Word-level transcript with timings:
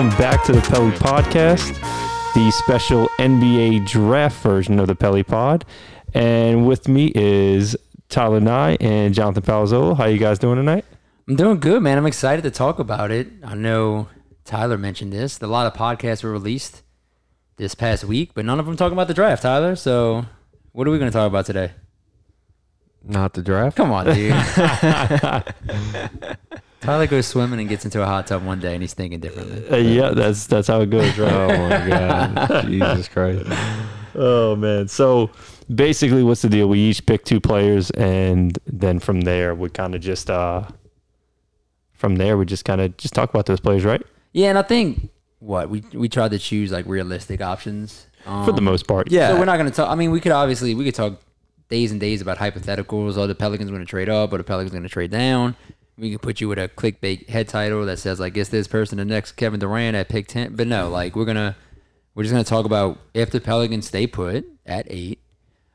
right, 0.00 0.08
welcome 0.08 0.18
back 0.18 0.44
to 0.44 0.52
the 0.52 0.60
Pelly 0.62 0.90
Podcast, 0.92 1.78
the 2.34 2.50
special 2.52 3.08
NBA 3.18 3.86
draft 3.86 4.42
version 4.42 4.78
of 4.78 4.86
the 4.86 4.94
Pelly 4.94 5.22
Pod. 5.22 5.64
And 6.14 6.66
with 6.66 6.88
me 6.88 7.12
is 7.14 7.76
Tyler 8.08 8.40
Nye 8.40 8.76
and 8.80 9.12
Jonathan 9.14 9.42
Palazzolo. 9.42 9.96
How 9.96 10.06
you 10.06 10.18
guys 10.18 10.38
doing 10.38 10.56
tonight? 10.56 10.84
I'm 11.28 11.36
doing 11.36 11.60
good, 11.60 11.82
man. 11.82 11.98
I'm 11.98 12.06
excited 12.06 12.42
to 12.42 12.50
talk 12.50 12.78
about 12.78 13.10
it. 13.10 13.28
I 13.44 13.54
know 13.54 14.08
Tyler 14.44 14.78
mentioned 14.78 15.12
this. 15.12 15.40
A 15.42 15.46
lot 15.46 15.66
of 15.66 15.74
podcasts 15.74 16.24
were 16.24 16.30
released 16.32 16.82
this 17.56 17.74
past 17.74 18.04
week, 18.04 18.30
but 18.34 18.44
none 18.44 18.58
of 18.58 18.66
them 18.66 18.76
talking 18.76 18.94
about 18.94 19.08
the 19.08 19.14
draft, 19.14 19.42
Tyler. 19.42 19.76
So, 19.76 20.24
what 20.72 20.88
are 20.88 20.90
we 20.90 20.98
going 20.98 21.10
to 21.10 21.16
talk 21.16 21.28
about 21.28 21.46
today? 21.46 21.72
Not 23.02 23.34
the 23.34 23.42
draft. 23.42 23.76
Come 23.76 23.92
on, 23.92 24.06
dude. 24.06 24.32
Tyler 26.80 27.06
goes 27.06 27.26
swimming 27.26 27.60
and 27.60 27.68
gets 27.68 27.84
into 27.84 28.02
a 28.02 28.06
hot 28.06 28.26
tub 28.26 28.44
one 28.44 28.58
day, 28.58 28.74
and 28.74 28.82
he's 28.82 28.94
thinking 28.94 29.20
differently. 29.20 29.68
Uh, 29.68 29.76
yeah, 29.76 30.10
that's 30.10 30.46
that's 30.46 30.68
how 30.68 30.80
it 30.80 30.90
goes, 30.90 31.18
right? 31.18 31.32
Oh 31.32 31.68
my 31.68 31.88
god, 31.88 32.66
Jesus 32.66 33.08
Christ! 33.08 33.46
oh 34.14 34.56
man. 34.56 34.88
So 34.88 35.30
basically, 35.72 36.22
what's 36.22 36.42
the 36.42 36.48
deal? 36.48 36.68
We 36.68 36.78
each 36.78 37.04
pick 37.04 37.24
two 37.24 37.40
players, 37.40 37.90
and 37.92 38.58
then 38.66 38.98
from 38.98 39.22
there, 39.22 39.54
we 39.54 39.68
kind 39.68 39.94
of 39.94 40.00
just 40.00 40.30
uh, 40.30 40.64
from 41.92 42.16
there, 42.16 42.38
we 42.38 42.46
just 42.46 42.64
kind 42.64 42.80
of 42.80 42.96
just 42.96 43.14
talk 43.14 43.30
about 43.30 43.46
those 43.46 43.60
players, 43.60 43.84
right? 43.84 44.02
Yeah, 44.32 44.48
and 44.48 44.58
I 44.58 44.62
think 44.62 45.10
what 45.40 45.68
we 45.68 45.84
we 45.92 46.08
tried 46.08 46.30
to 46.30 46.38
choose 46.38 46.70
like 46.72 46.86
realistic 46.86 47.40
options 47.40 48.06
um, 48.26 48.44
For 48.44 48.52
the 48.52 48.60
most 48.60 48.86
part, 48.86 49.10
Yeah. 49.10 49.28
So 49.28 49.38
we're 49.38 49.46
not 49.46 49.56
going 49.56 49.70
to 49.70 49.74
talk. 49.74 49.90
I 49.90 49.94
mean, 49.94 50.10
we 50.10 50.20
could 50.20 50.32
obviously 50.32 50.74
we 50.74 50.84
could 50.84 50.94
talk 50.94 51.20
days 51.68 51.90
and 51.92 52.00
days 52.00 52.20
about 52.20 52.38
hypotheticals. 52.38 53.16
Are 53.16 53.26
the 53.26 53.34
Pelicans 53.34 53.70
going 53.70 53.82
to 53.82 53.86
trade 53.86 54.08
up? 54.08 54.32
Or 54.32 54.38
the 54.38 54.44
Pelicans 54.44 54.72
going 54.72 54.82
to 54.82 54.88
trade 54.88 55.10
down? 55.10 55.56
We 56.00 56.12
could 56.12 56.22
put 56.22 56.40
you 56.40 56.48
with 56.48 56.58
a 56.58 56.66
clickbait 56.68 57.28
head 57.28 57.48
title 57.48 57.84
that 57.84 57.98
says 57.98 58.18
like, 58.18 58.36
"Is 58.36 58.48
this 58.48 58.66
person 58.66 58.96
the 58.96 59.04
next 59.04 59.32
Kevin 59.32 59.60
Durant 59.60 59.94
at 59.94 60.08
pick 60.08 60.28
10? 60.28 60.56
But 60.56 60.66
no, 60.66 60.88
like 60.88 61.14
we're 61.14 61.26
gonna 61.26 61.56
we're 62.14 62.22
just 62.22 62.32
gonna 62.32 62.42
talk 62.42 62.64
about 62.64 62.98
if 63.12 63.30
the 63.30 63.40
Pelicans 63.40 63.86
stay 63.86 64.06
put 64.06 64.46
at 64.64 64.86
eight, 64.88 65.20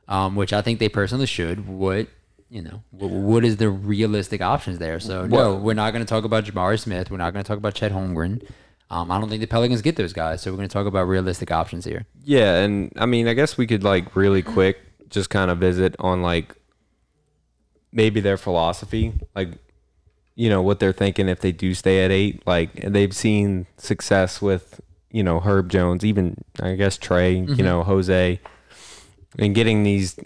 um, 0.08 0.36
which 0.36 0.52
I 0.52 0.64
think 0.64 0.80
they 0.80 0.90
personally 0.90 1.28
should. 1.28 1.68
What 1.68 2.08
you 2.50 2.64
know, 2.64 2.82
what, 2.90 3.12
what 3.12 3.46
is 3.46 3.58
the 3.58 3.70
realistic 3.70 4.42
options 4.42 4.80
there? 4.80 5.00
So 5.00 5.28
no, 5.28 5.56
we're 5.56 5.76
not 5.76 5.92
gonna 5.94 6.06
talk 6.06 6.24
about 6.24 6.46
Jabari 6.46 6.80
Smith. 6.80 7.12
We're 7.12 7.18
not 7.18 7.32
gonna 7.32 7.44
talk 7.44 7.58
about 7.58 7.76
Chet 7.76 7.92
Holmgren. 7.92 8.48
Um, 8.90 9.12
I 9.12 9.20
don't 9.20 9.30
think 9.30 9.42
the 9.42 9.48
Pelicans 9.48 9.82
get 9.82 9.96
those 9.96 10.14
guys. 10.14 10.42
So 10.42 10.52
we're 10.52 10.58
gonna 10.58 10.70
talk 10.70 10.88
about 10.88 11.04
realistic 11.04 11.52
options 11.52 11.86
here. 11.86 12.06
Yeah, 12.24 12.56
and 12.64 12.92
I 12.98 13.06
mean, 13.06 13.28
I 13.28 13.34
guess 13.34 13.58
we 13.58 13.68
could 13.68 13.84
like 13.84 14.16
really 14.16 14.42
quick 14.42 14.80
just 15.10 15.30
kind 15.30 15.52
of 15.52 15.60
visit 15.60 15.96
on 16.00 16.24
like 16.24 16.56
maybe 17.92 18.20
their 18.22 18.38
philosophy, 18.38 19.14
like 19.36 19.50
you 20.36 20.50
know 20.50 20.62
what 20.62 20.80
they're 20.80 20.94
thinking 20.94 21.30
if 21.30 21.40
they 21.42 21.52
do 21.52 21.74
stay 21.74 22.04
at 22.06 22.12
eight. 22.12 22.42
Like 22.46 22.74
they've 22.74 23.16
seen 23.16 23.68
success 23.78 24.42
with 24.42 24.82
you 25.12 25.24
know 25.24 25.40
Herb 25.40 25.70
Jones, 25.70 26.04
even 26.06 26.38
I 26.62 26.76
guess 26.76 26.98
Trey, 26.98 27.34
you 27.36 27.64
know 27.64 27.84
Jose, 27.84 28.40
and 29.40 29.56
getting 29.56 29.84
these 29.84 30.18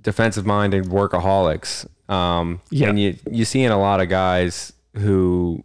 defensive 0.00 0.44
minded 0.46 0.84
workaholics. 0.84 1.86
Um, 2.10 2.60
Yeah. 2.70 2.88
and 2.90 3.00
you 3.00 3.16
you 3.30 3.44
seeing 3.44 3.70
a 3.70 3.78
lot 3.78 4.00
of 4.00 4.08
guys 4.08 4.72
who 4.96 5.62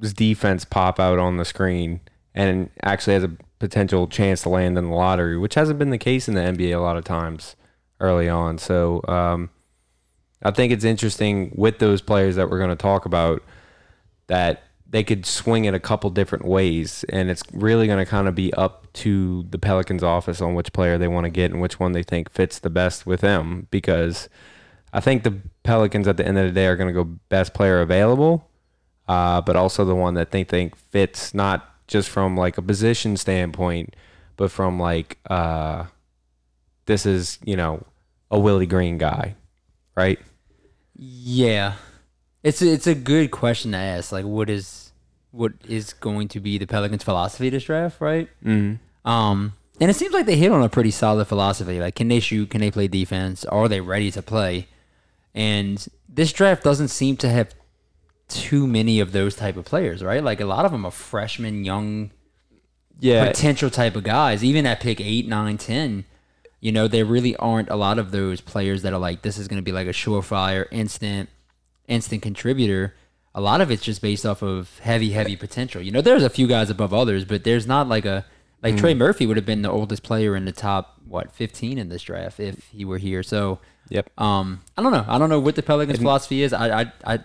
his 0.00 0.14
defense 0.14 0.64
pop 0.64 1.00
out 1.00 1.18
on 1.18 1.36
the 1.36 1.44
screen 1.44 2.00
and 2.34 2.68
actually 2.82 3.14
has 3.14 3.24
a 3.24 3.30
potential 3.58 4.06
chance 4.06 4.42
to 4.42 4.48
land 4.48 4.76
in 4.76 4.84
the 4.90 4.94
lottery, 4.94 5.38
which 5.38 5.54
hasn't 5.54 5.78
been 5.78 5.90
the 5.90 5.98
case 5.98 6.28
in 6.28 6.34
the 6.34 6.40
NBA 6.40 6.76
a 6.76 6.80
lot 6.80 6.96
of 6.96 7.04
times 7.04 7.56
early 8.00 8.28
on. 8.28 8.58
So 8.58 9.00
um, 9.08 9.50
I 10.44 10.50
think 10.50 10.72
it's 10.72 10.84
interesting 10.84 11.52
with 11.56 11.78
those 11.78 12.02
players 12.02 12.36
that 12.36 12.50
we're 12.50 12.58
going 12.58 12.70
to 12.70 12.76
talk 12.76 13.06
about 13.06 13.42
that 14.26 14.64
they 14.94 15.02
could 15.02 15.26
swing 15.26 15.64
it 15.64 15.74
a 15.74 15.80
couple 15.80 16.08
different 16.10 16.44
ways, 16.44 17.04
and 17.08 17.28
it's 17.28 17.42
really 17.52 17.86
going 17.86 17.98
to 17.98 18.08
kind 18.08 18.28
of 18.28 18.34
be 18.34 18.52
up 18.54 18.92
to 18.92 19.44
the 19.50 19.58
Pelicans 19.58 20.04
office 20.04 20.40
on 20.40 20.54
which 20.54 20.72
player 20.72 20.98
they 20.98 21.08
want 21.08 21.24
to 21.24 21.30
get 21.30 21.50
and 21.50 21.60
which 21.60 21.80
one 21.80 21.92
they 21.92 22.04
think 22.04 22.30
fits 22.30 22.58
the 22.60 22.70
best 22.70 23.04
with 23.04 23.20
them. 23.20 23.66
Because 23.70 24.28
I 24.92 25.00
think 25.00 25.24
the 25.24 25.40
Pelicans 25.64 26.06
at 26.06 26.16
the 26.16 26.24
end 26.24 26.38
of 26.38 26.46
the 26.46 26.52
day 26.52 26.66
are 26.66 26.76
going 26.76 26.86
to 26.86 26.94
go 26.94 27.04
best 27.28 27.54
player 27.54 27.80
available, 27.80 28.48
uh, 29.08 29.40
but 29.40 29.56
also 29.56 29.84
the 29.84 29.96
one 29.96 30.14
that 30.14 30.30
they 30.30 30.44
think 30.44 30.76
fits 30.76 31.34
not 31.34 31.74
just 31.88 32.08
from 32.08 32.36
like 32.36 32.56
a 32.56 32.62
position 32.62 33.16
standpoint, 33.16 33.96
but 34.36 34.50
from 34.52 34.78
like 34.78 35.18
uh, 35.28 35.86
this 36.86 37.04
is 37.04 37.40
you 37.44 37.56
know 37.56 37.84
a 38.30 38.38
Willie 38.38 38.66
Green 38.66 38.96
guy, 38.96 39.34
right? 39.96 40.20
Yeah, 40.96 41.74
it's 42.42 42.62
a, 42.62 42.72
it's 42.72 42.86
a 42.86 42.94
good 42.94 43.30
question 43.30 43.72
to 43.72 43.78
ask. 43.78 44.12
Like, 44.12 44.24
what 44.24 44.48
is 44.48 44.92
what 45.30 45.52
is 45.68 45.92
going 45.94 46.28
to 46.28 46.40
be 46.40 46.58
the 46.58 46.66
Pelicans' 46.66 47.02
philosophy 47.02 47.50
this 47.50 47.64
draft, 47.64 48.00
right? 48.00 48.28
Mm-hmm. 48.44 49.08
Um, 49.08 49.54
and 49.80 49.90
it 49.90 49.94
seems 49.94 50.14
like 50.14 50.26
they 50.26 50.36
hit 50.36 50.52
on 50.52 50.62
a 50.62 50.68
pretty 50.68 50.92
solid 50.92 51.26
philosophy. 51.26 51.80
Like, 51.80 51.96
can 51.96 52.08
they 52.08 52.20
shoot? 52.20 52.50
Can 52.50 52.60
they 52.60 52.70
play 52.70 52.86
defense? 52.86 53.44
Are 53.44 53.68
they 53.68 53.80
ready 53.80 54.10
to 54.12 54.22
play? 54.22 54.68
And 55.34 55.84
this 56.08 56.32
draft 56.32 56.62
doesn't 56.62 56.88
seem 56.88 57.16
to 57.18 57.28
have 57.28 57.52
too 58.28 58.66
many 58.66 59.00
of 59.00 59.12
those 59.12 59.34
type 59.34 59.56
of 59.56 59.64
players, 59.64 60.02
right? 60.02 60.22
Like 60.22 60.40
a 60.40 60.46
lot 60.46 60.64
of 60.64 60.72
them 60.72 60.84
are 60.84 60.92
freshmen, 60.92 61.64
young, 61.64 62.10
Yeah, 63.00 63.26
potential 63.26 63.68
type 63.68 63.96
of 63.96 64.04
guys. 64.04 64.44
Even 64.44 64.64
at 64.64 64.80
pick 64.80 65.00
eight, 65.00 65.26
nine, 65.26 65.58
ten, 65.58 66.04
you 66.64 66.72
know, 66.72 66.88
there 66.88 67.04
really 67.04 67.36
aren't 67.36 67.68
a 67.68 67.76
lot 67.76 67.98
of 67.98 68.10
those 68.10 68.40
players 68.40 68.80
that 68.82 68.94
are 68.94 68.98
like, 68.98 69.20
this 69.20 69.36
is 69.36 69.48
going 69.48 69.58
to 69.58 69.62
be 69.62 69.70
like 69.70 69.86
a 69.86 69.90
surefire, 69.92 70.66
instant, 70.70 71.28
instant 71.88 72.22
contributor. 72.22 72.94
A 73.34 73.40
lot 73.42 73.60
of 73.60 73.70
it's 73.70 73.82
just 73.82 74.00
based 74.00 74.24
off 74.24 74.40
of 74.40 74.78
heavy, 74.78 75.10
heavy 75.10 75.36
potential. 75.36 75.82
You 75.82 75.90
know, 75.90 76.00
there's 76.00 76.22
a 76.22 76.30
few 76.30 76.46
guys 76.46 76.70
above 76.70 76.94
others, 76.94 77.26
but 77.26 77.44
there's 77.44 77.66
not 77.66 77.86
like 77.86 78.06
a 78.06 78.24
like 78.62 78.78
Trey 78.78 78.94
Murphy 78.94 79.26
would 79.26 79.36
have 79.36 79.44
been 79.44 79.60
the 79.60 79.70
oldest 79.70 80.02
player 80.02 80.34
in 80.34 80.46
the 80.46 80.52
top 80.52 80.94
what 81.06 81.30
15 81.32 81.76
in 81.76 81.90
this 81.90 82.00
draft 82.00 82.40
if 82.40 82.64
he 82.68 82.86
were 82.86 82.96
here. 82.96 83.22
So, 83.22 83.58
Yep. 83.90 84.18
um, 84.18 84.62
I 84.78 84.82
don't 84.82 84.92
know. 84.92 85.04
I 85.06 85.18
don't 85.18 85.28
know 85.28 85.40
what 85.40 85.56
the 85.56 85.62
Pelicans' 85.62 85.98
philosophy 85.98 86.42
is. 86.42 86.54
I, 86.54 86.80
I, 86.80 86.92
I, 87.06 87.18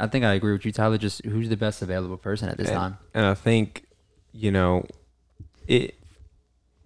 I 0.00 0.06
think 0.08 0.24
I 0.24 0.34
agree 0.34 0.50
with 0.50 0.64
you, 0.64 0.72
Tyler. 0.72 0.98
Just 0.98 1.24
who's 1.24 1.48
the 1.48 1.56
best 1.56 1.80
available 1.80 2.16
person 2.16 2.48
at 2.48 2.56
this 2.56 2.66
and, 2.66 2.76
time? 2.76 2.98
and 3.14 3.24
I 3.24 3.34
think 3.34 3.84
you 4.32 4.50
know 4.50 4.84
it. 5.68 5.94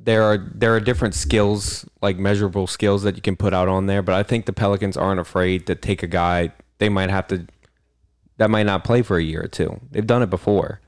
There 0.04 0.22
are 0.22 0.38
there 0.38 0.75
are 0.75 0.81
different 0.81 1.15
skills, 1.15 1.87
like 2.03 2.19
measurable 2.19 2.66
skills 2.66 3.03
that 3.03 3.16
you 3.16 3.22
can 3.22 3.37
put 3.37 3.54
out 3.54 3.69
on 3.69 3.87
there, 3.87 4.03
but 4.03 4.15
I 4.15 4.22
think 4.22 4.47
the 4.47 4.53
Pelicans 4.53 4.97
aren't 4.97 5.20
afraid 5.20 5.66
to 5.66 5.75
take 5.75 6.03
a 6.03 6.06
guy 6.06 6.53
they 6.78 6.88
might 6.88 7.10
have 7.10 7.26
to 7.28 7.47
that 8.37 8.50
might 8.50 8.66
not 8.66 8.84
play 8.84 9.03
for 9.03 9.16
a 9.16 9.22
year 9.22 9.42
or 9.42 9.48
two. 9.48 9.81
They've 9.91 10.06
done 10.06 10.22
it 10.22 10.31
before. 10.31 10.81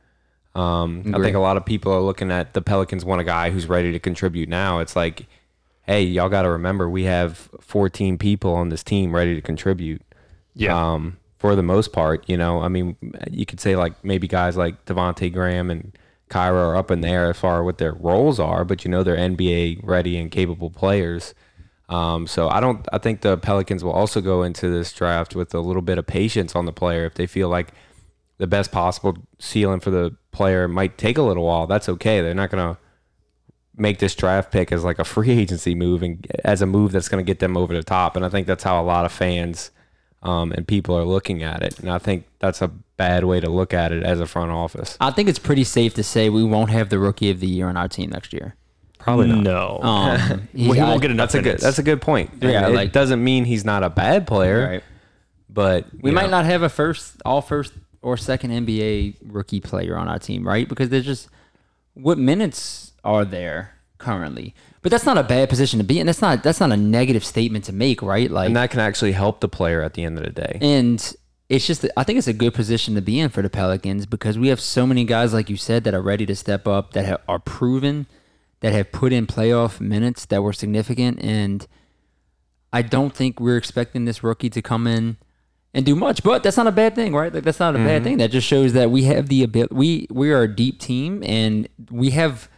Um, 0.55 1.15
I 1.15 1.19
think 1.21 1.37
a 1.37 1.41
lot 1.41 1.59
of 1.59 1.67
people 1.67 1.93
are 1.93 2.01
looking 2.01 2.31
at 2.31 2.55
the 2.55 2.63
Pelicans 2.63 3.05
want 3.05 3.21
a 3.21 3.25
guy 3.25 3.51
who's 3.51 3.69
ready 3.69 3.93
to 3.93 3.99
contribute 3.99 4.49
now. 4.49 4.79
It's 4.79 4.97
like, 4.97 5.27
hey, 5.83 6.03
y'all 6.03 6.31
got 6.31 6.43
to 6.43 6.51
remember 6.51 6.89
we 6.89 7.05
have 7.05 7.51
14 7.61 8.17
people 8.17 8.55
on 8.55 8.71
this 8.71 8.83
team 8.83 9.15
ready 9.15 9.35
to 9.35 9.43
contribute. 9.43 10.01
Yeah. 10.55 10.75
Um, 10.95 11.19
for 11.39 11.55
the 11.55 11.63
most 11.63 11.93
part, 11.93 12.27
you 12.27 12.39
know, 12.39 12.63
I 12.63 12.69
mean, 12.69 12.97
you 13.31 13.45
could 13.45 13.61
say 13.61 13.77
like 13.77 14.03
maybe 14.03 14.27
guys 14.27 14.57
like 14.57 14.87
Devonte 14.87 15.31
Graham 15.31 15.71
and 15.71 15.97
Kira 16.31 16.53
are 16.53 16.77
up 16.77 16.91
in 16.91 17.01
there 17.01 17.31
as 17.31 17.39
far 17.39 17.63
what 17.63 17.79
their 17.79 17.93
roles 17.93 18.41
are, 18.41 18.65
but 18.65 18.85
you 18.85 18.91
know 18.91 19.03
they're 19.03 19.17
NBA 19.17 19.81
ready 19.83 20.19
and 20.19 20.31
capable 20.31 20.71
players. 20.71 21.35
Um, 21.89 22.27
so 22.27 22.49
I 22.49 22.61
don't. 22.61 22.87
I 22.93 22.99
think 22.99 23.21
the 23.21 23.37
Pelicans 23.37 23.85
will 23.85 23.93
also 23.93 24.21
go 24.21 24.43
into 24.43 24.69
this 24.69 24.93
draft 24.93 25.37
with 25.37 25.55
a 25.55 25.61
little 25.61 25.83
bit 25.83 25.99
of 25.99 26.07
patience 26.07 26.57
on 26.57 26.65
the 26.67 26.73
player 26.73 27.05
if 27.05 27.15
they 27.15 27.27
feel 27.27 27.49
like 27.49 27.73
the 28.39 28.47
best 28.47 28.73
possible 28.73 29.17
ceiling 29.39 29.81
for 29.81 29.91
the 29.91 30.17
player 30.33 30.67
might 30.67 30.99
take 30.99 31.17
a 31.17 31.23
little 31.23 31.45
while. 31.45 31.67
That's 31.67 31.89
okay. 31.89 32.21
They're 32.21 32.35
not 32.35 32.51
gonna 32.51 32.79
make 33.77 33.99
this 33.99 34.15
draft 34.15 34.51
pick 34.51 34.73
as 34.73 34.85
like 34.85 34.99
a 34.99 35.05
free 35.05 35.31
agency 35.39 35.75
move 35.75 36.03
and 36.03 36.27
as 36.45 36.63
a 36.63 36.67
move 36.67 36.93
that's 36.93 37.09
going 37.09 37.25
to 37.25 37.29
get 37.29 37.39
them 37.39 37.57
over 37.57 37.75
the 37.75 37.83
top. 37.83 38.17
And 38.17 38.25
I 38.25 38.29
think 38.29 38.47
that's 38.47 38.65
how 38.65 38.81
a 38.81 38.85
lot 38.85 39.05
of 39.05 39.13
fans 39.13 39.71
um, 40.27 40.53
and 40.53 40.67
people 40.67 40.97
are 40.99 41.05
looking 41.05 41.43
at 41.43 41.63
it. 41.63 41.79
And 41.79 41.91
I 41.91 41.99
think 41.99 42.27
that's 42.39 42.61
a 42.63 42.69
bad 42.69 43.25
way 43.25 43.41
to 43.41 43.49
look 43.49 43.73
at 43.75 43.93
it 43.93 44.03
as 44.03 44.21
a 44.21 44.27
front 44.27 44.51
office. 44.51 44.97
I 45.01 45.11
think 45.11 45.29
it's 45.29 45.39
pretty 45.39 45.65
safe 45.65 45.95
to 45.95 46.03
say 46.03 46.29
we 46.31 46.43
won't 46.45 46.71
have 46.71 46.89
the 46.89 46.99
rookie 46.99 47.31
of 47.31 47.41
the 47.41 47.47
year 47.47 47.69
on 47.69 47.77
our 47.77 47.89
team 47.89 48.11
next 48.11 48.33
year. 48.33 48.55
Probably 48.99 49.29
not. 49.29 49.43
No. 49.43 49.79
Um, 49.83 50.49
well, 50.55 50.73
he 50.73 50.81
won't 50.83 51.01
get 51.03 51.11
enough 51.11 51.31
That's 51.33 51.35
a 51.37 51.43
good. 51.43 51.59
That's 51.61 51.79
a 51.79 51.83
good 51.83 52.01
point. 52.01 52.31
Yeah, 52.41 52.67
it 52.69 52.75
like- 52.75 52.93
doesn't 52.93 53.23
mean 53.23 53.45
he's 53.45 53.65
not 53.65 53.83
a 53.85 53.91
bad 53.91 54.27
player, 54.27 54.69
Right. 54.69 54.83
but 55.49 55.87
We 56.01 56.11
might 56.11 56.25
know, 56.25 56.31
not 56.39 56.45
have 56.47 56.63
a 56.63 56.69
first, 56.69 57.21
all 57.25 57.41
first 57.41 57.73
or 58.03 58.17
second 58.17 58.51
NBA 58.51 59.17
rookie 59.25 59.61
player 59.61 59.97
on 59.97 60.09
our 60.09 60.19
team, 60.19 60.47
right? 60.47 60.69
Because 60.69 60.89
there's 60.89 61.05
just 61.07 61.29
what 61.95 62.19
minutes 62.19 62.93
are 63.05 63.25
there 63.25 63.75
currently? 63.99 64.55
But 64.87 64.93
that's 64.93 65.05
not 65.05 65.19
a 65.19 65.25
bad 65.25 65.49
position 65.49 65.81
to 65.81 65.85
be 65.85 65.99
in. 65.99 66.07
That's 66.07 66.23
not 66.23 66.45
that's 66.45 66.61
not 66.61 66.71
a 66.71 66.77
negative 66.77 67.25
statement 67.25 67.65
to 67.65 67.73
make, 67.73 68.03
right? 68.03 68.31
Like, 68.31 68.47
and 68.47 68.55
that 68.55 68.71
can 68.71 68.79
actually 68.79 69.11
help 69.11 69.41
the 69.41 69.49
player 69.49 69.83
at 69.83 69.95
the 69.95 70.05
end 70.05 70.17
of 70.17 70.23
the 70.23 70.31
day. 70.31 70.61
and 70.63 71.17
it's 71.49 71.67
just 71.67 71.85
I 71.97 72.05
think 72.05 72.19
it's 72.19 72.29
a 72.29 72.33
good 72.33 72.55
position 72.55 72.95
to 72.95 73.03
be 73.03 73.19
in 73.19 73.31
for 73.31 73.43
the 73.43 73.51
Pelicans 73.51 74.07
because 74.07 74.39
we 74.39 74.47
have 74.47 74.61
so 74.61 74.87
many 74.87 75.05
guys 75.05 75.35
like 75.35 75.51
you 75.51 75.57
said 75.57 75.83
that 75.83 75.95
are 75.95 76.01
ready 76.01 76.25
to 76.27 76.37
step 76.37 76.69
up 76.69 76.93
that 76.93 77.05
have, 77.05 77.21
are 77.27 77.41
proven 77.41 78.07
that 78.61 78.73
have 78.75 78.93
put 78.93 79.13
in 79.13 79.27
playoff 79.27 79.81
minutes 79.81 80.25
that 80.27 80.41
were 80.41 80.53
significant 80.53 81.21
and 81.21 81.67
I 82.73 82.83
don't 82.83 83.13
think 83.13 83.41
we're 83.41 83.57
expecting 83.57 84.05
this 84.05 84.23
rookie 84.23 84.51
to 84.51 84.63
come 84.63 84.87
in 84.87 85.17
and 85.75 85.85
do 85.85 85.97
much. 85.97 86.23
But 86.23 86.45
that's 86.45 86.57
not 86.57 86.69
a 86.69 86.73
bad 86.73 86.95
thing, 86.95 87.13
right? 87.13 87.35
Like 87.35 87.43
that's 87.43 87.59
not 87.59 87.75
a 87.75 87.79
bad 87.79 87.87
mm-hmm. 87.87 88.05
thing. 88.05 88.19
That 88.19 88.31
just 88.31 88.47
shows 88.47 88.73
that 88.75 88.93
we 88.93 89.03
have 89.03 89.27
the 89.27 89.43
ability. 89.43 89.75
We 89.75 90.07
we 90.13 90.31
are 90.31 90.45
a 90.45 90.49
deep 90.49 90.79
team, 90.79 91.25
and 91.27 91.69
we 91.91 92.11
have 92.11 92.49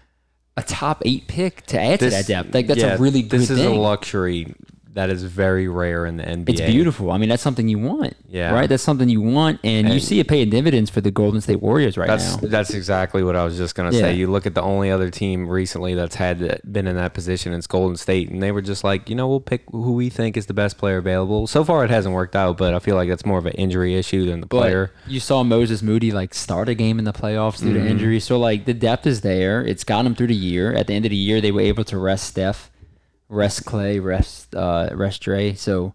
a 0.58 0.62
top 0.62 1.02
eight 1.04 1.28
pick 1.28 1.64
to 1.66 1.80
add 1.80 2.00
to 2.00 2.10
that 2.10 2.26
depth. 2.26 2.52
Like 2.52 2.66
that's 2.66 2.80
yeah, 2.80 2.94
a 2.94 2.98
really 2.98 3.22
good 3.22 3.40
This 3.40 3.50
is 3.50 3.58
thing. 3.58 3.76
a 3.76 3.80
luxury 3.80 4.54
that 4.98 5.10
is 5.10 5.22
very 5.22 5.68
rare 5.68 6.04
in 6.06 6.16
the 6.16 6.24
NBA. 6.24 6.48
It's 6.50 6.60
beautiful. 6.60 7.10
I 7.12 7.18
mean, 7.18 7.28
that's 7.28 7.42
something 7.42 7.68
you 7.68 7.78
want. 7.78 8.14
Yeah. 8.28 8.52
Right. 8.52 8.68
That's 8.68 8.82
something 8.82 9.08
you 9.08 9.20
want, 9.20 9.60
and, 9.62 9.88
you 9.92 10.00
see 10.00 10.18
it 10.18 10.26
paying 10.26 10.50
dividends 10.50 10.90
for 10.90 11.00
the 11.00 11.10
Golden 11.10 11.40
State 11.40 11.62
Warriors 11.62 11.96
right 11.96 12.08
That's 12.08 12.40
now. 12.42 12.48
that's 12.48 12.74
exactly 12.74 13.22
what 13.22 13.36
I 13.36 13.44
was 13.44 13.56
just 13.56 13.74
gonna 13.74 13.92
Yeah. 13.92 14.00
say. 14.00 14.14
You 14.16 14.26
look 14.26 14.46
at 14.46 14.54
the 14.54 14.62
only 14.62 14.90
other 14.90 15.10
team 15.10 15.46
recently 15.48 15.94
that's 15.94 16.16
had 16.16 16.60
been 16.70 16.86
in 16.86 16.96
that 16.96 17.14
position, 17.14 17.52
it's 17.52 17.66
Golden 17.66 17.96
State, 17.96 18.30
and 18.30 18.42
they 18.42 18.50
were 18.50 18.60
just 18.62 18.82
like, 18.82 19.08
you 19.08 19.14
know, 19.14 19.28
we'll 19.28 19.40
pick 19.40 19.62
who 19.70 19.92
we 19.92 20.08
think 20.08 20.36
is 20.36 20.46
the 20.46 20.54
best 20.54 20.78
player 20.78 20.96
available. 20.96 21.46
So 21.46 21.64
far, 21.64 21.84
it 21.84 21.90
hasn't 21.90 22.14
worked 22.14 22.34
out, 22.34 22.56
but 22.58 22.74
I 22.74 22.78
feel 22.80 22.96
like 22.96 23.08
that's 23.08 23.24
more 23.26 23.38
of 23.38 23.46
an 23.46 23.52
injury 23.54 23.94
issue 23.94 24.26
than 24.26 24.40
the 24.40 24.46
But 24.46 24.58
player. 24.60 24.90
you 25.06 25.20
saw 25.20 25.42
Moses 25.44 25.82
Moody 25.82 26.10
like 26.12 26.34
start 26.34 26.68
a 26.68 26.74
game 26.74 26.98
in 26.98 27.04
the 27.04 27.12
playoffs 27.12 27.58
due 27.60 27.66
Mm-hmm. 27.68 27.84
to 27.84 27.90
injury. 27.90 28.20
So 28.20 28.38
like 28.38 28.64
the 28.64 28.74
depth 28.74 29.06
is 29.06 29.20
there. 29.20 29.62
It's 29.64 29.84
gotten 29.84 29.98
got 29.98 30.06
him 30.06 30.14
through 30.14 30.28
the 30.28 30.34
year. 30.34 30.72
At 30.74 30.86
the 30.86 30.94
end 30.94 31.04
of 31.06 31.10
the 31.10 31.16
year, 31.16 31.40
they 31.40 31.50
were 31.50 31.60
able 31.60 31.82
to 31.82 31.98
rest 31.98 32.26
Steph, 32.28 32.70
rest 33.28 33.64
Clay, 33.64 33.98
rest 33.98 34.54
uh, 34.54 34.90
rest 34.92 35.22
Dre. 35.22 35.54
So 35.54 35.94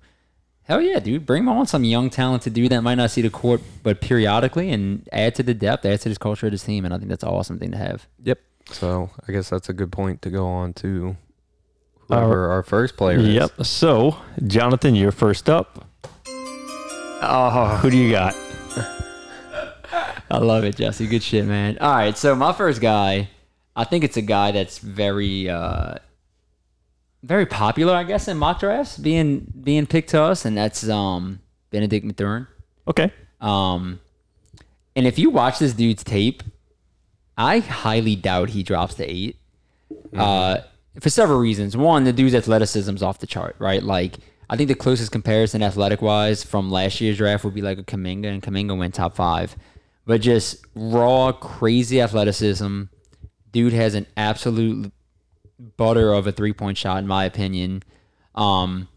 hell 0.64 0.82
yeah, 0.82 1.00
dude, 1.00 1.26
bring 1.26 1.48
on 1.48 1.66
some 1.68 1.84
young 1.84 2.10
talented 2.10 2.54
dude 2.54 2.72
that 2.72 2.82
might 2.82 2.96
not 2.96 3.12
see 3.12 3.22
the 3.22 3.30
court, 3.30 3.62
but 3.84 4.00
periodically, 4.02 4.72
and 4.72 5.08
add 5.12 5.36
to 5.36 5.44
the 5.44 5.54
depth, 5.54 5.86
add 5.86 6.02
to 6.02 6.10
this 6.10 6.18
culture 6.18 6.46
of 6.48 6.52
this 6.52 6.64
team. 6.64 6.86
And 6.86 6.94
I 6.94 6.98
think 6.98 7.10
that's 7.10 7.24
an 7.24 7.30
awesome 7.30 7.60
thing 7.60 7.72
to 7.72 7.78
have. 7.78 8.08
Yep. 8.24 8.40
So 8.72 9.10
I 9.28 9.32
guess 9.32 9.50
that's 9.50 9.70
a 9.70 9.74
good 9.74 9.92
point 9.92 10.22
to 10.22 10.30
go 10.30 10.46
on 10.48 10.74
to 10.76 11.18
Our- 12.10 12.50
our 12.50 12.64
first 12.64 12.96
player 12.98 13.18
is. 13.20 13.28
Yep. 13.28 13.66
So, 13.66 14.18
Jonathan, 14.48 14.96
you're 14.96 15.12
first 15.12 15.50
up. 15.50 15.86
Oh, 17.26 17.80
who 17.82 17.90
do 17.90 17.98
you 17.98 18.12
got? 18.12 18.36
I 20.32 20.38
love 20.40 20.64
it, 20.64 20.76
Jesse. 20.78 21.08
Good 21.08 21.24
shit, 21.24 21.46
man. 21.46 21.78
All 21.80 21.92
right, 21.94 22.18
so 22.18 22.36
my 22.36 22.54
first 22.54 22.82
guy, 22.82 23.30
I 23.76 23.84
think 23.84 24.04
it's 24.04 24.18
a 24.18 24.22
guy 24.22 24.52
that's 24.52 24.80
very, 24.80 25.50
uh, 25.50 25.96
very 27.24 27.46
popular, 27.46 27.94
I 27.96 28.04
guess, 28.04 28.28
in 28.28 28.38
mock 28.38 28.60
drafts, 28.60 28.98
being 28.98 29.52
being 29.64 29.86
picked 29.88 30.10
to 30.10 30.22
us, 30.22 30.46
and 30.46 30.56
that's 30.58 30.88
um 30.90 31.40
Benedict 31.72 32.06
Mathurin. 32.06 32.48
Okay. 32.88 33.12
Um, 33.42 34.00
and 34.96 35.08
if 35.08 35.18
you 35.18 35.30
watch 35.30 35.60
this 35.60 35.74
dude's 35.74 36.04
tape, 36.04 36.44
I 37.38 37.60
highly 37.60 38.16
doubt 38.16 38.50
he 38.50 38.62
drops 38.64 38.94
to 38.96 39.10
8 39.10 39.36
Uh, 40.16 40.58
for 41.00 41.10
several 41.10 41.40
reasons. 41.40 41.76
One, 41.76 42.04
the 42.04 42.14
dude's 42.14 42.36
athleticism's 42.36 43.02
off 43.02 43.20
the 43.20 43.26
chart, 43.28 43.56
right? 43.58 43.82
Like, 43.82 44.18
I 44.50 44.56
think 44.56 44.68
the 44.68 44.76
closest 44.76 45.12
comparison 45.12 45.64
athletic 45.64 46.02
wise 46.02 46.44
from 46.44 46.70
last 46.70 47.02
year's 47.02 47.18
draft 47.18 47.44
would 47.44 47.56
be 47.56 47.62
like 47.64 47.80
a 47.80 47.84
Kuminga, 47.84 48.28
and 48.28 48.42
Kuminga 48.44 48.78
went 48.78 48.94
top 48.94 49.16
five. 49.16 49.56
But 50.06 50.22
just 50.22 50.58
raw, 50.76 51.32
crazy 51.32 52.00
athleticism. 52.00 52.84
Dude 53.52 53.74
has 53.74 53.96
an 53.96 54.06
absolute 54.16 54.92
butter 55.78 56.14
of 56.14 56.28
a 56.28 56.32
three 56.32 56.54
point 56.54 56.78
shot, 56.78 57.00
in 57.00 57.08
my 57.08 57.26
opinion. 57.26 57.84
Um, 58.36 58.88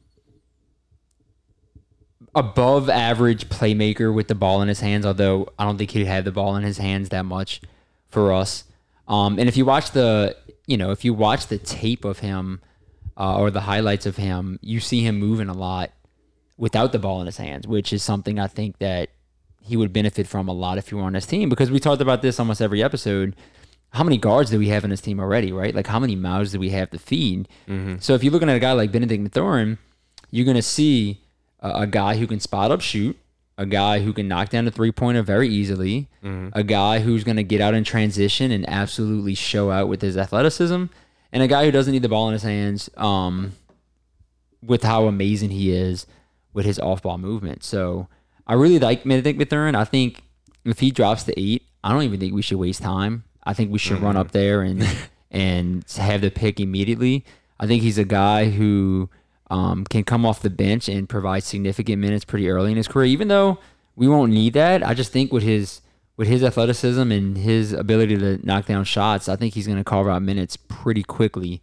above 2.34 2.90
average 2.90 3.48
playmaker 3.48 4.14
with 4.14 4.28
the 4.28 4.34
ball 4.34 4.60
in 4.62 4.68
his 4.68 4.80
hands, 4.80 5.06
although 5.06 5.48
I 5.58 5.64
don't 5.64 5.78
think 5.78 5.90
he'd 5.92 6.06
have 6.06 6.24
the 6.24 6.32
ball 6.32 6.56
in 6.56 6.64
his 6.64 6.78
hands 6.78 7.08
that 7.08 7.24
much 7.24 7.62
for 8.08 8.32
us. 8.32 8.64
Um, 9.08 9.38
and 9.38 9.48
if 9.48 9.56
you 9.56 9.64
watch 9.64 9.92
the, 9.92 10.36
you 10.66 10.76
know, 10.76 10.90
if 10.90 11.04
you 11.04 11.14
watch 11.14 11.46
the 11.46 11.58
tape 11.58 12.04
of 12.04 12.18
him 12.18 12.60
uh, 13.16 13.38
or 13.38 13.50
the 13.50 13.62
highlights 13.62 14.04
of 14.04 14.16
him, 14.16 14.58
you 14.60 14.80
see 14.80 15.02
him 15.02 15.18
moving 15.18 15.48
a 15.48 15.54
lot 15.54 15.92
without 16.58 16.92
the 16.92 16.98
ball 16.98 17.20
in 17.20 17.26
his 17.26 17.38
hands, 17.38 17.66
which 17.66 17.92
is 17.92 18.02
something 18.02 18.38
I 18.38 18.48
think 18.48 18.78
that 18.78 19.10
he 19.62 19.76
would 19.76 19.92
benefit 19.92 20.26
from 20.26 20.46
a 20.46 20.52
lot 20.52 20.78
if 20.78 20.88
he 20.88 20.94
were 20.94 21.02
on 21.02 21.14
his 21.14 21.26
team 21.26 21.48
because 21.48 21.70
we 21.70 21.80
talked 21.80 22.02
about 22.02 22.22
this 22.22 22.38
almost 22.38 22.60
every 22.60 22.82
episode. 22.82 23.34
How 23.90 24.04
many 24.04 24.18
guards 24.18 24.50
do 24.50 24.58
we 24.58 24.68
have 24.68 24.84
in 24.84 24.90
this 24.90 25.00
team 25.00 25.18
already, 25.20 25.52
right? 25.52 25.74
Like 25.74 25.86
how 25.86 25.98
many 25.98 26.16
mouths 26.16 26.52
do 26.52 26.58
we 26.58 26.70
have 26.70 26.90
to 26.90 26.98
feed? 26.98 27.48
So 28.00 28.14
if 28.14 28.22
you're 28.22 28.32
looking 28.32 28.50
at 28.50 28.56
a 28.56 28.60
guy 28.60 28.72
like 28.72 28.92
Benedict 28.92 29.22
Mathurin, 29.22 29.78
you're 30.30 30.44
going 30.44 30.56
to 30.56 30.62
see 30.62 31.22
a, 31.60 31.70
a 31.82 31.86
guy 31.86 32.16
who 32.16 32.26
can 32.26 32.38
spot 32.40 32.70
up 32.70 32.82
shoot, 32.82 33.16
a 33.56 33.64
guy 33.64 34.00
who 34.00 34.12
can 34.12 34.28
knock 34.28 34.50
down 34.50 34.66
a 34.68 34.70
three 34.70 34.92
pointer 34.92 35.22
very 35.22 35.48
easily, 35.48 36.08
a 36.52 36.62
guy 36.62 36.98
who's 36.98 37.24
going 37.24 37.36
to 37.36 37.42
get 37.42 37.60
out 37.62 37.72
in 37.72 37.84
transition 37.84 38.50
and 38.50 38.68
absolutely 38.68 39.34
show 39.34 39.70
out 39.70 39.88
with 39.88 40.02
his 40.02 40.16
athleticism, 40.18 40.84
and 41.32 41.42
a 41.42 41.48
guy 41.48 41.64
who 41.64 41.70
doesn't 41.70 41.92
need 41.92 42.02
the 42.02 42.08
ball 42.10 42.28
in 42.28 42.34
his 42.34 42.42
hands 42.42 42.90
um, 42.98 43.52
with 44.62 44.82
how 44.82 45.06
amazing 45.06 45.50
he 45.50 45.70
is 45.70 46.06
with 46.52 46.66
his 46.66 46.78
off 46.78 47.02
ball 47.02 47.16
movement. 47.18 47.64
So 47.64 48.08
I 48.46 48.54
really 48.54 48.78
like 48.78 49.04
Benedict 49.04 49.38
Mathurin. 49.38 49.74
I 49.74 49.84
think 49.84 50.22
if 50.66 50.80
he 50.80 50.90
drops 50.90 51.22
to 51.24 51.40
eight, 51.40 51.62
I 51.82 51.92
don't 51.92 52.02
even 52.02 52.20
think 52.20 52.34
we 52.34 52.42
should 52.42 52.58
waste 52.58 52.82
time. 52.82 53.24
I 53.46 53.54
think 53.54 53.70
we 53.70 53.78
should 53.78 54.00
run 54.00 54.16
up 54.16 54.32
there 54.32 54.62
and 54.62 54.87
and 55.31 55.84
have 55.96 56.20
the 56.20 56.31
pick 56.31 56.60
immediately. 56.60 57.25
I 57.58 57.66
think 57.66 57.82
he's 57.82 57.98
a 57.98 58.04
guy 58.04 58.50
who 58.50 59.08
um, 59.50 59.84
can 59.84 60.04
come 60.04 60.26
off 60.26 60.43
the 60.43 60.50
bench 60.50 60.88
and 60.88 61.08
provide 61.08 61.43
significant 61.43 61.98
minutes 62.00 62.25
pretty 62.25 62.50
early 62.50 62.72
in 62.72 62.76
his 62.76 62.88
career. 62.88 63.06
Even 63.06 63.28
though 63.28 63.58
we 63.94 64.08
won't 64.08 64.32
need 64.32 64.52
that, 64.54 64.87
I 64.87 64.93
just 64.93 65.12
think 65.12 65.32
with 65.32 65.43
his 65.43 65.81
with 66.16 66.28
his 66.28 66.43
athleticism 66.43 67.10
and 67.12 67.38
his 67.38 67.72
ability 67.72 68.16
to 68.19 68.44
knock 68.44 68.66
down 68.66 68.84
shots, 68.84 69.28
I 69.28 69.37
think 69.37 69.54
he's 69.54 69.66
going 69.66 69.78
to 69.78 69.84
carve 69.84 70.08
out 70.08 70.22
minutes 70.22 70.56
pretty 70.56 71.02
quickly. 71.02 71.62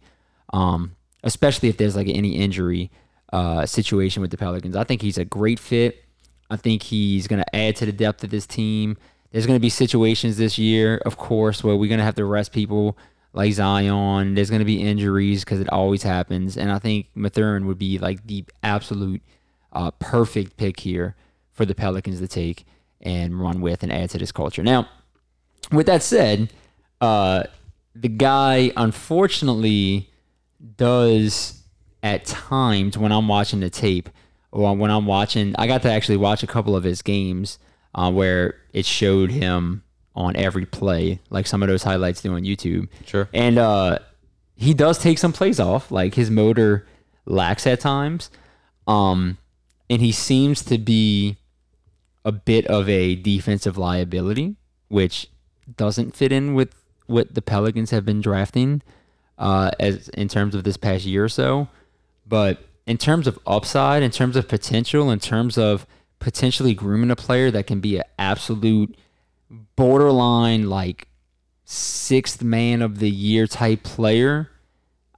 Um, 0.52 0.96
especially 1.24 1.68
if 1.68 1.76
there's 1.76 1.96
like 1.96 2.08
any 2.08 2.36
injury 2.36 2.90
uh, 3.32 3.66
situation 3.66 4.22
with 4.22 4.30
the 4.30 4.36
Pelicans. 4.36 4.76
I 4.76 4.84
think 4.84 5.02
he's 5.02 5.18
a 5.18 5.24
great 5.24 5.58
fit. 5.58 6.04
I 6.50 6.56
think 6.56 6.84
he's 6.84 7.26
going 7.26 7.42
to 7.42 7.56
add 7.56 7.74
to 7.76 7.86
the 7.86 7.92
depth 7.92 8.22
of 8.22 8.30
this 8.30 8.46
team. 8.46 8.96
There's 9.34 9.46
going 9.46 9.56
to 9.56 9.60
be 9.60 9.68
situations 9.68 10.36
this 10.36 10.58
year, 10.58 10.98
of 10.98 11.16
course, 11.16 11.64
where 11.64 11.74
we're 11.74 11.88
going 11.88 11.98
to 11.98 12.04
have 12.04 12.14
to 12.14 12.24
rest 12.24 12.52
people 12.52 12.96
like 13.32 13.52
Zion. 13.52 14.36
There's 14.36 14.48
going 14.48 14.60
to 14.60 14.64
be 14.64 14.80
injuries 14.80 15.42
because 15.42 15.58
it 15.58 15.68
always 15.70 16.04
happens. 16.04 16.56
And 16.56 16.70
I 16.70 16.78
think 16.78 17.08
Mathurin 17.16 17.66
would 17.66 17.76
be 17.76 17.98
like 17.98 18.24
the 18.28 18.44
absolute 18.62 19.22
uh, 19.72 19.90
perfect 19.98 20.56
pick 20.56 20.78
here 20.78 21.16
for 21.50 21.66
the 21.66 21.74
Pelicans 21.74 22.20
to 22.20 22.28
take 22.28 22.64
and 23.00 23.40
run 23.40 23.60
with 23.60 23.82
and 23.82 23.92
add 23.92 24.10
to 24.10 24.18
this 24.18 24.30
culture. 24.30 24.62
Now, 24.62 24.88
with 25.72 25.86
that 25.86 26.04
said, 26.04 26.52
uh, 27.00 27.42
the 27.92 28.10
guy 28.10 28.70
unfortunately 28.76 30.10
does 30.76 31.60
at 32.04 32.24
times 32.24 32.96
when 32.96 33.10
I'm 33.10 33.26
watching 33.26 33.58
the 33.58 33.68
tape 33.68 34.10
or 34.52 34.76
when 34.76 34.92
I'm 34.92 35.06
watching, 35.06 35.56
I 35.58 35.66
got 35.66 35.82
to 35.82 35.90
actually 35.90 36.18
watch 36.18 36.44
a 36.44 36.46
couple 36.46 36.76
of 36.76 36.84
his 36.84 37.02
games 37.02 37.58
uh, 37.94 38.10
where 38.10 38.54
it 38.72 38.86
showed 38.86 39.30
him 39.30 39.82
on 40.16 40.36
every 40.36 40.66
play, 40.66 41.20
like 41.30 41.46
some 41.46 41.62
of 41.62 41.68
those 41.68 41.82
highlights 41.82 42.22
do 42.22 42.34
on 42.34 42.42
YouTube. 42.42 42.88
Sure. 43.04 43.28
And 43.32 43.58
uh, 43.58 43.98
he 44.56 44.74
does 44.74 44.98
take 44.98 45.18
some 45.18 45.32
plays 45.32 45.58
off, 45.58 45.90
like 45.90 46.14
his 46.14 46.30
motor 46.30 46.86
lacks 47.26 47.66
at 47.66 47.80
times. 47.80 48.30
Um, 48.86 49.38
and 49.90 50.00
he 50.00 50.12
seems 50.12 50.62
to 50.64 50.78
be 50.78 51.36
a 52.24 52.32
bit 52.32 52.66
of 52.66 52.88
a 52.88 53.16
defensive 53.16 53.76
liability, 53.76 54.56
which 54.88 55.28
doesn't 55.76 56.14
fit 56.14 56.32
in 56.32 56.54
with 56.54 56.74
what 57.06 57.34
the 57.34 57.42
Pelicans 57.42 57.90
have 57.90 58.04
been 58.04 58.20
drafting 58.20 58.82
uh, 59.38 59.70
as 59.78 60.08
in 60.10 60.28
terms 60.28 60.54
of 60.54 60.64
this 60.64 60.76
past 60.76 61.04
year 61.04 61.24
or 61.24 61.28
so. 61.28 61.68
But 62.26 62.64
in 62.86 62.98
terms 62.98 63.26
of 63.26 63.38
upside, 63.46 64.02
in 64.02 64.10
terms 64.10 64.36
of 64.36 64.48
potential, 64.48 65.10
in 65.10 65.18
terms 65.18 65.58
of 65.58 65.86
potentially 66.24 66.72
grooming 66.72 67.10
a 67.10 67.16
player 67.16 67.50
that 67.50 67.66
can 67.66 67.80
be 67.80 67.98
an 67.98 68.04
absolute 68.18 68.96
borderline 69.76 70.70
like 70.70 71.06
sixth 71.66 72.42
man 72.42 72.80
of 72.80 72.98
the 72.98 73.10
year 73.10 73.46
type 73.46 73.82
player. 73.82 74.48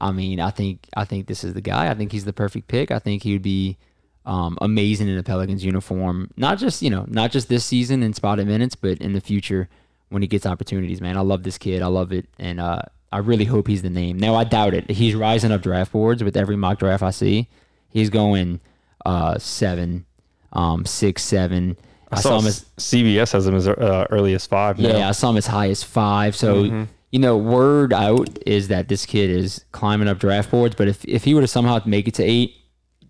I 0.00 0.10
mean, 0.10 0.40
I 0.40 0.50
think 0.50 0.88
I 0.96 1.04
think 1.04 1.28
this 1.28 1.44
is 1.44 1.54
the 1.54 1.60
guy. 1.60 1.88
I 1.88 1.94
think 1.94 2.10
he's 2.10 2.24
the 2.24 2.32
perfect 2.32 2.66
pick. 2.66 2.90
I 2.90 2.98
think 2.98 3.22
he 3.22 3.34
would 3.34 3.42
be 3.42 3.78
um, 4.24 4.58
amazing 4.60 5.06
in 5.06 5.16
a 5.16 5.22
Pelicans 5.22 5.64
uniform. 5.64 6.28
Not 6.36 6.58
just 6.58 6.82
you 6.82 6.90
know, 6.90 7.04
not 7.06 7.30
just 7.30 7.48
this 7.48 7.64
season 7.64 8.02
in 8.02 8.12
spotted 8.12 8.48
minutes, 8.48 8.74
but 8.74 8.98
in 8.98 9.12
the 9.12 9.20
future 9.20 9.68
when 10.08 10.22
he 10.22 10.28
gets 10.28 10.44
opportunities. 10.44 11.00
Man, 11.00 11.16
I 11.16 11.20
love 11.20 11.44
this 11.44 11.56
kid. 11.56 11.82
I 11.82 11.86
love 11.86 12.12
it, 12.12 12.26
and 12.36 12.58
uh, 12.58 12.82
I 13.12 13.18
really 13.18 13.44
hope 13.44 13.68
he's 13.68 13.82
the 13.82 13.90
name. 13.90 14.18
Now 14.18 14.34
I 14.34 14.42
doubt 14.42 14.74
it. 14.74 14.90
He's 14.90 15.14
rising 15.14 15.52
up 15.52 15.62
draft 15.62 15.92
boards 15.92 16.24
with 16.24 16.36
every 16.36 16.56
mock 16.56 16.80
draft 16.80 17.04
I 17.04 17.10
see. 17.10 17.48
He's 17.90 18.10
going 18.10 18.58
uh, 19.04 19.38
seven, 19.38 20.04
um, 20.52 20.84
six, 20.84 21.22
seven. 21.22 21.76
I 22.10 22.20
saw 22.20 22.38
him 22.38 22.46
s- 22.46 22.64
CBS 22.78 23.32
has 23.32 23.46
him 23.46 23.54
as 23.56 23.66
uh, 23.66 24.06
early 24.10 24.34
as 24.34 24.46
five. 24.46 24.78
now. 24.78 24.88
yeah, 24.98 25.08
I 25.08 25.12
saw 25.12 25.30
him 25.30 25.36
as 25.36 25.46
high 25.46 25.70
as 25.70 25.82
five. 25.82 26.36
So 26.36 26.86
you 27.12 27.18
know, 27.20 27.36
word 27.36 27.92
out 27.92 28.38
is 28.46 28.68
that 28.68 28.88
this 28.88 29.06
kid 29.06 29.30
is 29.30 29.64
climbing 29.72 30.08
up 30.08 30.18
draft 30.18 30.50
boards. 30.50 30.74
But 30.76 30.88
if 30.88 31.04
if 31.04 31.24
he 31.24 31.34
were 31.34 31.40
to 31.40 31.46
somehow 31.48 31.80
make 31.86 32.06
it 32.08 32.14
to 32.14 32.22
eight, 32.24 32.54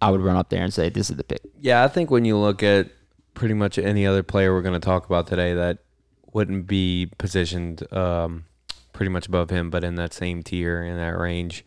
I 0.01 0.11
would 0.11 0.21
run 0.21 0.37
up 0.37 0.49
there 0.51 0.63
and 0.63 0.73
say 0.73 0.89
this 0.89 1.11
is 1.11 1.17
the 1.17 1.25
pick. 1.25 1.41
Yeah, 1.61 1.83
I 1.85 1.89
think 1.89 2.11
when 2.11 2.25
you 2.25 2.37
look 2.39 2.63
at 2.63 2.89
pretty 3.35 3.55
much 3.55 3.79
any 3.79 4.07
other 4.07 4.23
player 4.23 4.55
we're 4.55 4.63
going 4.63 4.79
to 4.81 4.85
talk 4.85 5.05
about 5.07 5.27
today 5.27 5.53
that 5.55 5.79
wouldn't 6.33 6.67
be 6.67 7.11
positioned 7.19 7.91
um, 7.93 8.45
pretty 8.93 9.11
much 9.11 9.27
above 9.27 9.51
him, 9.51 9.69
but 9.71 9.85
in 9.85 9.95
that 9.97 10.13
same 10.15 10.43
tier, 10.43 10.83
in 10.83 10.97
that 10.97 11.19
range, 11.19 11.65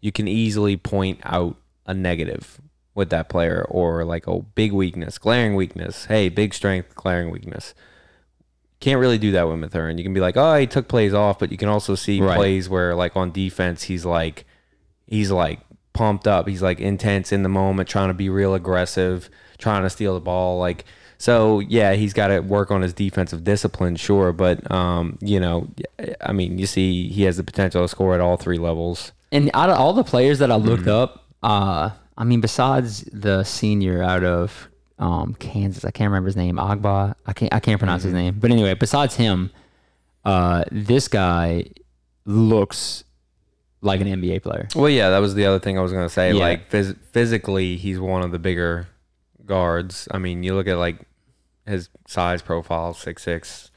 you 0.00 0.12
can 0.12 0.26
easily 0.28 0.76
point 0.78 1.20
out 1.24 1.56
a 1.86 1.92
negative 1.94 2.58
with 3.00 3.10
that 3.10 3.28
player 3.28 3.66
or 3.68 4.04
like 4.04 4.26
a 4.28 4.38
big 4.40 4.70
weakness, 4.72 5.18
glaring 5.18 5.54
weakness. 5.56 6.04
Hey, 6.04 6.28
big 6.28 6.54
strength, 6.54 6.94
glaring 6.94 7.30
weakness. 7.30 7.74
Can't 8.78 9.00
really 9.00 9.18
do 9.18 9.32
that 9.32 9.48
with 9.48 9.58
Mathurin. 9.58 9.98
You 9.98 10.04
can 10.04 10.14
be 10.14 10.20
like, 10.20 10.36
oh, 10.36 10.54
he 10.56 10.66
took 10.66 10.86
plays 10.88 11.12
off, 11.12 11.38
but 11.38 11.50
you 11.50 11.58
can 11.58 11.68
also 11.68 11.94
see 11.94 12.20
Right. 12.20 12.36
plays 12.36 12.68
where 12.68 12.94
like 12.94 13.16
on 13.16 13.30
defense, 13.32 13.82
he's 13.84 14.04
like, 14.06 14.44
he's 15.06 15.30
like 15.30 15.60
pumped 15.92 16.26
up. 16.26 16.46
He's 16.48 16.62
like 16.62 16.78
intense 16.80 17.32
in 17.32 17.42
the 17.42 17.48
moment, 17.48 17.88
trying 17.88 18.08
to 18.08 18.14
be 18.14 18.28
real 18.30 18.54
aggressive, 18.54 19.28
trying 19.58 19.82
to 19.82 19.90
steal 19.90 20.14
the 20.14 20.20
ball. 20.20 20.58
Like, 20.58 20.84
so 21.18 21.60
yeah, 21.60 21.92
he's 21.92 22.14
got 22.14 22.28
to 22.28 22.40
work 22.40 22.70
on 22.70 22.80
his 22.80 22.94
defensive 22.94 23.44
discipline, 23.44 23.96
sure. 23.96 24.32
But, 24.32 24.70
um, 24.70 25.18
you 25.20 25.40
know, 25.40 25.68
I 26.22 26.32
mean, 26.32 26.58
you 26.58 26.66
see 26.66 27.08
he 27.08 27.24
has 27.24 27.36
the 27.36 27.44
potential 27.44 27.82
to 27.82 27.88
score 27.88 28.14
at 28.14 28.20
all 28.22 28.36
three 28.38 28.58
levels. 28.58 29.12
And 29.32 29.50
out 29.52 29.68
of 29.68 29.76
all 29.78 29.92
the 29.92 30.04
players 30.04 30.38
that 30.38 30.50
I 30.50 30.56
looked 30.56 30.84
Mm-hmm. 30.84 30.90
up, 30.90 31.26
uh, 31.42 31.90
I 32.20 32.24
mean, 32.24 32.40
besides 32.40 33.02
the 33.12 33.42
senior 33.44 34.02
out 34.02 34.22
of 34.24 34.68
um, 34.98 35.34
Kansas, 35.38 35.84
I 35.84 35.90
can't 35.90 36.08
remember 36.10 36.26
his 36.28 36.36
name, 36.36 36.56
Agba. 36.56 37.14
I 37.26 37.32
can't 37.32 37.52
I 37.54 37.60
can't 37.60 37.78
pronounce 37.78 38.02
Mm-hmm. 38.02 38.14
his 38.14 38.22
name. 38.22 38.38
But 38.38 38.50
anyway, 38.50 38.74
besides 38.74 39.16
him, 39.16 39.50
uh, 40.24 40.64
this 40.70 41.08
guy 41.08 41.64
looks 42.26 43.04
like 43.80 44.00
an 44.00 44.06
NBA 44.08 44.42
player. 44.42 44.68
Well, 44.74 44.90
yeah, 44.90 45.08
that 45.10 45.18
was 45.20 45.34
the 45.34 45.46
other 45.46 45.58
thing 45.58 45.78
I 45.78 45.82
was 45.82 45.92
gonna 45.92 46.08
say. 46.10 46.32
Yeah. 46.32 46.40
Like 46.40 46.70
phys- 46.70 46.96
physically, 47.12 47.76
he's 47.76 47.98
one 47.98 48.22
of 48.22 48.30
the 48.32 48.38
bigger 48.38 48.88
guards. 49.46 50.06
I 50.10 50.18
mean, 50.18 50.42
you 50.42 50.54
look 50.54 50.68
at 50.68 50.76
like 50.76 51.06
his 51.66 51.88
size 52.06 52.42
profile, 52.42 52.92
six 52.92 53.22
six, 53.22 53.70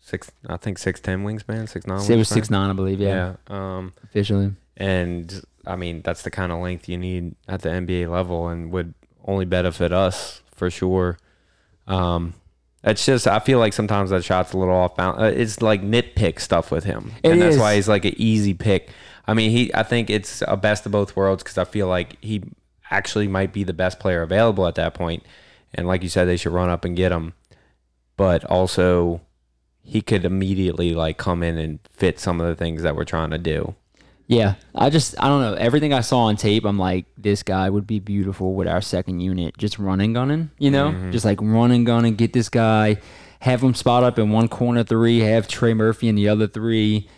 six. 0.00 0.30
I 0.46 0.58
think 0.58 0.76
six 0.78 1.00
ten 1.00 1.24
wingspan, 1.24 1.68
six 1.68 1.86
nine. 1.86 1.96
it 1.96 2.16
was 2.16 2.28
wingspan. 2.28 2.32
six 2.34 2.50
nine, 2.50 2.68
I 2.70 2.74
believe. 2.74 3.00
Yeah, 3.00 3.34
Yeah. 3.48 3.76
Um, 3.78 3.94
officially. 4.04 4.52
And 4.78 5.42
I 5.66 5.76
mean 5.76 6.00
that's 6.00 6.22
the 6.22 6.30
kind 6.30 6.50
of 6.50 6.60
length 6.60 6.88
you 6.88 6.96
need 6.96 7.34
at 7.46 7.60
the 7.60 7.68
NBA 7.68 8.10
level, 8.10 8.48
and 8.48 8.70
would 8.72 8.94
only 9.26 9.44
benefit 9.44 9.92
us 9.92 10.40
for 10.54 10.70
sure. 10.70 11.18
Um, 11.86 12.32
it's 12.84 13.04
just 13.04 13.26
I 13.26 13.40
feel 13.40 13.58
like 13.58 13.72
sometimes 13.74 14.10
that 14.10 14.24
shot's 14.24 14.52
a 14.54 14.58
little 14.58 14.74
off 14.74 14.96
balance. 14.96 15.20
Uh, 15.20 15.32
it's 15.36 15.60
like 15.60 15.82
nitpick 15.82 16.40
stuff 16.40 16.70
with 16.70 16.84
him, 16.84 17.12
It 17.22 17.32
and 17.32 17.42
that's 17.42 17.56
is. 17.56 17.60
why 17.60 17.74
he's 17.74 17.88
like 17.88 18.04
an 18.06 18.14
easy 18.16 18.54
pick. 18.54 18.88
I 19.26 19.34
mean, 19.34 19.50
he 19.50 19.74
I 19.74 19.82
think 19.82 20.08
it's 20.08 20.42
a 20.48 20.56
best 20.56 20.86
of 20.86 20.92
both 20.92 21.14
worlds 21.16 21.42
because 21.42 21.58
I 21.58 21.64
feel 21.64 21.88
like 21.88 22.16
he 22.22 22.42
actually 22.90 23.28
might 23.28 23.52
be 23.52 23.64
the 23.64 23.74
best 23.74 23.98
player 23.98 24.22
available 24.22 24.66
at 24.66 24.76
that 24.76 24.94
point. 24.94 25.22
And 25.74 25.86
like 25.86 26.02
you 26.02 26.08
said, 26.08 26.24
they 26.24 26.38
should 26.38 26.52
run 26.52 26.70
up 26.70 26.84
and 26.86 26.96
get 26.96 27.12
him, 27.12 27.34
but 28.16 28.42
also 28.44 29.20
he 29.82 30.00
could 30.00 30.24
immediately 30.24 30.94
like 30.94 31.18
come 31.18 31.42
in 31.42 31.58
and 31.58 31.78
fit 31.92 32.18
some 32.18 32.40
of 32.40 32.46
the 32.46 32.54
things 32.54 32.82
that 32.82 32.96
we're 32.96 33.04
trying 33.04 33.30
to 33.30 33.38
do. 33.38 33.74
Yeah, 34.28 34.56
I 34.74 34.90
just 34.90 35.14
I 35.18 35.28
don't 35.28 35.40
know. 35.40 35.54
Everything 35.54 35.94
I 35.94 36.02
saw 36.02 36.24
on 36.24 36.36
tape, 36.36 36.66
I'm 36.66 36.78
like, 36.78 37.06
this 37.16 37.42
guy 37.42 37.70
would 37.70 37.86
be 37.86 37.98
beautiful 37.98 38.54
with 38.54 38.68
our 38.68 38.82
second 38.82 39.20
unit, 39.20 39.56
just 39.56 39.78
running 39.78 40.12
gunning. 40.12 40.50
You 40.58 40.70
know, 40.70 40.90
mm-hmm. 40.90 41.10
just 41.10 41.24
like 41.24 41.38
running 41.40 41.84
gunning, 41.84 42.14
get 42.14 42.34
this 42.34 42.50
guy, 42.50 42.98
have 43.40 43.62
him 43.62 43.72
spot 43.74 44.04
up 44.04 44.18
in 44.18 44.28
one 44.28 44.48
corner 44.48 44.84
three, 44.84 45.20
have 45.20 45.48
Trey 45.48 45.72
Murphy 45.72 46.08
in 46.08 46.14
the 46.14 46.28
other 46.28 46.46
three, 46.46 47.08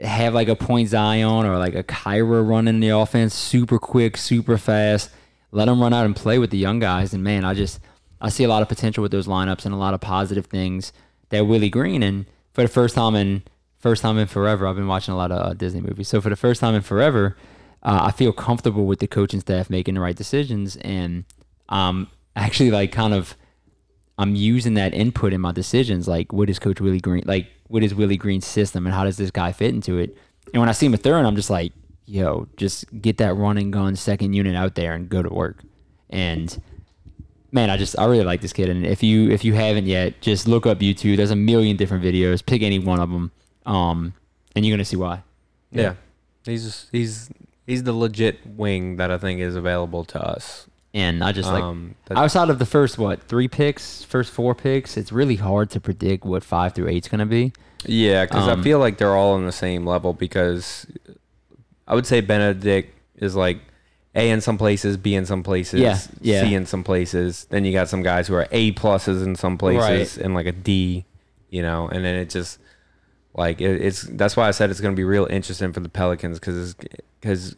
have 0.00 0.32
like 0.32 0.48
a 0.48 0.56
point 0.56 0.88
Zion 0.88 1.44
or 1.44 1.58
like 1.58 1.74
a 1.74 1.82
Kira 1.82 2.48
running 2.48 2.80
the 2.80 2.88
offense, 2.88 3.34
super 3.34 3.78
quick, 3.78 4.16
super 4.16 4.56
fast. 4.56 5.10
Let 5.52 5.68
him 5.68 5.82
run 5.82 5.92
out 5.92 6.06
and 6.06 6.16
play 6.16 6.38
with 6.38 6.50
the 6.50 6.58
young 6.58 6.78
guys, 6.78 7.12
and 7.12 7.22
man, 7.22 7.44
I 7.44 7.52
just 7.52 7.78
I 8.22 8.30
see 8.30 8.42
a 8.42 8.48
lot 8.48 8.62
of 8.62 8.70
potential 8.70 9.02
with 9.02 9.12
those 9.12 9.26
lineups 9.26 9.66
and 9.66 9.74
a 9.74 9.78
lot 9.78 9.92
of 9.92 10.00
positive 10.00 10.46
things 10.46 10.94
that 11.28 11.44
Willie 11.44 11.68
Green 11.68 12.02
and 12.02 12.24
for 12.54 12.62
the 12.62 12.68
first 12.68 12.94
time 12.94 13.14
in 13.14 13.42
first 13.84 14.00
time 14.00 14.16
in 14.16 14.26
forever, 14.26 14.66
I've 14.66 14.76
been 14.76 14.86
watching 14.86 15.12
a 15.12 15.16
lot 15.16 15.30
of 15.30 15.46
uh, 15.46 15.52
Disney 15.52 15.82
movies. 15.82 16.08
So 16.08 16.22
for 16.22 16.30
the 16.30 16.36
first 16.36 16.58
time 16.58 16.74
in 16.74 16.80
forever, 16.80 17.36
uh, 17.82 18.00
I 18.04 18.12
feel 18.12 18.32
comfortable 18.32 18.86
with 18.86 18.98
the 18.98 19.06
coaching 19.06 19.40
staff 19.40 19.68
making 19.68 19.92
the 19.92 20.00
right 20.00 20.16
decisions, 20.16 20.76
and 20.76 21.26
um, 21.68 22.08
actually 22.34 22.70
like 22.70 22.92
kind 22.92 23.12
of 23.12 23.36
I'm 24.16 24.34
using 24.34 24.72
that 24.74 24.94
input 24.94 25.34
in 25.34 25.42
my 25.42 25.52
decisions. 25.52 26.08
Like, 26.08 26.32
what 26.32 26.48
is 26.48 26.58
Coach 26.58 26.80
Willie 26.80 26.98
Green 26.98 27.24
like? 27.26 27.46
What 27.68 27.82
is 27.82 27.94
Willie 27.94 28.16
Green's 28.16 28.46
system, 28.46 28.86
and 28.86 28.94
how 28.94 29.04
does 29.04 29.18
this 29.18 29.30
guy 29.30 29.52
fit 29.52 29.74
into 29.74 29.98
it? 29.98 30.16
And 30.54 30.60
when 30.62 30.70
I 30.70 30.72
see 30.72 30.88
Mathurin, 30.88 31.26
I'm 31.26 31.36
just 31.36 31.50
like, 31.50 31.74
yo, 32.06 32.48
just 32.56 32.86
get 33.02 33.18
that 33.18 33.34
running 33.34 33.70
gun 33.70 33.96
second 33.96 34.32
unit 34.32 34.56
out 34.56 34.76
there 34.76 34.94
and 34.94 35.10
go 35.10 35.20
to 35.22 35.28
work. 35.28 35.62
And 36.08 36.58
man, 37.52 37.68
I 37.68 37.76
just 37.76 37.98
I 37.98 38.06
really 38.06 38.24
like 38.24 38.40
this 38.40 38.54
kid. 38.54 38.70
And 38.70 38.86
if 38.86 39.02
you 39.02 39.30
if 39.30 39.44
you 39.44 39.52
haven't 39.52 39.84
yet, 39.86 40.22
just 40.22 40.48
look 40.48 40.64
up 40.64 40.78
YouTube. 40.78 41.18
There's 41.18 41.30
a 41.30 41.36
million 41.36 41.76
different 41.76 42.02
videos. 42.02 42.44
Pick 42.44 42.62
any 42.62 42.78
one 42.78 42.98
of 42.98 43.10
them, 43.10 43.30
um, 43.66 44.12
and 44.54 44.64
you're 44.64 44.74
gonna 44.76 44.84
see 44.84 44.96
why. 44.96 45.22
Yeah. 45.70 45.94
He's 46.44 46.88
he's 46.92 47.30
he's 47.66 47.82
the 47.82 47.92
legit 47.92 48.46
wing 48.46 48.96
that 48.96 49.10
I 49.10 49.18
think 49.18 49.40
is 49.40 49.56
available 49.56 50.04
to 50.06 50.20
us. 50.22 50.66
And 50.92 51.24
I 51.24 51.32
just 51.32 51.50
like 51.50 51.62
Um, 51.64 51.96
that- 52.06 52.16
outside 52.18 52.50
of 52.50 52.58
the 52.60 52.66
first 52.66 52.98
what 52.98 53.22
three 53.24 53.48
picks, 53.48 54.04
first 54.04 54.30
four 54.30 54.54
picks, 54.54 54.96
it's 54.96 55.10
really 55.10 55.36
hard 55.36 55.70
to 55.70 55.80
predict 55.80 56.24
what 56.24 56.44
five 56.44 56.74
through 56.74 56.88
eight's 56.88 57.08
gonna 57.08 57.26
be. 57.26 57.52
Yeah, 57.86 58.24
because 58.26 58.46
Um, 58.48 58.60
I 58.60 58.62
feel 58.62 58.78
like 58.78 58.98
they're 58.98 59.16
all 59.16 59.32
on 59.34 59.44
the 59.44 59.52
same 59.52 59.84
level 59.86 60.12
because 60.12 60.86
I 61.88 61.94
would 61.94 62.06
say 62.06 62.20
Benedict 62.20 62.94
is 63.16 63.34
like 63.34 63.58
A 64.14 64.30
in 64.30 64.40
some 64.40 64.56
places, 64.56 64.96
B 64.96 65.14
in 65.16 65.26
some 65.26 65.42
places, 65.42 65.80
Yeah, 65.80 65.98
yeah. 66.20 66.42
C 66.42 66.54
in 66.54 66.66
some 66.66 66.84
places. 66.84 67.46
Then 67.50 67.64
you 67.64 67.72
got 67.72 67.88
some 67.88 68.02
guys 68.02 68.28
who 68.28 68.34
are 68.34 68.46
A 68.52 68.72
pluses 68.72 69.24
in 69.24 69.34
some 69.34 69.58
places 69.58 70.16
and 70.18 70.34
like 70.34 70.46
a 70.46 70.52
D, 70.52 71.04
you 71.50 71.62
know, 71.62 71.88
and 71.88 72.04
then 72.04 72.14
it 72.14 72.30
just 72.30 72.58
like 73.34 73.60
it, 73.60 73.82
it's 73.82 74.02
that's 74.02 74.36
why 74.36 74.48
I 74.48 74.52
said 74.52 74.70
it's 74.70 74.80
going 74.80 74.94
to 74.94 74.96
be 74.96 75.04
real 75.04 75.26
interesting 75.26 75.72
for 75.72 75.80
the 75.80 75.88
Pelicans 75.88 76.38
because 76.38 76.74
because 77.20 77.56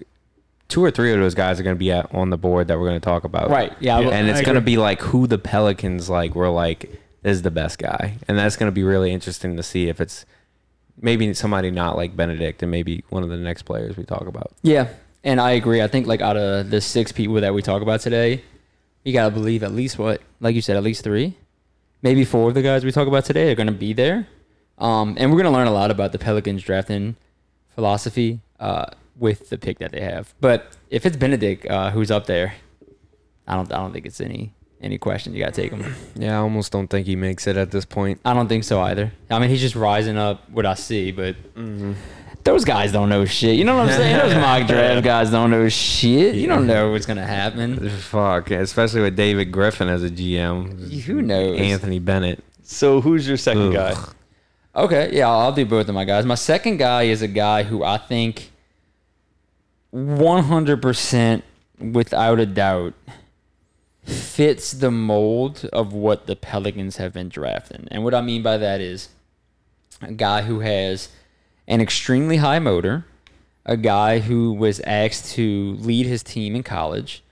two 0.68 0.82
or 0.82 0.90
three 0.90 1.12
of 1.12 1.20
those 1.20 1.34
guys 1.34 1.60
are 1.60 1.62
going 1.62 1.76
to 1.76 1.78
be 1.78 1.92
at, 1.92 2.12
on 2.14 2.30
the 2.30 2.38
board 2.38 2.68
that 2.68 2.78
we're 2.78 2.88
going 2.88 3.00
to 3.00 3.04
talk 3.04 3.24
about, 3.24 3.50
Right, 3.50 3.72
yeah, 3.80 4.00
well, 4.00 4.12
and 4.12 4.28
it's 4.28 4.40
going 4.40 4.56
to 4.56 4.60
be 4.60 4.76
like 4.76 5.00
who 5.00 5.26
the 5.26 5.38
Pelicans 5.38 6.08
like 6.10 6.34
were 6.34 6.48
like 6.48 7.00
is 7.22 7.42
the 7.42 7.50
best 7.50 7.78
guy, 7.78 8.18
and 8.28 8.38
that's 8.38 8.56
going 8.56 8.68
to 8.68 8.74
be 8.74 8.82
really 8.82 9.12
interesting 9.12 9.56
to 9.56 9.62
see 9.62 9.88
if 9.88 10.00
it's 10.00 10.24
maybe 11.00 11.32
somebody 11.34 11.70
not 11.70 11.96
like 11.96 12.16
Benedict 12.16 12.62
and 12.62 12.70
maybe 12.70 13.04
one 13.10 13.22
of 13.22 13.28
the 13.28 13.36
next 13.36 13.62
players 13.62 13.96
we 13.96 14.04
talk 14.04 14.26
about. 14.26 14.52
Yeah, 14.62 14.88
and 15.24 15.40
I 15.40 15.52
agree. 15.52 15.82
I 15.82 15.88
think 15.88 16.06
like 16.06 16.20
out 16.20 16.36
of 16.36 16.70
the 16.70 16.80
six 16.80 17.12
people 17.12 17.34
that 17.34 17.52
we 17.52 17.62
talk 17.62 17.82
about 17.82 18.00
today, 18.00 18.42
you 19.04 19.12
gotta 19.12 19.32
believe 19.32 19.62
at 19.62 19.72
least 19.72 19.98
what, 19.98 20.22
like 20.40 20.54
you 20.54 20.62
said, 20.62 20.76
at 20.76 20.82
least 20.82 21.04
three, 21.04 21.36
maybe 22.02 22.24
four 22.24 22.48
of 22.48 22.54
the 22.54 22.62
guys 22.62 22.84
we 22.84 22.92
talk 22.92 23.08
about 23.08 23.24
today 23.24 23.52
are 23.52 23.54
gonna 23.54 23.72
be 23.72 23.92
there. 23.92 24.26
Um, 24.78 25.16
and 25.18 25.30
we're 25.32 25.38
gonna 25.38 25.52
learn 25.56 25.66
a 25.66 25.72
lot 25.72 25.90
about 25.90 26.12
the 26.12 26.18
Pelicans 26.18 26.62
drafting 26.62 27.16
philosophy 27.74 28.40
uh, 28.60 28.86
with 29.18 29.48
the 29.48 29.58
pick 29.58 29.78
that 29.78 29.92
they 29.92 30.00
have. 30.00 30.34
But 30.40 30.76
if 30.90 31.06
it's 31.06 31.16
Benedict 31.16 31.66
uh, 31.66 31.90
who's 31.90 32.10
up 32.10 32.26
there, 32.26 32.54
I 33.46 33.54
don't, 33.54 33.72
I 33.72 33.76
don't 33.78 33.92
think 33.92 34.06
it's 34.06 34.20
any 34.20 34.52
any 34.80 34.98
question. 34.98 35.32
You 35.34 35.40
gotta 35.40 35.52
take 35.52 35.72
him. 35.72 35.94
Yeah, 36.14 36.34
I 36.34 36.40
almost 36.40 36.72
don't 36.72 36.88
think 36.88 37.06
he 37.06 37.16
makes 37.16 37.46
it 37.46 37.56
at 37.56 37.70
this 37.70 37.84
point. 37.84 38.20
I 38.24 38.34
don't 38.34 38.48
think 38.48 38.64
so 38.64 38.80
either. 38.80 39.12
I 39.30 39.38
mean, 39.38 39.48
he's 39.50 39.60
just 39.60 39.74
rising 39.76 40.18
up 40.18 40.48
what 40.50 40.66
I 40.66 40.74
see, 40.74 41.12
but 41.12 41.36
those 42.44 42.64
guys 42.64 42.92
don't 42.92 43.08
know 43.08 43.24
shit. 43.24 43.56
You 43.56 43.64
know 43.64 43.76
what 43.76 43.88
I'm 43.88 43.96
saying? 43.96 44.16
Those 44.18 44.34
mock 44.36 44.66
draft 44.66 45.04
guys 45.04 45.30
don't 45.30 45.50
know 45.50 45.68
shit. 45.68 46.34
You 46.34 46.46
don't 46.46 46.66
know 46.66 46.92
what's 46.92 47.06
gonna 47.06 47.26
happen. 47.26 47.88
Fuck, 47.88 48.50
especially 48.50 49.00
with 49.00 49.16
David 49.16 49.46
Griffin 49.52 49.88
as 49.88 50.02
a 50.04 50.10
GM. 50.10 51.02
Who 51.04 51.22
knows? 51.22 51.58
Anthony 51.58 51.98
Bennett. 51.98 52.44
So 52.62 53.00
who's 53.00 53.26
your 53.26 53.36
second 53.36 53.72
guy? 53.72 53.94
Okay, 54.76 55.08
yeah, 55.16 55.30
I'll 55.30 55.52
do 55.52 55.64
both 55.64 55.88
of 55.88 55.94
my 55.94 56.04
guys. 56.04 56.26
My 56.26 56.34
second 56.34 56.76
guy 56.76 57.04
is 57.04 57.22
a 57.22 57.28
guy 57.28 57.62
who 57.62 57.82
I 57.82 57.96
think 57.96 58.50
100% 59.94 61.42
without 61.78 62.38
a 62.38 62.44
doubt 62.44 62.92
fits 64.04 64.72
the 64.72 64.90
mold 64.90 65.66
of 65.72 65.94
what 65.94 66.26
the 66.26 66.36
Pelicans 66.36 66.98
have 66.98 67.14
been 67.14 67.30
drafting. 67.30 67.88
And 67.90 68.04
what 68.04 68.14
I 68.14 68.20
mean 68.20 68.42
by 68.42 68.58
that 68.58 68.82
is 68.82 69.08
a 70.02 70.12
guy 70.12 70.42
who 70.42 70.60
has 70.60 71.08
an 71.66 71.80
extremely 71.80 72.36
high 72.36 72.58
motor, 72.58 73.06
a 73.64 73.78
guy 73.78 74.18
who 74.18 74.52
was 74.52 74.80
asked 74.80 75.32
to 75.32 75.78
lead 75.80 76.04
his 76.04 76.22
team 76.22 76.54
in 76.54 76.62
college, 76.62 77.22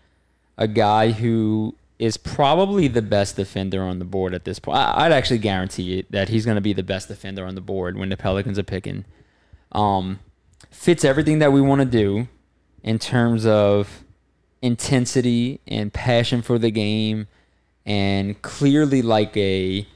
a 0.57 0.67
guy 0.67 1.11
who 1.11 1.75
is 1.99 2.17
probably 2.17 2.89
the 2.89 3.03
best 3.03 3.37
defender 3.37 3.83
on 3.83 3.99
the 3.99 4.05
board 4.05 4.35
at 4.35 4.45
this 4.45 4.59
point. 4.59 4.79
I'd 4.79 5.13
actually 5.13 5.39
guarantee 5.39 6.01
it 6.01 6.11
that 6.11 6.29
he's 6.29 6.45
going 6.45 6.57
to 6.57 6.61
be 6.61 6.73
the 6.73 6.83
best 6.83 7.09
defender 7.09 7.47
on 7.47 7.55
the 7.55 7.61
board 7.61 7.97
when 7.97 8.09
the 8.09 8.17
Pelicans 8.17 8.59
are 8.59 8.65
picking. 8.65 9.05
Um, 9.73 10.19
fits 10.71 11.05
everything 11.05 11.39
that 11.39 11.53
we 11.53 11.61
want 11.61 11.81
to 11.81 11.87
do 11.87 12.29
in 12.83 12.99
terms 12.99 13.47
of 13.47 14.05
intensity 14.61 15.61
and 15.67 15.93
passion 15.93 16.43
for 16.43 16.59
the 16.59 16.71
game, 16.71 17.29
and 17.87 18.41
clearly 18.43 19.03
like 19.03 19.37
a 19.37 19.87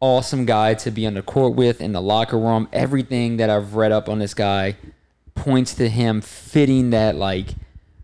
awesome 0.00 0.44
guy 0.44 0.74
to 0.74 0.90
be 0.90 1.06
on 1.06 1.14
the 1.14 1.22
court 1.22 1.54
with 1.54 1.80
in 1.80 1.92
the 1.92 2.02
locker 2.02 2.38
room. 2.38 2.68
Everything 2.72 3.36
that 3.38 3.48
I've 3.48 3.74
read 3.74 3.92
up 3.92 4.08
on 4.08 4.18
this 4.18 4.34
guy 4.34 4.76
points 5.34 5.74
to 5.74 5.88
him 5.88 6.20
fitting 6.20 6.90
that 6.90 7.16
like 7.16 7.54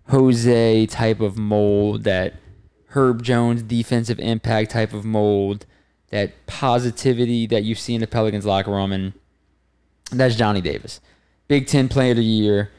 Jose 0.09 0.87
type 0.87 1.21
of 1.21 1.37
mold, 1.37 2.05
that 2.05 2.35
Herb 2.89 3.23
Jones 3.23 3.63
defensive 3.63 4.19
impact 4.19 4.71
type 4.71 4.93
of 4.93 5.05
mold, 5.05 5.67
that 6.11 6.47
positivity 6.47 7.47
that 7.47 7.65
you 7.65 7.75
see 7.75 7.95
in 7.95 8.01
the 8.01 8.07
Pelicans 8.07 8.47
locker 8.47 8.71
room, 8.71 8.93
and 8.93 9.13
that's 10.11 10.37
Johnny 10.37 10.61
Davis, 10.61 11.01
Big 11.49 11.67
Ten 11.67 11.89
Player 11.89 12.13
of 12.13 12.19
the 12.19 12.25
Year. 12.25 12.71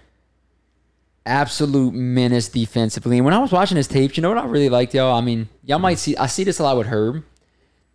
absolute 1.26 1.94
menace 1.94 2.48
defensively. 2.48 3.18
And 3.18 3.26
when 3.26 3.34
I 3.34 3.40
was 3.40 3.52
watching 3.52 3.78
his 3.78 3.88
tapes, 3.88 4.16
you 4.18 4.24
know 4.24 4.30
what 4.30 4.38
I 4.38 4.46
really 4.46 4.70
liked, 4.70 4.94
y'all? 4.94 5.14
I 5.14 5.22
mean, 5.22 5.50
y'all 5.64 5.78
might 5.80 6.00
see 6.00 6.16
I 6.18 6.28
see 6.28 6.44
this 6.44 6.60
a 6.60 6.64
lot 6.64 6.78
with 6.78 6.88
Herb. 6.88 7.24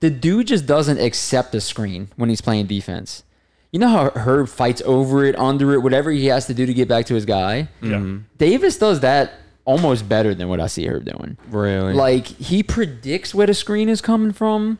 The 0.01 0.11
dude 0.11 0.49
just 0.49 0.67
doesn't 0.67 0.99
accept 0.99 1.53
the 1.53 1.61
screen 1.61 2.09
when 2.17 2.29
he's 2.29 2.41
playing 2.41 2.67
defense. 2.67 3.23
You 3.71 3.79
know 3.79 3.89
how 3.89 4.11
Herb 4.11 4.49
fights 4.49 4.83
over 4.85 5.25
it, 5.25 5.35
under 5.39 5.73
it, 5.73 5.79
whatever 5.79 6.11
he 6.11 6.27
has 6.27 6.47
to 6.47 6.55
do 6.55 6.67
to 6.67 6.75
get 6.75 6.89
back 6.89 7.07
to 7.07 7.15
his 7.15 7.25
guy? 7.25 7.69
Yeah. 7.81 7.93
Mm-hmm. 7.93 8.19
Davis 8.37 8.77
does 8.77 9.01
that 9.01 9.33
almost 9.65 10.09
better 10.09 10.35
than 10.35 10.49
what 10.49 10.61
I 10.61 10.67
see 10.67 10.87
Herb 10.87 11.05
doing. 11.05 11.37
Really? 11.49 11.93
Like 11.95 12.27
he 12.27 12.63
predicts 12.63 13.35
where 13.35 13.47
the 13.47 13.55
screen 13.55 13.89
is 13.89 14.01
coming 14.01 14.33
from. 14.33 14.79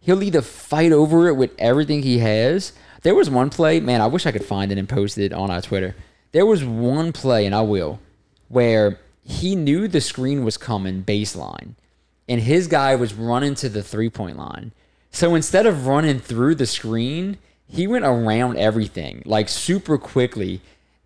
He'll 0.00 0.22
either 0.22 0.42
fight 0.42 0.92
over 0.92 1.28
it 1.28 1.34
with 1.34 1.52
everything 1.58 2.02
he 2.02 2.18
has. 2.18 2.72
There 3.02 3.14
was 3.14 3.30
one 3.30 3.50
play, 3.50 3.80
man, 3.80 4.00
I 4.00 4.06
wish 4.06 4.26
I 4.26 4.32
could 4.32 4.44
find 4.44 4.72
it 4.72 4.78
and 4.78 4.88
post 4.88 5.18
it 5.18 5.32
on 5.32 5.50
our 5.50 5.60
Twitter. 5.60 5.94
There 6.32 6.46
was 6.46 6.64
one 6.64 7.12
play, 7.12 7.46
and 7.46 7.54
I 7.54 7.60
will, 7.60 8.00
where 8.48 8.98
he 9.22 9.54
knew 9.54 9.88
the 9.88 10.00
screen 10.00 10.44
was 10.44 10.56
coming 10.56 11.04
baseline, 11.04 11.74
and 12.28 12.40
his 12.40 12.66
guy 12.66 12.96
was 12.96 13.14
running 13.14 13.54
to 13.56 13.68
the 13.68 13.82
three 13.82 14.10
point 14.10 14.36
line. 14.36 14.72
So 15.10 15.34
instead 15.34 15.66
of 15.66 15.86
running 15.86 16.18
through 16.18 16.56
the 16.56 16.66
screen, 16.66 17.38
he 17.66 17.86
went 17.86 18.04
around 18.04 18.56
everything 18.56 19.22
like 19.24 19.48
super 19.48 19.96
quickly 19.96 20.60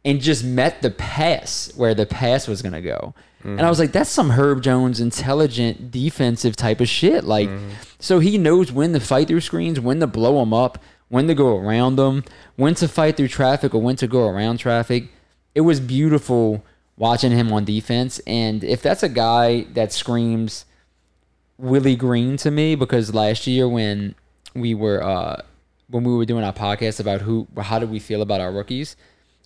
and 0.08 0.20
just 0.20 0.42
met 0.44 0.82
the 0.82 0.90
pass 0.90 1.70
where 1.76 1.94
the 1.94 2.06
pass 2.06 2.48
was 2.48 2.62
gonna 2.62 2.80
go. 2.82 3.14
And 3.44 3.60
I 3.60 3.68
was 3.70 3.78
like, 3.78 3.92
that's 3.92 4.10
some 4.10 4.30
Herb 4.30 4.62
Jones 4.62 5.00
intelligent 5.00 5.90
defensive 5.92 6.56
type 6.56 6.80
of 6.80 6.88
shit. 6.88 7.24
Like, 7.24 7.48
so 8.00 8.18
he 8.18 8.36
knows 8.36 8.72
when 8.72 8.92
to 8.92 9.00
fight 9.00 9.28
through 9.28 9.40
screens, 9.42 9.78
when 9.78 10.00
to 10.00 10.06
blow 10.06 10.40
them 10.40 10.52
up, 10.52 10.82
when 11.08 11.28
to 11.28 11.34
go 11.34 11.56
around 11.56 11.96
them, 11.96 12.24
when 12.56 12.74
to 12.74 12.88
fight 12.88 13.16
through 13.16 13.28
traffic 13.28 13.74
or 13.74 13.80
when 13.80 13.96
to 13.96 14.06
go 14.08 14.26
around 14.28 14.58
traffic. 14.58 15.08
It 15.54 15.62
was 15.62 15.78
beautiful 15.80 16.64
watching 16.96 17.30
him 17.32 17.52
on 17.52 17.64
defense. 17.64 18.20
And 18.26 18.64
if 18.64 18.82
that's 18.82 19.02
a 19.02 19.08
guy 19.08 19.62
that 19.72 19.92
screams 19.92 20.64
Willie 21.58 21.96
Green 21.96 22.36
to 22.38 22.50
me, 22.50 22.74
because 22.74 23.14
last 23.14 23.46
year 23.46 23.68
when 23.68 24.14
we 24.54 24.74
were 24.74 25.02
uh, 25.02 25.42
when 25.88 26.04
we 26.04 26.14
were 26.14 26.26
doing 26.26 26.44
our 26.44 26.52
podcast 26.52 27.00
about 27.00 27.22
who 27.22 27.46
how 27.56 27.78
did 27.78 27.90
we 27.90 27.98
feel 27.98 28.20
about 28.20 28.40
our 28.40 28.52
rookies, 28.52 28.96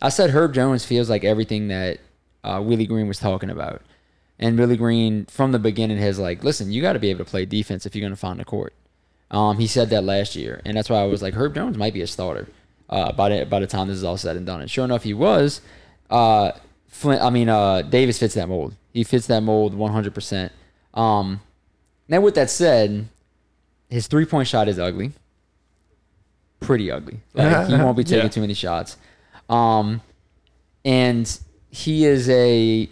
I 0.02 0.09
said 0.11 0.30
Herb 0.30 0.52
Jones 0.52 0.85
feels 0.85 1.09
like 1.09 1.25
everything 1.25 1.68
that 1.68 1.99
uh, 2.44 2.61
Willie 2.62 2.87
Green 2.87 3.06
was 3.09 3.18
talking 3.18 3.49
about. 3.50 3.80
And 4.38 4.59
Willie 4.59 4.76
Green 4.76 5.26
from 5.26 5.52
the 5.52 5.59
beginning 5.59 5.99
has 5.99 6.18
like, 6.18 6.42
listen, 6.42 6.73
you 6.73 6.82
got 6.82 6.94
to 6.94 6.99
be 6.99 7.09
able 7.11 7.25
to 7.25 7.30
play 7.30 7.47
defense 7.47 7.87
if 7.87 7.94
you're 7.94 8.00
going 8.02 8.12
to 8.12 8.16
find 8.16 8.40
the 8.40 8.44
court. 8.44 8.75
Um, 9.30 9.59
he 9.59 9.66
said 9.66 9.88
that 9.90 10.02
last 10.04 10.35
year, 10.37 10.61
and 10.64 10.76
that's 10.76 10.90
why 10.90 10.99
I 10.99 11.04
was 11.04 11.23
like, 11.23 11.35
Herb 11.35 11.54
Jones 11.54 11.78
might 11.78 11.94
be 11.94 12.02
a 12.02 12.06
starter 12.06 12.49
uh, 12.90 13.12
by 13.12 13.28
the 13.30 13.47
by 13.47 13.61
the 13.61 13.66
time 13.66 13.88
this 13.88 13.97
is 13.97 14.04
all 14.04 14.16
said 14.18 14.37
and 14.37 14.44
done. 14.44 14.61
And 14.61 14.71
sure 14.71 14.85
enough, 14.85 15.04
he 15.04 15.14
was. 15.14 15.61
Uh, 16.11 16.52
Flint, 16.88 17.23
I 17.23 17.30
mean, 17.30 17.49
uh, 17.49 17.80
Davis 17.82 18.18
fits 18.18 18.35
that 18.35 18.49
mold. 18.49 18.75
He 18.92 19.04
fits 19.04 19.26
that 19.28 19.42
mold 19.42 19.73
100. 19.75 20.12
percent 20.14 20.52
Um, 20.92 21.40
now, 22.09 22.21
with 22.21 22.35
that 22.35 22.50
said, 22.50 23.06
his 23.88 24.06
three 24.06 24.26
point 24.26 24.49
shot 24.49 24.68
is 24.68 24.78
ugly, 24.78 25.12
pretty 26.61 26.90
ugly. 26.90 27.21
Like 27.35 27.68
he 27.68 27.75
won't 27.75 27.97
be 27.97 28.04
taking 28.04 28.25
Yeah. 28.25 28.28
too 28.28 28.40
many 28.40 28.54
shots. 28.54 28.97
Um, 29.52 30.00
and 30.82 31.38
he 31.71 32.06
is 32.06 32.28
a 32.30 32.88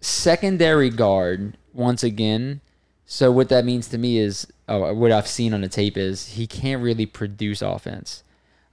secondary 0.00 0.88
guard 0.88 1.58
once 1.74 2.02
again. 2.02 2.62
So 3.04 3.30
what 3.30 3.50
that 3.50 3.66
means 3.66 3.88
to 3.88 3.98
me 3.98 4.16
is, 4.16 4.46
uh, 4.66 4.92
what 4.92 5.12
I've 5.12 5.26
seen 5.28 5.52
on 5.52 5.60
the 5.60 5.68
tape 5.68 5.98
is 5.98 6.28
he 6.30 6.46
can't 6.46 6.82
really 6.82 7.04
produce 7.04 7.60
offense, 7.60 8.24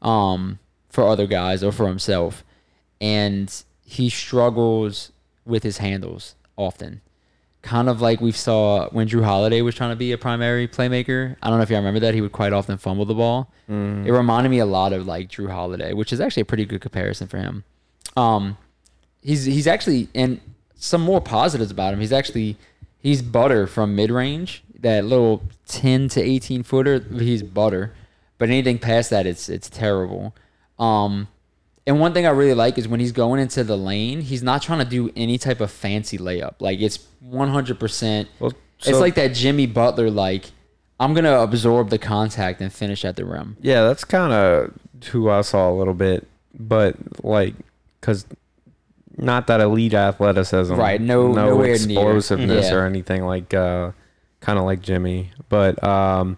um, 0.02 0.60
for 0.90 1.04
other 1.06 1.28
guys 1.28 1.64
or 1.64 1.74
for 1.74 1.88
himself, 1.88 2.46
and 3.02 3.54
he 3.84 4.10
struggles 4.10 5.12
with 5.46 5.64
his 5.64 5.80
handles 5.80 6.36
often. 6.56 7.02
Kind 7.62 7.90
of 7.90 8.02
like 8.02 8.22
we 8.22 8.32
saw 8.32 8.88
when 8.92 9.10
Jrue 9.10 9.24
Holiday 9.24 9.62
was 9.62 9.76
trying 9.76 9.90
to 9.90 9.96
be 9.98 10.14
a 10.14 10.18
primary 10.18 10.66
playmaker. 10.68 11.36
I 11.44 11.50
don't 11.50 11.58
know 11.58 11.64
if 11.64 11.70
you 11.70 11.76
remember 11.76 12.00
that 12.00 12.14
he 12.14 12.22
would 12.22 12.32
quite 12.32 12.54
often 12.54 12.78
fumble 12.78 13.06
the 13.06 13.14
ball. 13.14 13.52
It 14.08 14.12
reminded 14.12 14.50
me 14.50 14.60
a 14.60 14.66
lot 14.66 14.94
of 14.94 15.06
like 15.06 15.28
Jrue 15.30 15.52
Holiday, 15.52 15.94
which 15.94 16.14
is 16.14 16.22
actually 16.22 16.42
a 16.42 16.46
pretty 16.46 16.66
good 16.66 16.80
comparison 16.82 17.28
for 17.28 17.38
him. 17.38 17.66
Um, 18.16 18.58
he's 19.22 19.44
he's 19.46 19.68
actually 19.68 20.08
and 20.16 20.40
some 20.76 21.02
more 21.02 21.20
positives 21.20 21.70
about 21.70 21.94
him. 21.94 22.00
He's 22.00 22.14
actually 22.14 22.56
he's 23.00 23.22
butter 23.22 23.68
from 23.68 23.94
mid 23.96 24.10
range. 24.10 24.64
That 24.80 25.04
little 25.04 25.44
ten 25.68 26.08
to 26.10 26.22
eighteen 26.22 26.64
footer, 26.64 27.00
he's 27.00 27.44
butter. 27.44 27.94
But 28.38 28.48
anything 28.48 28.80
past 28.80 29.10
that, 29.10 29.28
it's 29.28 29.50
it's 29.50 29.70
terrible. 29.70 30.34
Um, 30.80 31.28
and 31.90 32.00
one 32.00 32.14
thing 32.14 32.26
I 32.26 32.30
really 32.30 32.54
like 32.54 32.78
is 32.78 32.88
when 32.88 33.00
he's 33.00 33.12
going 33.12 33.40
into 33.42 33.64
the 33.64 33.76
lane, 33.78 34.22
he's 34.22 34.44
not 34.44 34.62
trying 34.62 34.80
to 34.80 34.86
do 34.86 35.12
any 35.16 35.38
type 35.38 35.60
of 35.60 35.72
fancy 35.72 36.18
layup. 36.20 36.54
Like 36.60 36.80
it's 36.80 37.00
one 37.20 37.50
hundred 37.50 37.80
percent. 37.80 38.30
Well, 38.40 38.54
It's 38.86 39.00
like 39.00 39.16
that 39.16 39.34
Jimmy 39.34 39.66
Butler. 39.66 40.10
Like 40.12 40.52
I'm 41.00 41.14
gonna 41.14 41.40
absorb 41.40 41.90
the 41.90 41.98
contact 41.98 42.62
and 42.62 42.72
finish 42.72 43.04
at 43.04 43.16
the 43.16 43.26
rim. 43.26 43.58
Yeah, 43.62 43.82
that's 43.88 44.04
kind 44.04 44.32
of 44.32 44.74
who 45.08 45.30
I 45.30 45.42
saw 45.42 45.70
a 45.72 45.74
little 45.74 45.94
bit, 45.96 46.28
but 46.54 46.96
like, 47.24 47.56
cause 48.02 48.26
not 49.18 49.48
that 49.48 49.60
elite 49.60 49.94
athleticism, 49.94 50.74
Right, 50.76 51.02
no- 51.02 51.28
no 51.34 51.46
nowhere 51.48 51.66
near. 51.68 51.74
explosiveness 51.76 52.70
Yeah. 52.70 52.76
or 52.76 52.86
anything 52.86 53.26
like, 53.26 53.54
uh, 53.54 53.92
kind 54.40 54.58
of 54.60 54.64
like 54.66 54.82
Jimmy. 54.82 55.32
But 55.50 55.84
um, 55.84 56.38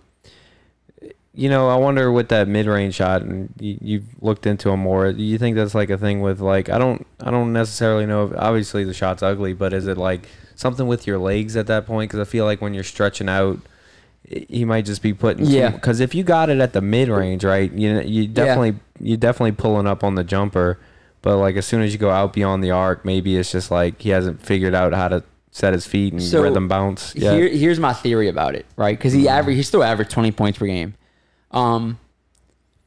you 1.33 1.49
know, 1.49 1.69
I 1.69 1.75
wonder 1.75 2.11
with 2.11 2.29
that 2.29 2.47
mid-range 2.47 2.95
shot, 2.95 3.21
and 3.21 3.53
you, 3.59 3.77
you've 3.81 4.21
looked 4.21 4.45
into 4.45 4.69
him 4.69 4.81
more. 4.81 5.13
Do 5.13 5.23
you 5.23 5.37
think 5.37 5.55
that's 5.55 5.73
like 5.73 5.89
a 5.89 5.97
thing 5.97 6.21
with 6.21 6.41
like 6.41 6.69
I 6.69 6.77
don't 6.77 7.05
I 7.21 7.31
don't 7.31 7.53
necessarily 7.53 8.05
know. 8.05 8.25
If, 8.25 8.33
obviously, 8.37 8.83
the 8.83 8.93
shot's 8.93 9.23
ugly, 9.23 9.53
but 9.53 9.73
is 9.73 9.87
it 9.87 9.97
like 9.97 10.27
something 10.55 10.87
with 10.87 11.07
your 11.07 11.17
legs 11.17 11.55
at 11.55 11.67
that 11.67 11.85
point? 11.85 12.11
Because 12.11 12.25
I 12.27 12.29
feel 12.29 12.45
like 12.45 12.61
when 12.61 12.73
you're 12.73 12.83
stretching 12.83 13.29
out. 13.29 13.59
He 14.23 14.63
might 14.63 14.85
just 14.85 15.01
be 15.01 15.13
putting 15.13 15.45
Yeah. 15.45 15.71
because 15.71 15.99
if 15.99 16.15
you 16.15 16.23
got 16.23 16.49
it 16.49 16.59
at 16.59 16.71
the 16.71 16.79
mid 16.79 17.09
range, 17.09 17.43
right, 17.43 17.69
you 17.73 17.99
you 18.01 18.27
definitely 18.27 18.75
you 19.01 19.17
definitely 19.17 19.51
pulling 19.53 19.87
up 19.87 20.05
on 20.05 20.15
the 20.15 20.23
jumper, 20.23 20.79
but 21.21 21.37
like 21.37 21.57
as 21.57 21.65
soon 21.65 21.81
as 21.81 21.91
you 21.91 21.97
go 21.97 22.11
out 22.11 22.31
beyond 22.31 22.63
the 22.63 22.71
arc, 22.71 23.03
maybe 23.03 23.35
it's 23.35 23.51
just 23.51 23.71
like 23.71 23.99
he 24.01 24.09
hasn't 24.09 24.41
figured 24.41 24.75
out 24.75 24.93
how 24.93 25.09
to 25.09 25.23
set 25.49 25.73
his 25.73 25.85
feet 25.85 26.13
and 26.13 26.23
So, 26.23 26.41
rhythm 26.41 26.67
bounce. 26.67 27.13
Yeah, 27.15 27.33
Here, 27.33 27.49
here's 27.49 27.79
my 27.79 27.93
theory 27.93 28.29
about 28.29 28.55
it, 28.55 28.65
right? 28.77 28.97
Because 28.97 29.11
he 29.11 29.23
mm. 29.23 29.27
average, 29.31 29.57
he 29.57 29.63
still 29.63 29.83
averaged 29.83 30.11
20 30.11 30.31
points 30.31 30.59
per 30.59 30.65
game. 30.65 30.93
Um, 31.51 31.99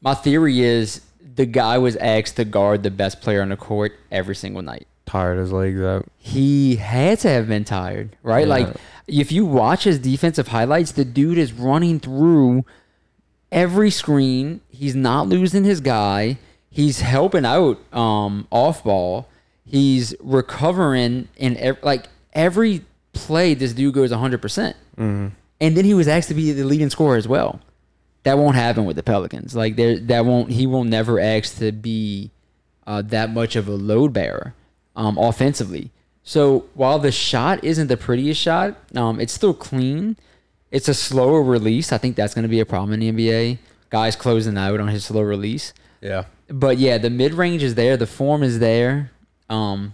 my 0.01 0.13
theory 0.13 0.61
is 0.61 1.01
the 1.35 1.45
guy 1.45 1.77
was 1.77 1.95
asked 1.97 2.35
to 2.37 2.45
guard 2.45 2.83
the 2.83 2.91
best 2.91 3.21
player 3.21 3.41
on 3.41 3.49
the 3.49 3.57
court 3.57 3.93
every 4.11 4.35
single 4.35 4.61
night. 4.61 4.87
tired 5.05 5.37
his 5.37 5.51
legs 5.51 5.79
out. 5.81 6.05
He 6.17 6.77
had 6.77 7.19
to 7.19 7.29
have 7.29 7.47
been 7.47 7.63
tired, 7.65 8.15
right? 8.23 8.47
Yeah. 8.47 8.53
Like 8.53 8.67
if 9.07 9.31
you 9.31 9.45
watch 9.45 9.83
his 9.83 9.99
defensive 9.99 10.47
highlights, 10.49 10.91
the 10.93 11.05
dude 11.05 11.37
is 11.37 11.53
running 11.53 11.99
through 11.99 12.65
every 13.51 13.91
screen. 13.91 14.61
He's 14.69 14.95
not 14.95 15.27
losing 15.27 15.63
his 15.63 15.79
guy. 15.81 16.37
He's 16.69 17.01
helping 17.01 17.45
out 17.45 17.79
um, 17.93 18.47
off 18.51 18.83
ball. 18.83 19.27
He's 19.65 20.13
recovering 20.19 21.27
in 21.37 21.57
ev- 21.57 21.79
like 21.83 22.07
every 22.33 22.83
play. 23.13 23.53
This 23.53 23.73
dude 23.73 23.93
goes 23.93 24.11
100. 24.11 24.41
percent 24.41 24.75
Mm-hmm. 24.97 25.27
and 25.59 25.75
then 25.75 25.83
he 25.83 25.93
was 25.93 26.07
asked 26.07 26.29
to 26.29 26.33
be 26.33 26.53
the 26.53 26.63
leading 26.63 26.89
scorer 26.89 27.17
as 27.17 27.27
well. 27.27 27.59
That 28.25 28.37
won't 28.39 28.55
happen 28.55 28.85
with 28.85 28.95
the 28.95 29.03
Pelicans. 29.03 29.55
Like 29.55 29.75
there, 29.75 29.97
that 29.97 30.25
won't. 30.25 30.51
He 30.51 30.65
will 30.67 30.83
never 30.83 31.19
ask 31.19 31.57
to 31.59 31.71
be 31.71 32.31
uh, 32.85 33.01
that 33.03 33.29
much 33.29 33.55
of 33.55 33.67
a 33.67 33.71
load 33.71 34.13
bearer 34.13 34.53
um, 34.95 35.17
offensively. 35.17 35.91
So 36.23 36.65
while 36.73 36.97
the 36.97 37.11
shot 37.11 37.63
isn't 37.63 37.87
the 37.87 37.97
prettiest 37.97 38.41
shot, 38.41 38.77
um, 38.95 39.19
it's 39.19 39.31
still 39.31 39.53
clean. 39.53 40.17
It's 40.71 40.87
a 40.87 40.93
slower 40.95 41.41
release. 41.43 41.93
I 41.93 41.99
think 41.99 42.15
that's 42.15 42.33
going 42.33 42.43
to 42.43 42.49
be 42.49 42.59
a 42.59 42.65
problem 42.65 42.99
in 42.99 42.99
the 42.99 43.11
NBA. 43.11 43.59
Guys 43.91 44.15
closing 44.15 44.57
out 44.57 44.79
on 44.79 44.87
his 44.87 45.05
slow 45.05 45.21
release. 45.21 45.71
Yeah, 46.01 46.25
But 46.49 46.79
yeah, 46.79 46.97
the 46.97 47.11
mid 47.11 47.35
range 47.35 47.61
is 47.61 47.75
there. 47.75 47.95
The 47.95 48.07
form 48.07 48.41
is 48.41 48.57
there. 48.57 49.11
Um, 49.49 49.93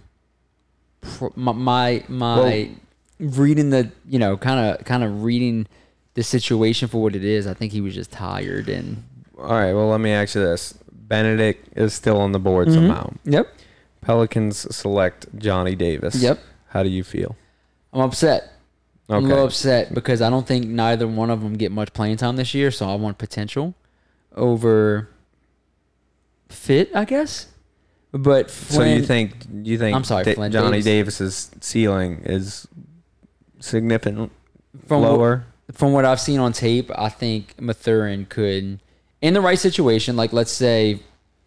my 1.36 1.52
my, 1.52 2.04
my 2.08 2.70
reading 3.18 3.70
the 3.70 3.90
you 4.08 4.18
know 4.18 4.36
kind 4.36 4.58
of 4.58 4.84
kind 4.84 5.04
of 5.04 5.22
reading 5.22 5.66
the 6.14 6.22
situation 6.22 6.88
for 6.88 7.02
what 7.02 7.14
it 7.16 7.24
is. 7.24 7.46
I 7.46 7.54
think 7.54 7.72
he 7.72 7.80
was 7.80 7.94
just 7.94 8.10
tired 8.12 8.68
and 8.68 9.02
All 9.38 9.46
right. 9.46 9.72
Well, 9.72 9.88
let 9.88 10.00
me 10.00 10.10
ask 10.10 10.34
you 10.34 10.42
this: 10.42 10.74
Benedict 10.92 11.76
is 11.76 11.94
still 11.94 12.18
on 12.20 12.32
the 12.32 12.38
board 12.38 12.68
Mm-hmm. 12.68 12.74
somehow. 12.86 13.12
yep 13.24 13.48
Pelicans 14.00 14.74
select 14.74 15.26
Johnny 15.38 15.74
Davis. 15.76 16.16
Yep. 16.16 16.40
How 16.68 16.82
do 16.82 16.88
you 16.88 17.04
feel? 17.04 17.36
I'm 17.92 18.00
upset. 18.00 18.42
Okay. 19.10 19.16
I'm 19.18 19.24
a 19.24 19.28
little 19.28 19.44
upset 19.46 19.92
because 19.94 20.20
I 20.22 20.30
don't 20.30 20.46
think 20.46 20.66
neither 20.66 21.06
one 21.06 21.30
of 21.30 21.42
them 21.42 21.54
get 21.54 21.70
much 21.72 21.92
playing 21.92 22.16
time 22.16 22.36
this 22.36 22.52
year. 22.54 22.70
So 22.70 22.88
I 22.88 22.94
want 22.96 23.18
potential 23.18 23.74
over 24.34 25.08
fit, 26.48 26.90
I 26.94 27.04
guess. 27.04 27.46
But 28.12 28.50
so 28.50 28.82
you 28.82 29.04
Flynn- 29.04 29.04
think 29.06 29.32
you 29.66 29.78
think 29.78 29.96
I'm 29.96 30.04
sorry, 30.04 30.24
Flynn 30.34 30.52
Johnny 30.52 30.82
Davis. 30.82 31.18
Davis's 31.18 31.50
ceiling 31.60 32.22
is 32.24 32.66
significant 33.60 34.30
from 34.86 35.02
what- 35.02 35.12
lower? 35.12 35.44
From 35.72 35.92
what 35.92 36.04
I've 36.04 36.20
seen 36.20 36.38
on 36.40 36.52
tape, 36.52 36.90
I 36.96 37.08
think 37.08 37.60
Mathurin 37.60 38.26
could, 38.26 38.78
in 39.20 39.34
the 39.34 39.40
right 39.40 39.58
situation, 39.58 40.16
like 40.16 40.32
let's 40.32 40.52
say, 40.52 41.00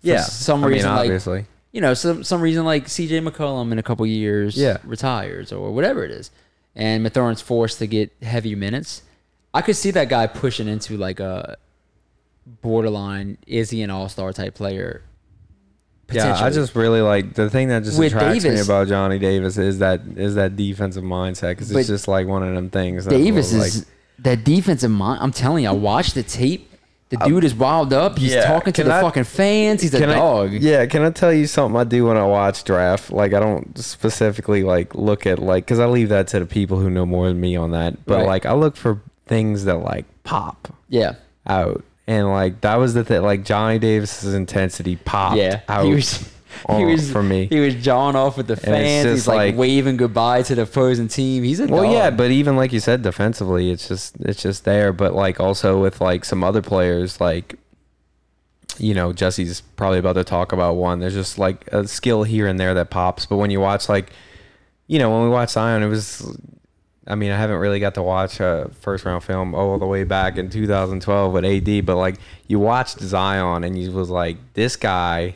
for 0.04 0.18
some 0.20 0.64
I 0.64 0.68
reason, 0.68 0.90
mean, 0.90 0.96
like 0.98 1.06
obviously. 1.06 1.46
you 1.72 1.82
know, 1.82 1.94
some 1.94 2.24
some 2.24 2.42
reason 2.42 2.66
like 2.66 2.88
C.J. 2.88 3.22
McCollum 3.22 3.72
in 3.72 3.80
a 3.80 3.84
couple 3.84 4.06
years 4.06 4.56
Yeah. 4.58 4.78
retires 4.84 5.52
or 5.52 5.72
whatever 5.72 6.04
it 6.06 6.12
is, 6.12 6.32
and 6.76 7.04
Mathurin's 7.04 7.42
forced 7.42 7.80
to 7.80 7.88
get 7.88 8.12
heavy 8.22 8.56
minutes. 8.56 9.02
I 9.54 9.62
could 9.62 9.76
see 9.76 9.92
that 9.92 10.10
guy 10.10 10.28
pushing 10.28 10.68
into 10.68 10.98
like 10.98 11.20
a 11.20 11.58
borderline 12.62 13.38
is 13.48 13.70
he 13.70 13.82
an 13.82 13.90
all 13.90 14.10
star 14.10 14.34
type 14.34 14.56
player? 14.56 15.02
Yeah, 16.12 16.36
I 16.40 16.52
just 16.52 16.76
really 16.76 17.02
like 17.02 17.34
the 17.34 17.50
thing 17.50 17.70
that 17.70 17.84
just 17.84 17.98
With 17.98 18.14
attracts 18.14 18.44
me 18.44 18.60
about 18.60 18.88
Johnny 18.88 19.18
Davis 19.18 19.58
is 19.58 19.80
that 19.80 20.02
is 20.18 20.36
that 20.36 20.56
defensive 20.56 21.04
mindset 21.04 21.54
because 21.54 21.72
it's 21.72 21.88
just 21.88 22.08
like 22.08 22.28
one 22.28 22.44
of 22.44 22.54
them 22.54 22.70
things. 22.70 23.06
that 23.06 23.12
Davis 23.12 23.52
will, 23.52 23.62
is 23.64 23.78
like, 23.80 23.88
that 24.20 24.44
defensive 24.44 24.92
mind. 24.92 25.22
I'm 25.22 25.32
telling 25.32 25.64
you, 25.64 25.70
I 25.70 25.74
watched 25.74 26.16
the 26.16 26.24
tape. 26.24 26.72
The 27.10 27.18
dude 27.18 27.44
is 27.44 27.54
wild 27.54 27.94
up. 27.94 28.18
He's 28.18 28.34
yeah, 28.34 28.46
talking 28.48 28.74
to 28.74 28.82
can 28.82 28.90
the 28.90 28.96
I- 28.96 29.02
fucking 29.02 29.26
fans. 29.26 29.82
He's 29.84 29.94
a 29.94 30.00
Can 30.00 30.10
I- 30.10 30.16
dog. 30.16 30.54
yeah, 30.54 30.86
can 30.88 31.04
I 31.04 31.12
tell 31.12 31.32
you 31.32 31.46
something 31.46 31.80
I 31.80 31.84
do 31.84 32.06
when 32.08 32.18
I 32.18 32.26
watch 32.26 32.64
draft? 32.64 33.12
Like 33.12 33.32
I 33.34 33.40
don't 33.40 33.78
specifically 33.78 34.64
like 34.64 34.96
look 34.96 35.28
at 35.28 35.38
like 35.40 35.66
because 35.66 35.80
I 35.80 35.86
leave 35.86 36.10
that 36.10 36.28
to 36.30 36.40
the 36.40 36.46
people 36.48 36.80
who 36.80 36.90
know 36.90 37.06
more 37.06 37.28
than 37.28 37.40
me 37.40 37.56
on 37.56 37.72
that. 37.72 38.06
But 38.06 38.18
Right. 38.20 38.26
like 38.28 38.46
I 38.48 38.54
look 38.54 38.76
for 38.76 39.00
things 39.28 39.66
that 39.66 39.78
like 39.84 40.06
pop 40.24 40.68
Yeah. 40.90 41.14
out, 41.48 41.84
and 42.08 42.28
like 42.30 42.62
that 42.62 42.76
was 42.78 42.96
the 42.96 43.04
thing. 43.04 43.22
Like 43.22 43.46
Johnny 43.46 43.78
Davis's 43.78 44.34
intensity 44.34 44.96
popped 44.96 45.38
Yeah. 45.38 45.62
out. 45.70 45.86
He 45.86 46.02
He 46.70 46.84
oh, 46.84 46.86
was 46.88 47.12
for 47.12 47.22
me. 47.22 47.48
He 47.48 47.60
was 47.60 47.76
jawing 47.76 48.16
off 48.16 48.38
with 48.38 48.48
the 48.48 48.56
fans. 48.56 49.08
He's 49.08 49.28
like, 49.28 49.38
like- 49.38 49.56
waving 49.58 49.98
goodbye 49.98 50.42
to 50.44 50.56
the 50.56 50.64
opposing 50.64 51.08
team. 51.08 51.44
He's 51.44 51.60
a 51.60 51.68
Well, 51.68 51.84
dog. 51.84 51.92
yeah, 51.92 52.10
but 52.10 52.32
even 52.32 52.56
like 52.56 52.74
you 52.74 52.80
said, 52.80 53.02
defensively, 53.02 53.72
it's 53.72 53.88
just 53.88 54.16
it's 54.22 54.42
just 54.42 54.66
there. 54.66 54.92
But 54.94 55.14
like 55.14 55.40
also 55.40 55.82
with 55.82 56.02
like 56.02 56.26
some 56.26 56.44
other 56.44 56.62
players, 56.62 57.22
like 57.22 57.56
you 58.78 58.94
know, 58.94 59.14
Jesse's 59.14 59.62
probably 59.62 60.00
about 60.00 60.14
to 60.14 60.24
talk 60.24 60.52
about 60.52 60.76
one. 60.76 61.00
There's 61.00 61.14
just 61.14 61.38
like 61.38 61.68
a 61.72 61.88
skill 61.88 62.24
here 62.24 62.48
and 62.48 62.60
there 62.60 62.74
that 62.74 62.90
pops. 62.90 63.26
But 63.26 63.38
when 63.38 63.50
you 63.50 63.60
watch 63.62 63.88
like, 63.88 64.12
you 64.88 65.00
know, 65.00 65.10
when 65.10 65.24
we 65.24 65.30
watched 65.30 65.54
Zion, 65.54 65.84
it 65.84 65.88
was. 65.88 66.38
I 67.08 67.14
mean, 67.14 67.32
I 67.32 67.38
haven't 67.38 67.58
really 67.58 67.80
got 67.80 67.94
to 67.96 68.02
watch 68.02 68.40
a 68.40 68.72
first 68.82 69.06
round 69.06 69.24
film 69.24 69.54
all 69.54 69.78
the 69.78 69.86
way 69.86 70.04
back 70.04 70.40
in 70.40 70.50
2012 70.50 71.32
with 71.34 71.46
AD, 71.46 71.86
but 71.86 71.98
like 71.98 72.16
you 72.48 72.58
watched 72.60 73.00
Zion 73.00 73.64
and 73.64 73.78
you 73.78 73.92
was 73.92 74.10
like, 74.10 74.38
this 74.56 74.76
guy 74.76 75.36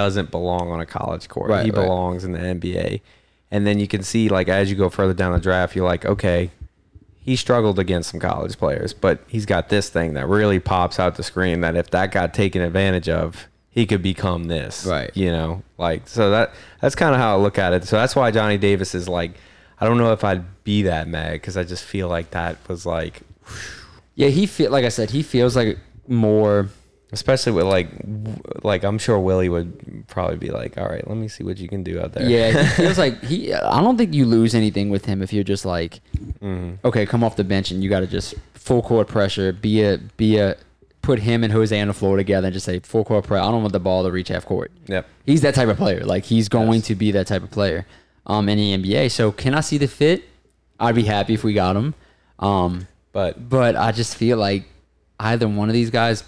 doesn't 0.00 0.30
belong 0.30 0.70
on 0.70 0.80
a 0.80 0.86
college 0.86 1.28
court. 1.28 1.50
Right, 1.50 1.66
he 1.66 1.70
right. 1.70 1.82
belongs 1.82 2.24
in 2.24 2.32
the 2.32 2.38
NBA. 2.38 3.02
And 3.50 3.66
then 3.66 3.78
you 3.78 3.86
can 3.86 4.02
see 4.02 4.30
like 4.30 4.48
as 4.48 4.70
you 4.70 4.76
go 4.76 4.88
further 4.88 5.12
down 5.12 5.32
the 5.32 5.40
draft, 5.40 5.76
you're 5.76 5.84
like, 5.84 6.06
okay, 6.06 6.50
he 7.20 7.36
struggled 7.36 7.78
against 7.78 8.10
some 8.10 8.18
college 8.18 8.56
players, 8.56 8.94
but 8.94 9.22
he's 9.28 9.44
got 9.44 9.68
this 9.68 9.90
thing 9.90 10.14
that 10.14 10.26
really 10.26 10.58
pops 10.58 10.98
out 10.98 11.16
the 11.16 11.22
screen 11.22 11.60
that 11.60 11.76
if 11.76 11.90
that 11.90 12.12
got 12.12 12.32
taken 12.32 12.62
advantage 12.62 13.10
of, 13.10 13.46
he 13.68 13.84
could 13.84 14.02
become 14.02 14.44
this. 14.44 14.86
Right. 14.86 15.14
You 15.14 15.30
know, 15.30 15.62
like 15.76 16.08
so 16.08 16.30
that 16.30 16.54
that's 16.80 16.94
kind 16.94 17.14
of 17.14 17.20
how 17.20 17.36
I 17.36 17.40
look 17.40 17.58
at 17.58 17.74
it. 17.74 17.84
So 17.84 17.96
that's 17.96 18.16
why 18.16 18.30
Johnny 18.30 18.56
Davis 18.56 18.94
is 18.94 19.06
like 19.06 19.32
I 19.80 19.86
don't 19.86 19.98
know 19.98 20.12
if 20.12 20.24
I'd 20.24 20.64
be 20.64 20.82
that 20.84 21.08
mad 21.08 21.32
because 21.32 21.58
I 21.58 21.64
just 21.64 21.84
feel 21.84 22.08
like 22.08 22.30
that 22.30 22.56
was 22.68 22.86
like 22.86 23.20
yeah. 24.14 24.28
He 24.28 24.46
feel 24.46 24.70
like 24.70 24.86
I 24.86 24.88
said. 24.88 25.10
He 25.10 25.22
feels 25.22 25.54
like 25.56 25.78
more. 26.08 26.70
Especially 27.12 27.52
with 27.52 27.66
like 27.66 27.88
like 28.62 28.84
I'm 28.84 28.98
sure 28.98 29.18
Willie 29.18 29.48
would 29.48 30.04
probably 30.08 30.36
be 30.36 30.50
like, 30.50 30.78
all 30.78 30.88
right, 30.88 31.06
let 31.06 31.16
me 31.16 31.28
see 31.28 31.44
what 31.44 31.58
you 31.58 31.68
can 31.68 31.82
do 31.82 32.00
out 32.00 32.12
there. 32.12 32.28
Yeah, 32.28 32.62
he 32.62 32.82
feels 32.82 32.98
like 32.98 33.22
he. 33.30 33.52
I 33.54 33.80
don't 33.80 33.96
think 33.96 34.14
you 34.14 34.24
lose 34.26 34.54
anything 34.54 34.90
with 34.90 35.04
him 35.06 35.22
if 35.22 35.32
you're 35.32 35.44
just 35.44 35.64
like, 35.64 36.00
Mhm. 36.42 36.78
okay, 36.84 37.06
come 37.06 37.22
off 37.24 37.36
the 37.36 37.44
bench 37.44 37.70
and 37.70 37.82
you 37.82 37.90
got 37.90 38.00
to 38.00 38.06
just 38.06 38.34
full 38.54 38.82
court 38.82 39.08
pressure. 39.08 39.52
Be 39.52 39.82
a 39.82 39.98
be 40.16 40.38
a 40.38 40.56
put 41.02 41.18
him 41.20 41.42
and 41.42 41.52
Jose 41.52 41.78
on 41.80 41.88
the 41.88 41.94
floor 41.94 42.16
together 42.18 42.48
and 42.48 42.52
just 42.54 42.66
say 42.66 42.78
full 42.80 43.04
court 43.04 43.24
pressure. 43.24 43.42
I 43.42 43.50
don't 43.50 43.62
want 43.62 43.72
the 43.72 43.80
ball 43.80 44.04
to 44.04 44.10
reach 44.10 44.28
half 44.28 44.44
court. 44.44 44.70
Yep. 44.86 45.06
He's 45.24 45.40
that 45.40 45.54
type 45.54 45.68
of 45.68 45.76
player. 45.78 46.04
Like 46.04 46.24
he's 46.24 46.48
going 46.48 46.74
Yes. 46.80 46.86
to 46.88 46.94
be 46.94 47.10
that 47.12 47.26
type 47.26 47.42
of 47.42 47.50
player 47.50 47.86
um, 48.26 48.48
in 48.50 48.58
the 48.58 48.76
NBA. 48.76 49.10
So 49.10 49.32
can 49.32 49.54
I 49.54 49.60
see 49.60 49.78
the 49.78 49.88
fit? 49.88 50.24
I'd 50.78 50.94
be 50.94 51.04
happy 51.04 51.34
if 51.34 51.42
we 51.42 51.54
got 51.54 51.74
him. 51.76 51.94
Um, 52.38 52.86
But 53.12 53.48
but 53.48 53.76
I 53.76 53.92
just 53.92 54.14
feel 54.14 54.36
like 54.38 54.64
either 55.18 55.48
one 55.48 55.68
of 55.68 55.72
these 55.74 55.90
guys, 55.90 56.22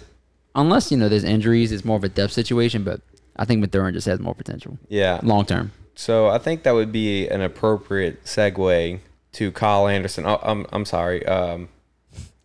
unless 0.55 0.91
you 0.91 0.97
know 0.97 1.09
there's 1.09 1.23
injuries, 1.23 1.71
it's 1.71 1.85
more 1.85 1.97
of 1.97 2.03
a 2.03 2.09
depth 2.09 2.33
situation. 2.33 2.83
But 2.83 3.01
I 3.35 3.45
think 3.45 3.61
Mathurin 3.61 3.93
just 3.93 4.07
has 4.07 4.19
more 4.19 4.35
potential 4.35 4.77
yeah. 4.89 5.19
long 5.23 5.45
term. 5.45 5.71
So 5.95 6.27
I 6.27 6.37
think 6.39 6.63
that 6.63 6.73
would 6.73 6.91
be 6.91 7.27
an 7.27 7.41
appropriate 7.41 8.23
segue 8.25 8.99
to 9.33 9.51
Kyle 9.51 9.87
Anderson. 9.87 10.25
Oh, 10.25 10.39
I'm 10.41 10.65
I'm 10.71 10.85
sorry, 10.85 11.25
um, 11.25 11.69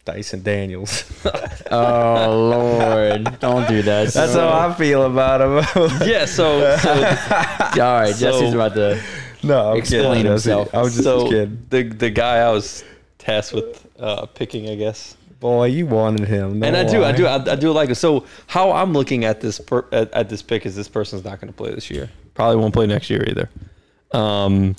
Dyson 0.04 0.42
Daniels. 0.42 1.04
Oh 1.70 2.48
Lord, 2.50 3.40
don't 3.40 3.68
do 3.68 3.82
that. 3.82 4.08
That's 4.14 4.32
how 4.32 4.48
I 4.48 4.72
feel 4.72 5.02
about 5.04 5.42
him. 5.42 5.90
Yeah, 6.08 6.24
so, 6.24 6.76
so 6.78 6.90
All 6.94 8.00
right, 8.00 8.14
So- 8.14 8.18
Jesse's 8.32 8.54
about 8.54 8.72
to. 8.74 8.98
no, 9.42 9.72
I'm 9.72 9.76
Explain 9.78 10.14
kidding, 10.14 10.26
himself. 10.30 10.74
I 10.74 10.80
was 10.80 10.92
just 10.94 11.04
so 11.04 11.26
a 11.26 11.30
kid. 11.30 11.68
the 11.70 11.82
the 11.82 12.08
guy 12.10 12.38
I 12.38 12.50
was 12.50 12.84
tasked 13.18 13.52
with 13.52 13.86
uh, 13.98 14.24
picking, 14.26 14.70
I 14.70 14.76
guess. 14.76 15.14
Boy, 15.40 15.66
you 15.66 15.86
wanted 15.86 16.26
him, 16.26 16.62
and 16.64 16.76
I 16.76 16.82
no 16.82 16.90
do, 16.90 17.04
I 17.04 17.12
do, 17.12 17.26
I, 17.26 17.52
I 17.52 17.54
do 17.56 17.70
like 17.70 17.90
it. 17.90 17.94
So 17.94 18.24
how 18.48 18.72
I'm 18.72 18.92
looking 18.92 19.24
at 19.24 19.40
this 19.40 19.60
per, 19.60 19.84
at, 19.92 20.12
at 20.12 20.28
this 20.28 20.42
pick 20.42 20.66
is 20.66 20.74
this 20.74 20.88
person's 20.88 21.24
not 21.24 21.40
going 21.40 21.52
to 21.52 21.56
play 21.56 21.72
this 21.72 21.90
year. 21.90 22.10
Probably 22.34 22.56
won't 22.56 22.74
play 22.74 22.86
next 22.86 23.08
year 23.08 23.24
either. 23.28 23.48
Um, 24.12 24.74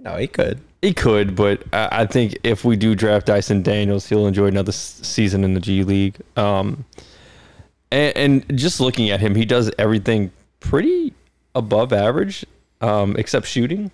No, 0.00 0.16
he 0.16 0.26
could. 0.28 0.60
he 0.80 0.94
could, 0.94 1.34
but 1.36 1.62
I, 1.74 1.88
I 2.02 2.06
think 2.06 2.38
if 2.42 2.64
we 2.64 2.76
do 2.76 2.94
draft 2.94 3.26
Dyson 3.26 3.62
Daniels, 3.62 4.08
he'll 4.08 4.26
enjoy 4.26 4.46
another 4.46 4.70
s- 4.70 5.00
season 5.02 5.44
in 5.44 5.52
the 5.54 5.60
G 5.60 5.84
League. 5.84 6.16
Um, 6.36 6.84
and, 7.90 8.16
and 8.48 8.58
just 8.58 8.80
looking 8.80 9.10
at 9.10 9.20
him, 9.20 9.34
he 9.34 9.44
does 9.44 9.70
everything 9.78 10.30
pretty 10.60 11.12
above 11.54 11.92
average, 11.92 12.46
um, 12.80 13.14
except 13.18 13.46
shooting. 13.46 13.90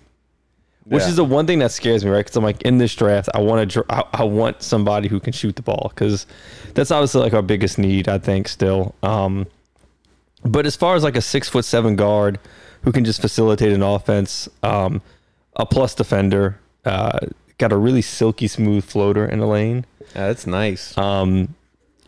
Which 0.85 1.01
Yeah. 1.01 1.09
is 1.09 1.15
the 1.15 1.23
one 1.25 1.47
thing 1.47 1.59
that 1.59 1.71
scares 1.71 2.05
me, 2.05 2.11
right? 2.11 2.19
Because 2.23 2.35
I'm 2.35 2.43
like 2.43 2.61
in 2.61 2.77
this 2.77 2.93
draft, 2.93 3.27
I 3.33 3.39
want 3.39 3.71
to, 3.71 3.85
I, 3.89 4.03
I 4.13 4.23
want 4.23 4.61
somebody 4.61 5.07
who 5.07 5.19
can 5.19 5.33
shoot 5.33 5.55
the 5.55 5.63
ball 5.63 5.91
because 5.93 6.27
that's 6.75 6.91
obviously 6.91 7.21
like 7.21 7.33
our 7.33 7.41
biggest 7.41 7.77
need, 7.79 8.07
I 8.07 8.19
think, 8.19 8.47
still. 8.47 8.93
Um, 9.01 9.47
but 10.43 10.65
as 10.67 10.75
far 10.75 10.95
as 10.95 11.03
like 11.03 11.15
a 11.15 11.21
six 11.21 11.49
foot 11.49 11.65
seven 11.65 11.95
guard 11.95 12.37
who 12.83 12.91
can 12.91 13.03
just 13.03 13.19
facilitate 13.19 13.71
an 13.73 13.81
offense, 13.81 14.47
um, 14.61 15.01
a 15.55 15.65
plus 15.65 15.95
defender, 15.95 16.59
uh, 16.85 17.17
got 17.57 17.71
a 17.71 17.77
really 17.77 18.03
silky 18.03 18.47
smooth 18.47 18.83
floater 18.83 19.25
in 19.25 19.39
the 19.39 19.47
lane. 19.47 19.85
Yeah, 20.15 20.27
that's 20.27 20.45
nice. 20.45 20.95
Um, 20.99 21.55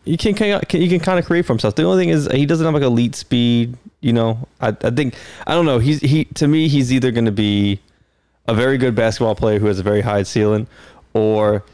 you 0.04 0.16
can, 0.16 0.34
can 0.34 0.62
you 0.70 0.88
can 0.88 1.00
kind 1.00 1.18
of 1.18 1.24
create 1.26 1.44
for 1.46 1.52
himself. 1.52 1.74
The 1.74 1.82
only 1.82 2.00
thing 2.02 2.10
is 2.10 2.28
he 2.30 2.46
doesn't 2.46 2.64
have 2.64 2.74
like 2.74 2.84
elite 2.84 3.16
speed. 3.16 3.76
You 4.00 4.12
know, 4.12 4.46
I, 4.60 4.68
I 4.68 4.90
think 4.90 5.14
I 5.48 5.54
don't 5.54 5.66
know. 5.66 5.80
He's 5.80 5.98
he 6.00 6.26
to 6.36 6.46
me 6.46 6.68
he's 6.68 6.92
either 6.92 7.10
going 7.10 7.24
to 7.24 7.32
be 7.32 7.80
a 8.48 8.54
very 8.54 8.78
good 8.78 8.94
basketball 8.94 9.34
player 9.36 9.58
who 9.60 9.66
has 9.66 9.78
a 9.78 9.82
very 9.82 10.00
high 10.00 10.22
ceiling, 10.24 10.66
or 11.14 11.64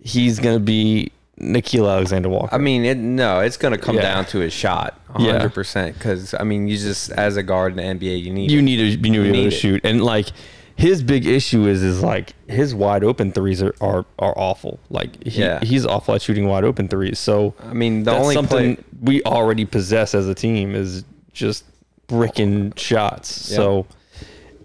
he's 0.00 0.40
going 0.40 0.56
to 0.56 0.60
be 0.64 1.12
Nickeil 1.38 1.88
Alexander 1.90 2.28
Walker. 2.28 2.54
I 2.54 2.58
mean, 2.58 2.84
it, 2.84 2.96
no, 2.98 3.40
it's 3.40 3.56
going 3.56 3.72
to 3.72 3.78
come 3.78 3.96
Yeah. 3.96 4.02
down 4.02 4.24
to 4.26 4.38
his 4.38 4.52
shot, 4.52 4.98
Yeah. 5.18 5.32
hundred 5.32 5.54
percent. 5.54 5.94
Because 5.94 6.34
I 6.34 6.42
mean, 6.44 6.68
you 6.68 6.76
just 6.76 7.10
as 7.12 7.36
a 7.36 7.42
guard 7.42 7.78
in 7.78 7.98
the 7.98 8.06
NBA, 8.06 8.22
you 8.22 8.32
need 8.32 8.50
you 8.50 8.58
it. 8.58 8.62
need 8.62 8.76
to 8.78 8.84
you 8.84 8.96
need 8.96 9.02
to 9.16 9.22
be 9.22 9.28
able 9.28 9.36
need 9.38 9.44
to 9.44 9.50
shoot 9.50 9.80
and 9.84 10.02
like 10.04 10.26
his 10.74 11.02
big 11.02 11.26
issue 11.26 11.66
is 11.66 11.82
is 11.82 12.02
like 12.02 12.32
his 12.48 12.74
wide 12.74 13.04
open 13.04 13.30
threes 13.30 13.62
are 13.62 13.74
are, 13.82 14.06
are 14.18 14.32
awful 14.38 14.80
like 14.88 15.22
he, 15.24 15.40
Yeah. 15.42 15.60
he's 15.62 15.84
awful 15.84 16.14
at 16.14 16.22
shooting 16.22 16.48
wide 16.48 16.64
open 16.64 16.88
threes 16.88 17.18
so 17.18 17.54
I 17.62 17.74
mean, 17.74 18.04
the 18.04 18.12
only 18.12 18.34
something 18.34 18.76
play, 18.76 18.84
we 19.02 19.22
already 19.24 19.64
possess 19.66 20.14
as 20.14 20.28
a 20.28 20.34
team 20.34 20.74
is 20.74 21.04
just 21.34 21.64
bricking 22.06 22.72
shots 22.76 23.50
Yeah. 23.50 23.56
so 23.56 23.86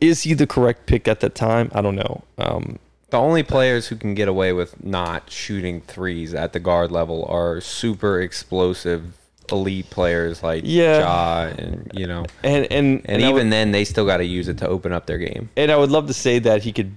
is 0.01 0.23
he 0.23 0.33
the 0.33 0.47
correct 0.47 0.85
pick 0.85 1.07
at 1.07 1.19
that 1.19 1.35
time 1.35 1.69
i 1.73 1.81
don't 1.81 1.95
know 1.95 2.23
um 2.37 2.77
the 3.09 3.17
only 3.17 3.41
players 3.41 3.87
who 3.87 3.95
can 3.95 4.13
get 4.13 4.27
away 4.27 4.51
with 4.51 4.83
not 4.83 5.29
shooting 5.29 5.79
threes 5.81 6.33
at 6.33 6.51
the 6.53 6.59
guard 6.59 6.91
level 6.91 7.25
are 7.29 7.61
super 7.61 8.19
explosive 8.21 9.17
elite 9.49 9.89
players 9.89 10.43
like 10.43 10.63
Yeah. 10.65 10.99
Ja 10.99 11.41
and 11.57 11.89
you 11.93 12.05
know, 12.05 12.25
and 12.43 12.69
and 12.69 13.01
and, 13.05 13.23
I 13.23 13.29
even 13.29 13.33
would, 13.33 13.51
then 13.53 13.71
they 13.71 13.85
still 13.85 14.05
got 14.05 14.17
to 14.17 14.25
use 14.25 14.49
it 14.49 14.57
to 14.57 14.67
open 14.67 14.91
up 14.91 15.05
their 15.05 15.17
game. 15.17 15.49
and 15.55 15.71
i 15.71 15.77
would 15.77 15.89
love 15.89 16.07
to 16.07 16.13
say 16.13 16.37
that 16.39 16.63
he 16.63 16.73
could 16.73 16.93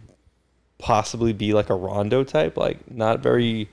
possibly 0.78 1.32
be 1.32 1.52
like 1.52 1.70
a 1.70 1.74
rondo 1.74 2.24
type 2.24 2.56
like 2.56 2.90
not 2.90 3.20
very 3.20 3.68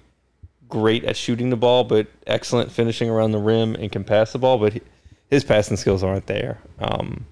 great 0.70 1.04
at 1.06 1.16
shooting 1.16 1.50
the 1.50 1.56
ball, 1.58 1.84
but 1.84 2.08
excellent 2.26 2.72
finishing 2.72 3.10
around 3.10 3.32
the 3.32 3.38
rim 3.38 3.76
and 3.76 3.92
can 3.92 4.04
pass 4.04 4.34
the 4.34 4.40
ball. 4.40 4.58
But 4.58 4.74
he, 4.74 4.82
his 5.30 5.44
passing 5.44 5.78
skills 5.78 6.04
aren't 6.04 6.28
there. 6.28 6.60
Um, 6.80 7.26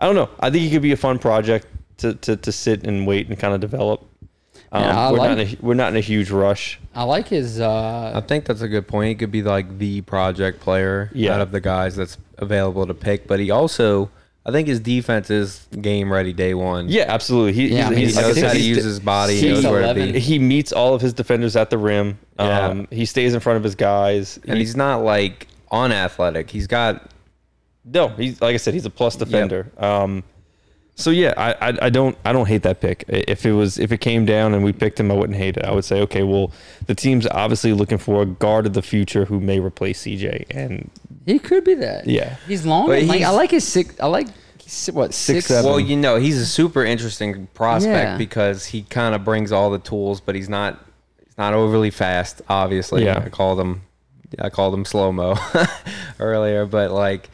I 0.00 0.06
don't 0.06 0.14
know. 0.14 0.30
I 0.40 0.50
think 0.50 0.62
he 0.64 0.70
could 0.70 0.82
be 0.82 0.92
a 0.92 0.96
fun 0.96 1.18
project 1.18 1.66
to, 1.98 2.14
to, 2.14 2.36
to 2.36 2.52
sit 2.52 2.86
and 2.86 3.06
wait 3.06 3.28
and 3.28 3.38
kind 3.38 3.52
of 3.54 3.60
develop. 3.60 4.06
Um, 4.72 4.82
Yeah, 4.82 5.10
we're, 5.10 5.18
like- 5.18 5.30
not 5.30 5.38
in 5.40 5.46
a, 5.48 5.56
we're 5.60 5.74
not 5.74 5.92
in 5.92 5.96
a 5.96 6.00
huge 6.00 6.30
rush. 6.30 6.78
I 6.94 7.02
like 7.04 7.28
his. 7.28 7.60
I 7.60 7.66
Uh, 8.12 8.20
think 8.22 8.44
that's 8.46 8.62
a 8.62 8.68
good 8.68 8.88
point. 8.88 9.08
He 9.08 9.14
could 9.14 9.30
be 9.32 9.42
like 9.42 9.78
the 9.78 10.00
project 10.02 10.60
player 10.60 11.10
Yeah. 11.12 11.34
out 11.34 11.40
of 11.40 11.52
the 11.52 11.60
guys 11.60 11.96
that's 11.96 12.16
available 12.38 12.86
to 12.86 12.94
pick, 12.94 13.26
but 13.26 13.40
he 13.40 13.50
also, 13.50 14.10
I 14.46 14.52
think 14.52 14.68
his 14.68 14.80
defense 14.80 15.28
is 15.28 15.66
game 15.80 16.10
ready 16.10 16.32
day 16.32 16.54
one. 16.54 16.88
Yeah, 16.88 17.04
absolutely. 17.08 17.52
He, 17.52 17.74
Yeah, 17.76 17.86
I 17.88 17.90
mean, 17.90 17.98
he 17.98 18.04
he's, 18.06 18.16
I 18.16 18.22
knows 18.22 18.34
think 18.36 18.46
how 18.46 18.52
to 18.54 18.60
use 18.60 18.82
his 18.84 19.00
body. 19.00 19.34
He 19.34 19.48
he's 19.50 19.62
knows 19.62 19.70
where 19.72 19.80
to 19.82 19.86
11. 19.90 20.12
be. 20.12 20.18
he 20.20 20.38
meets 20.38 20.72
all 20.72 20.94
of 20.94 21.00
his 21.02 21.12
defenders 21.12 21.56
at 21.56 21.68
the 21.68 21.76
rim. 21.78 22.18
Yeah. 22.38 22.68
Um, 22.68 22.88
he 22.90 23.04
stays 23.04 23.34
in 23.34 23.40
front 23.40 23.58
of 23.58 23.64
his 23.64 23.74
guys. 23.74 24.38
and 24.46 24.54
He- 24.54 24.60
he's 24.60 24.76
not 24.76 25.02
like 25.04 25.48
unathletic. 25.70 26.48
He's 26.50 26.66
got 26.66 27.10
No, 27.84 28.08
he's 28.08 28.40
like 28.40 28.54
I 28.54 28.58
said, 28.58 28.74
he's 28.74 28.86
a 28.86 28.90
plus 28.90 29.16
defender. 29.16 29.70
Um, 29.78 30.22
so 30.96 31.10
yeah, 31.10 31.32
I, 31.36 31.70
I 31.70 31.78
I 31.86 31.90
don't 31.90 32.16
I 32.26 32.32
don't 32.32 32.46
hate 32.46 32.62
that 32.64 32.80
pick. 32.80 33.04
If 33.08 33.46
it 33.46 33.52
was 33.52 33.78
if 33.78 33.90
it 33.90 33.98
came 33.98 34.26
down 34.26 34.52
and 34.52 34.62
we 34.62 34.72
picked 34.72 35.00
him, 35.00 35.10
I 35.10 35.14
wouldn't 35.14 35.38
hate 35.38 35.56
it. 35.56 35.64
I 35.64 35.72
would 35.72 35.84
say, 35.84 36.00
okay, 36.02 36.22
well, 36.22 36.52
the 36.86 36.94
team's 36.94 37.26
obviously 37.28 37.72
looking 37.72 37.96
for 37.98 38.20
a 38.22 38.26
guard 38.26 38.66
of 38.66 38.74
the 38.74 38.82
future 38.82 39.24
who 39.24 39.40
may 39.40 39.60
replace 39.60 40.02
CJ, 40.02 40.46
and 40.50 40.90
He 41.24 41.38
could 41.38 41.64
be 41.64 41.74
that. 41.74 42.06
yeah, 42.06 42.36
He's 42.46 42.66
long. 42.66 42.86
But 42.88 42.98
and, 42.98 43.08
like, 43.08 43.22
I 43.22 43.30
like 43.30 43.50
his 43.50 43.66
six. 43.66 43.98
I 43.98 44.06
like 44.06 44.26
what 44.92 45.14
Six, 45.14 45.16
six. 45.16 45.46
seven. 45.46 45.70
Well, 45.70 45.80
you 45.80 45.96
know, 45.96 46.16
he's 46.16 46.38
a 46.38 46.46
super 46.46 46.84
interesting 46.84 47.46
prospect 47.54 47.92
Yeah. 48.10 48.16
because 48.18 48.66
he 48.66 48.82
kind 48.82 49.14
of 49.14 49.24
brings 49.24 49.52
all 49.52 49.70
the 49.70 49.78
tools, 49.80 50.20
but 50.20 50.34
he's 50.34 50.48
not 50.50 50.78
he's 51.24 51.38
not 51.38 51.54
overly 51.54 51.90
fast. 51.90 52.42
Obviously, 52.48 53.04
Yeah. 53.06 53.22
I 53.24 53.30
called 53.30 53.58
him 53.58 53.82
I 54.38 54.50
called 54.50 54.74
him 54.74 54.84
slow 54.84 55.10
mo 55.12 55.34
earlier, 56.20 56.66
but 56.66 56.90
like 56.90 57.30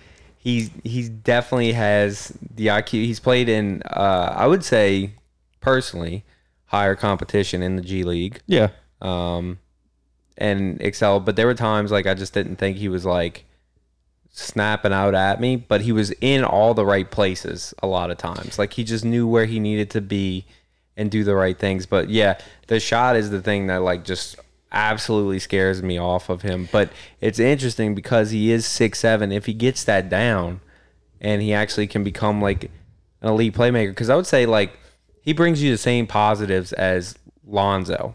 he 0.46 0.70
he 0.84 1.08
definitely 1.08 1.72
has 1.72 2.32
the 2.54 2.68
IQ. 2.68 3.04
He's 3.04 3.18
played 3.18 3.48
in 3.48 3.82
uh, 3.82 4.32
I 4.36 4.46
would 4.46 4.64
say 4.64 5.10
personally 5.60 6.24
higher 6.66 6.94
competition 6.94 7.64
in 7.64 7.74
the 7.74 7.82
G 7.82 8.04
League 8.04 8.40
yeah, 8.46 8.68
um, 9.02 9.58
and 10.38 10.80
excel, 10.80 11.18
But 11.18 11.34
there 11.34 11.46
were 11.46 11.54
times 11.54 11.90
like 11.90 12.06
I 12.06 12.14
just 12.14 12.32
didn't 12.32 12.56
think 12.56 12.76
he 12.76 12.88
was 12.88 13.04
like 13.04 13.44
snapping 14.30 14.92
out 14.92 15.16
at 15.16 15.40
me, 15.40 15.56
but 15.56 15.80
he 15.80 15.90
was 15.90 16.12
in 16.20 16.44
all 16.44 16.74
the 16.74 16.86
right 16.86 17.10
places 17.10 17.74
a 17.82 17.88
lot 17.88 18.12
of 18.12 18.16
times. 18.16 18.56
Like 18.56 18.74
he 18.74 18.84
just 18.84 19.04
knew 19.04 19.26
where 19.26 19.46
he 19.46 19.58
needed 19.58 19.90
to 19.90 20.00
be 20.00 20.44
and 20.96 21.10
do 21.10 21.24
the 21.24 21.34
right 21.34 21.58
things. 21.58 21.86
But 21.86 22.08
yeah, 22.08 22.38
the 22.68 22.78
shot 22.78 23.16
is 23.16 23.30
the 23.30 23.42
thing 23.42 23.66
that 23.66 23.82
like 23.82 24.04
just 24.04 24.36
absolutely 24.76 25.38
scares 25.38 25.82
me 25.82 25.98
off 25.98 26.28
of 26.28 26.42
him. 26.42 26.68
But 26.70 26.90
it's 27.20 27.38
interesting 27.38 27.94
because 27.94 28.30
he 28.30 28.52
is 28.52 28.66
six 28.66 28.98
seven. 29.00 29.32
If 29.32 29.46
he 29.46 29.54
gets 29.54 29.82
that 29.84 30.08
down 30.08 30.60
and 31.20 31.40
he 31.42 31.52
actually 31.54 31.86
can 31.86 32.04
become 32.04 32.40
like 32.42 32.64
an 33.22 33.28
elite 33.28 33.54
playmaker, 33.54 33.90
because 33.90 34.10
I 34.10 34.16
would 34.16 34.26
say 34.26 34.46
like 34.46 34.78
he 35.22 35.32
brings 35.32 35.62
you 35.62 35.70
the 35.72 35.78
same 35.78 36.06
positives 36.06 36.72
as 36.74 37.16
Lonzo. 37.46 38.14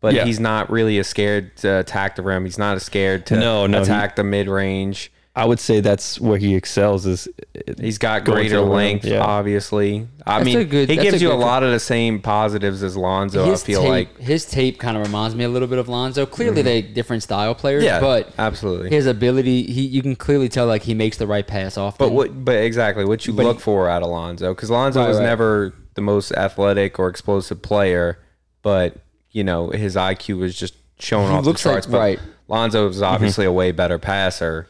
But 0.00 0.14
Yeah. 0.14 0.24
he's 0.24 0.40
not 0.40 0.68
really 0.70 0.98
as 0.98 1.06
scared 1.06 1.56
to 1.58 1.78
attack 1.78 2.16
the 2.16 2.22
rim. 2.22 2.44
He's 2.44 2.58
not 2.58 2.74
as 2.76 2.82
scared 2.82 3.24
to 3.26 3.36
No, 3.38 3.66
no, 3.66 3.78
he- 3.78 3.84
attack 3.84 4.16
the 4.16 4.24
mid 4.24 4.48
range. 4.48 5.10
I 5.34 5.46
would 5.46 5.58
say 5.60 5.80
that's 5.80 6.20
where 6.20 6.36
he 6.36 6.54
excels. 6.54 7.06
Is 7.06 7.26
uh, 7.56 7.72
He's 7.80 7.96
got 7.96 8.24
greater 8.26 8.50
to 8.50 8.56
the 8.56 8.62
rim, 8.64 8.70
length, 8.72 9.04
yeah. 9.06 9.24
obviously. 9.24 10.06
I 10.26 10.38
That's 10.38 10.44
mean, 10.54 10.68
good- 10.68 10.90
he 10.90 10.96
gives 10.96 11.22
a 11.22 11.24
you 11.24 11.32
a 11.32 11.34
lot 11.34 11.62
of 11.62 11.70
the 11.72 11.80
same 11.80 12.20
positives 12.20 12.82
as 12.82 12.98
Lonzo. 12.98 13.46
his 13.46 13.62
I 13.62 13.66
feel 13.66 13.80
tape, 13.80 13.88
like, 13.90 14.18
his 14.18 14.44
tape 14.44 14.78
kind 14.78 14.94
of 14.94 15.02
reminds 15.06 15.34
me 15.34 15.44
a 15.44 15.48
little 15.48 15.68
bit 15.68 15.78
of 15.78 15.88
Lonzo. 15.88 16.26
Clearly, 16.26 16.56
mm-hmm. 16.58 16.64
they 16.66 16.82
different 16.82 17.22
style 17.22 17.54
players. 17.54 17.82
yeah, 17.82 17.98
but 17.98 18.30
absolutely. 18.38 18.90
his 18.90 19.06
ability, 19.06 19.62
he 19.72 19.82
you 19.86 20.02
can 20.02 20.16
clearly 20.16 20.50
tell 20.50 20.66
like 20.66 20.82
he 20.82 20.92
makes 20.92 21.16
the 21.16 21.26
right 21.26 21.46
pass 21.46 21.78
off. 21.78 21.96
But 21.96 22.12
what? 22.12 22.44
But 22.44 22.56
exactly 22.56 23.06
what 23.06 23.26
you 23.26 23.32
But 23.32 23.44
look 23.46 23.56
he- 23.56 23.62
for 23.62 23.88
out 23.88 24.02
of 24.02 24.10
Lonzo, 24.10 24.54
because 24.54 24.68
Lonzo 24.70 25.00
Right, 25.00 25.08
was 25.08 25.16
right. 25.16 25.24
never 25.24 25.72
the 25.94 26.02
most 26.02 26.32
athletic 26.32 26.98
or 26.98 27.08
explosive 27.08 27.62
player, 27.62 28.18
but 28.60 28.96
you 29.30 29.44
know 29.44 29.70
his 29.70 29.96
IQ 29.96 30.36
was 30.40 30.54
just 30.54 30.74
showing 30.98 31.30
He 31.30 31.36
off 31.36 31.46
looks 31.46 31.62
the 31.62 31.70
like- 31.70 31.74
charts. 31.76 31.86
but 31.86 31.98
right. 31.98 32.20
Lonzo 32.48 32.86
is 32.88 32.96
mm-hmm. 32.96 33.04
obviously 33.06 33.46
a 33.46 33.52
way 33.52 33.72
better 33.72 33.98
passer. 33.98 34.68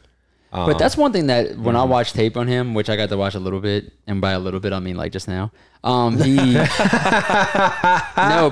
But 0.52 0.78
that's 0.78 0.96
one 0.98 1.12
thing 1.12 1.28
that 1.28 1.56
when 1.56 1.74
Mm-hmm. 1.74 1.76
I 1.76 1.84
watch 1.84 2.12
tape 2.12 2.36
on 2.36 2.46
him, 2.46 2.74
which 2.74 2.90
I 2.90 2.96
got 2.96 3.08
to 3.08 3.16
watch 3.16 3.34
a 3.34 3.40
little 3.40 3.60
bit, 3.60 3.90
and 4.06 4.20
by 4.20 4.32
a 4.32 4.38
little 4.38 4.60
bit 4.60 4.72
I 4.74 4.80
mean 4.80 4.96
like 4.96 5.10
just 5.12 5.26
now. 5.28 5.50
Um, 5.82 6.18
he 6.22 6.36
no, 6.36 6.66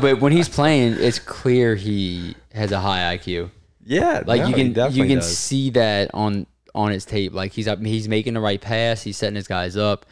but 0.00 0.20
when 0.20 0.32
he's 0.32 0.48
playing, 0.48 0.94
it's 0.98 1.18
clear 1.18 1.74
he 1.74 2.34
has 2.52 2.72
a 2.72 2.80
high 2.80 3.16
IQ. 3.16 3.50
Yeah, 3.84 4.22
Like 4.26 4.42
no, 4.42 4.48
you 4.48 4.54
can 4.54 4.92
you 4.94 5.06
can 5.06 5.18
does. 5.18 5.36
see 5.36 5.70
that 5.70 6.10
on 6.14 6.46
on 6.74 6.90
his 6.90 7.04
tape. 7.04 7.32
Like 7.32 7.52
he's 7.52 7.68
up, 7.68 7.80
he's 7.84 8.08
making 8.08 8.34
the 8.34 8.40
right 8.40 8.60
pass. 8.60 9.02
He's 9.02 9.16
setting 9.16 9.36
his 9.36 9.48
guys 9.48 9.76
up. 9.76 10.06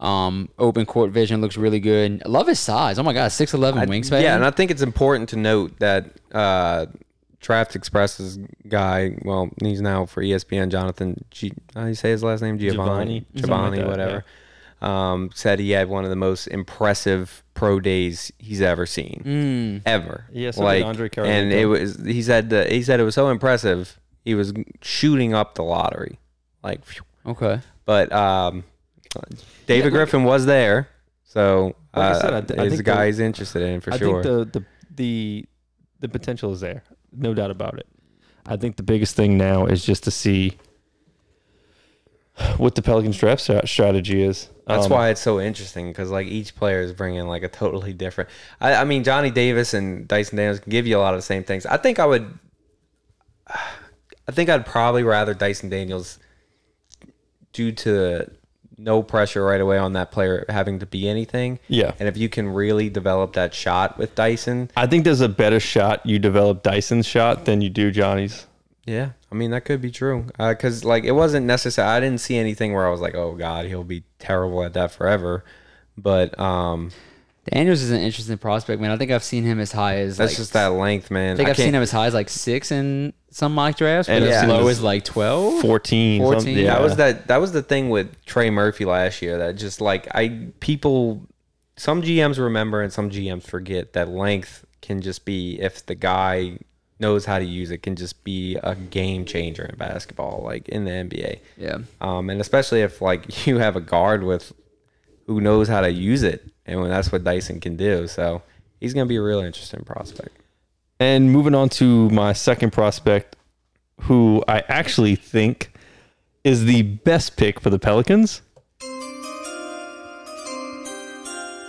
Um, 0.00 0.48
open 0.58 0.84
court 0.84 1.12
vision 1.12 1.40
looks 1.40 1.56
really 1.56 1.78
good. 1.80 2.22
I 2.24 2.28
love 2.28 2.48
his 2.48 2.58
size. 2.58 2.98
Oh 2.98 3.02
my 3.02 3.12
god, 3.12 3.28
six 3.28 3.54
eleven 3.54 3.88
wingspan. 3.88 4.22
Yeah, 4.22 4.34
and 4.34 4.44
I 4.44 4.50
think 4.50 4.70
it's 4.70 4.82
important 4.82 5.28
to 5.30 5.36
note 5.36 5.78
that 5.78 6.06
uh, 6.32 6.86
Draft 7.42 7.76
Express's 7.76 8.38
guy, 8.68 9.16
well, 9.24 9.50
he's 9.60 9.80
now 9.80 10.06
for 10.06 10.22
ESPN, 10.22 10.70
Jonathan, 10.70 11.24
G, 11.30 11.52
how 11.74 11.82
do 11.82 11.88
you 11.88 11.94
say 11.94 12.10
his 12.10 12.22
last 12.22 12.40
name? 12.40 12.58
Giovanni? 12.58 13.26
Giovanni, 13.34 13.34
like 13.34 13.44
Giovanni, 13.44 13.78
that, 13.78 13.86
whatever. 13.88 14.24
Um, 14.80 15.30
said 15.34 15.58
he 15.58 15.72
had 15.72 15.88
one 15.88 16.04
of 16.04 16.10
the 16.10 16.16
most 16.16 16.46
impressive 16.46 17.42
pro 17.54 17.78
days 17.80 18.32
he's 18.38 18.62
ever 18.62 18.86
seen. 18.86 19.22
Mm. 19.24 19.82
Ever. 19.86 20.24
Yeah, 20.32 20.52
so 20.52 20.62
like, 20.62 20.84
Andre 20.84 21.10
and 21.18 21.52
it 21.52 21.66
was, 21.66 21.96
he 22.04 22.22
said, 22.22 22.50
that, 22.50 22.70
he 22.72 22.82
said 22.82 22.98
it 23.00 23.04
was 23.04 23.14
so 23.14 23.28
impressive, 23.28 23.98
he 24.24 24.34
was 24.34 24.52
shooting 24.80 25.34
up 25.34 25.54
the 25.56 25.62
lottery. 25.62 26.18
Like, 26.62 26.84
phew. 26.84 27.02
okay. 27.26 27.60
but 27.84 28.12
um, 28.12 28.64
David 29.66 29.92
Griffin 29.92 30.24
was 30.24 30.46
there. 30.46 30.88
So 31.24 31.74
Like 31.94 32.04
I 32.04 32.10
uh, 32.10 32.20
said, 32.20 32.34
I 32.34 32.40
th- 32.42 32.60
I 32.60 32.64
is 32.64 32.72
think 32.74 32.80
a 32.80 32.84
guy 32.84 33.00
the- 33.00 33.06
he's 33.06 33.18
interested 33.20 33.62
in 33.62 33.80
for 33.80 33.92
I 33.92 33.98
sure. 33.98 34.22
think 34.22 34.52
the, 34.52 34.60
the 34.60 34.66
the 34.94 35.46
the 36.00 36.08
potential 36.08 36.52
is 36.52 36.60
there, 36.60 36.82
no 37.12 37.34
doubt 37.34 37.50
about 37.50 37.78
it. 37.78 37.86
I 38.46 38.56
think 38.56 38.76
the 38.76 38.82
biggest 38.82 39.14
thing 39.14 39.38
now 39.38 39.66
is 39.66 39.84
just 39.84 40.04
to 40.04 40.10
see 40.10 40.56
what 42.56 42.74
the 42.74 42.82
Pelicans 42.82 43.16
draft 43.18 43.42
strategy 43.68 44.22
is. 44.22 44.48
That's 44.66 44.86
Um, 44.86 44.92
why 44.92 45.10
it's 45.10 45.20
so 45.20 45.40
interesting 45.40 45.88
because 45.88 46.10
like 46.10 46.26
each 46.26 46.54
player 46.56 46.80
is 46.80 46.92
bringing 46.92 47.26
like 47.26 47.42
a 47.42 47.48
totally 47.48 47.92
different. 47.92 48.30
I, 48.60 48.74
I 48.74 48.84
mean, 48.84 49.04
Johnny 49.04 49.30
Davis 49.30 49.74
and 49.74 50.08
Dyson 50.08 50.36
Daniels 50.36 50.60
can 50.60 50.70
give 50.70 50.86
you 50.86 50.96
a 50.96 51.00
lot 51.00 51.14
of 51.14 51.18
the 51.18 51.22
same 51.22 51.44
things. 51.44 51.66
I 51.66 51.76
think 51.76 51.98
I 51.98 52.06
would. 52.06 52.38
I 54.28 54.30
think 54.30 54.48
I'd 54.48 54.64
probably 54.64 55.02
rather 55.02 55.34
Dyson 55.34 55.68
Daniels 55.68 56.20
due 57.52 57.72
to 57.72 58.30
no 58.78 59.02
pressure 59.02 59.44
right 59.44 59.60
away 59.60 59.78
on 59.78 59.92
that 59.92 60.10
player 60.10 60.44
having 60.48 60.78
to 60.80 60.86
be 60.86 61.08
anything. 61.08 61.58
Yeah. 61.68 61.94
And 61.98 62.08
if 62.08 62.16
you 62.16 62.28
can 62.28 62.48
really 62.48 62.88
develop 62.90 63.34
that 63.34 63.54
shot 63.54 63.98
with 63.98 64.14
Dyson, 64.14 64.70
I 64.76 64.86
think 64.86 65.04
there's 65.04 65.20
a 65.20 65.28
better 65.28 65.60
shot 65.60 66.04
you 66.04 66.18
develop 66.18 66.62
Dyson's 66.62 67.06
shot 67.06 67.44
than 67.44 67.60
you 67.60 67.70
do 67.70 67.90
Johnny's. 67.90 68.46
yeah, 68.86 69.10
I 69.30 69.34
mean 69.34 69.50
that 69.52 69.64
could 69.64 69.80
be 69.80 69.90
true. 69.90 70.26
Because 70.38 70.84
like 70.84 71.04
it 71.04 71.12
wasn't 71.12 71.46
necessary. 71.46 71.88
I 71.88 72.00
didn't 72.00 72.20
see 72.20 72.36
anything 72.36 72.72
where 72.72 72.86
I 72.86 72.90
was 72.90 73.00
like, 73.00 73.14
oh 73.14 73.34
god, 73.34 73.66
he'll 73.66 73.84
be 73.84 74.04
terrible 74.18 74.64
at 74.64 74.72
that 74.74 74.90
forever. 74.92 75.44
But 75.96 76.38
um, 76.40 76.90
Daniels 77.50 77.82
is 77.82 77.90
an 77.90 78.00
interesting 78.00 78.38
prospect, 78.38 78.80
man. 78.80 78.92
I 78.92 78.96
think 78.96 79.10
I've 79.10 79.24
seen 79.24 79.42
him 79.42 79.58
as 79.58 79.72
high 79.72 79.96
as 79.96 80.16
that's 80.16 80.32
like, 80.32 80.36
just 80.36 80.52
that 80.52 80.68
length, 80.68 81.10
man. 81.10 81.34
I 81.34 81.36
think 81.36 81.46
I 81.46 81.50
have 81.50 81.56
seen 81.56 81.74
him 81.74 81.82
as 81.82 81.90
high 81.90 82.06
as 82.06 82.14
like 82.14 82.28
six 82.28 82.70
in 82.70 83.12
some 83.30 83.54
mock 83.54 83.76
drafts, 83.76 84.08
but 84.08 84.22
And 84.22 84.24
as 84.26 84.44
I've 84.44 84.48
low 84.48 84.68
as 84.68 84.80
like 84.80 85.04
twelve. 85.04 85.60
14. 85.60 86.22
14. 86.22 86.56
Yeah, 86.56 86.62
Yeah, 86.62 86.74
That 86.74 86.82
was 86.82 86.96
that. 86.96 87.26
That 87.28 87.38
was 87.38 87.50
the 87.52 87.62
thing 87.62 87.90
with 87.90 88.24
Trey 88.26 88.50
Murphy 88.50 88.84
last 88.84 89.22
year. 89.22 89.38
That 89.38 89.56
just 89.56 89.80
like 89.80 90.06
I 90.14 90.48
people, 90.60 91.26
some 91.76 92.00
GMs 92.02 92.38
remember 92.38 92.80
and 92.80 92.92
some 92.92 93.10
GMs 93.10 93.42
forget 93.42 93.94
that 93.94 94.08
length 94.08 94.64
can 94.80 95.00
just 95.00 95.24
be 95.24 95.60
if 95.60 95.84
the 95.86 95.96
guy 95.96 96.58
knows 97.02 97.24
how 97.24 97.38
to 97.38 97.44
use 97.44 97.70
it 97.70 97.82
can 97.82 97.96
just 97.96 98.22
be 98.22 98.56
a 98.62 98.74
game 98.76 99.24
changer 99.24 99.64
in 99.64 99.76
basketball, 99.76 100.42
like 100.44 100.68
in 100.68 100.84
the 100.84 100.90
NBA. 100.90 101.40
Yeah. 101.58 101.78
Um, 102.00 102.30
and 102.30 102.40
especially 102.40 102.82
if 102.82 103.02
like 103.02 103.46
you 103.46 103.58
have 103.58 103.76
a 103.76 103.80
guard 103.80 104.22
with 104.22 104.52
who 105.26 105.40
knows 105.40 105.68
how 105.68 105.80
to 105.80 105.90
use 105.90 106.22
it, 106.22 106.44
and 106.66 106.80
when 106.80 106.90
that's 106.90 107.10
what 107.12 107.24
Dyson 107.24 107.60
can 107.60 107.76
do. 107.76 108.06
So 108.06 108.42
he's 108.80 108.94
gonna 108.94 109.06
be 109.06 109.16
a 109.16 109.22
real 109.22 109.40
interesting 109.40 109.82
prospect. 109.84 110.36
And 111.00 111.32
moving 111.32 111.54
on 111.54 111.68
to 111.70 112.08
my 112.10 112.32
second 112.32 112.72
prospect, 112.72 113.36
who 114.02 114.42
I 114.46 114.62
actually 114.68 115.16
think 115.16 115.72
is 116.44 116.64
the 116.64 116.82
best 116.82 117.36
pick 117.36 117.60
for 117.60 117.70
the 117.70 117.78
Pelicans, 117.78 118.42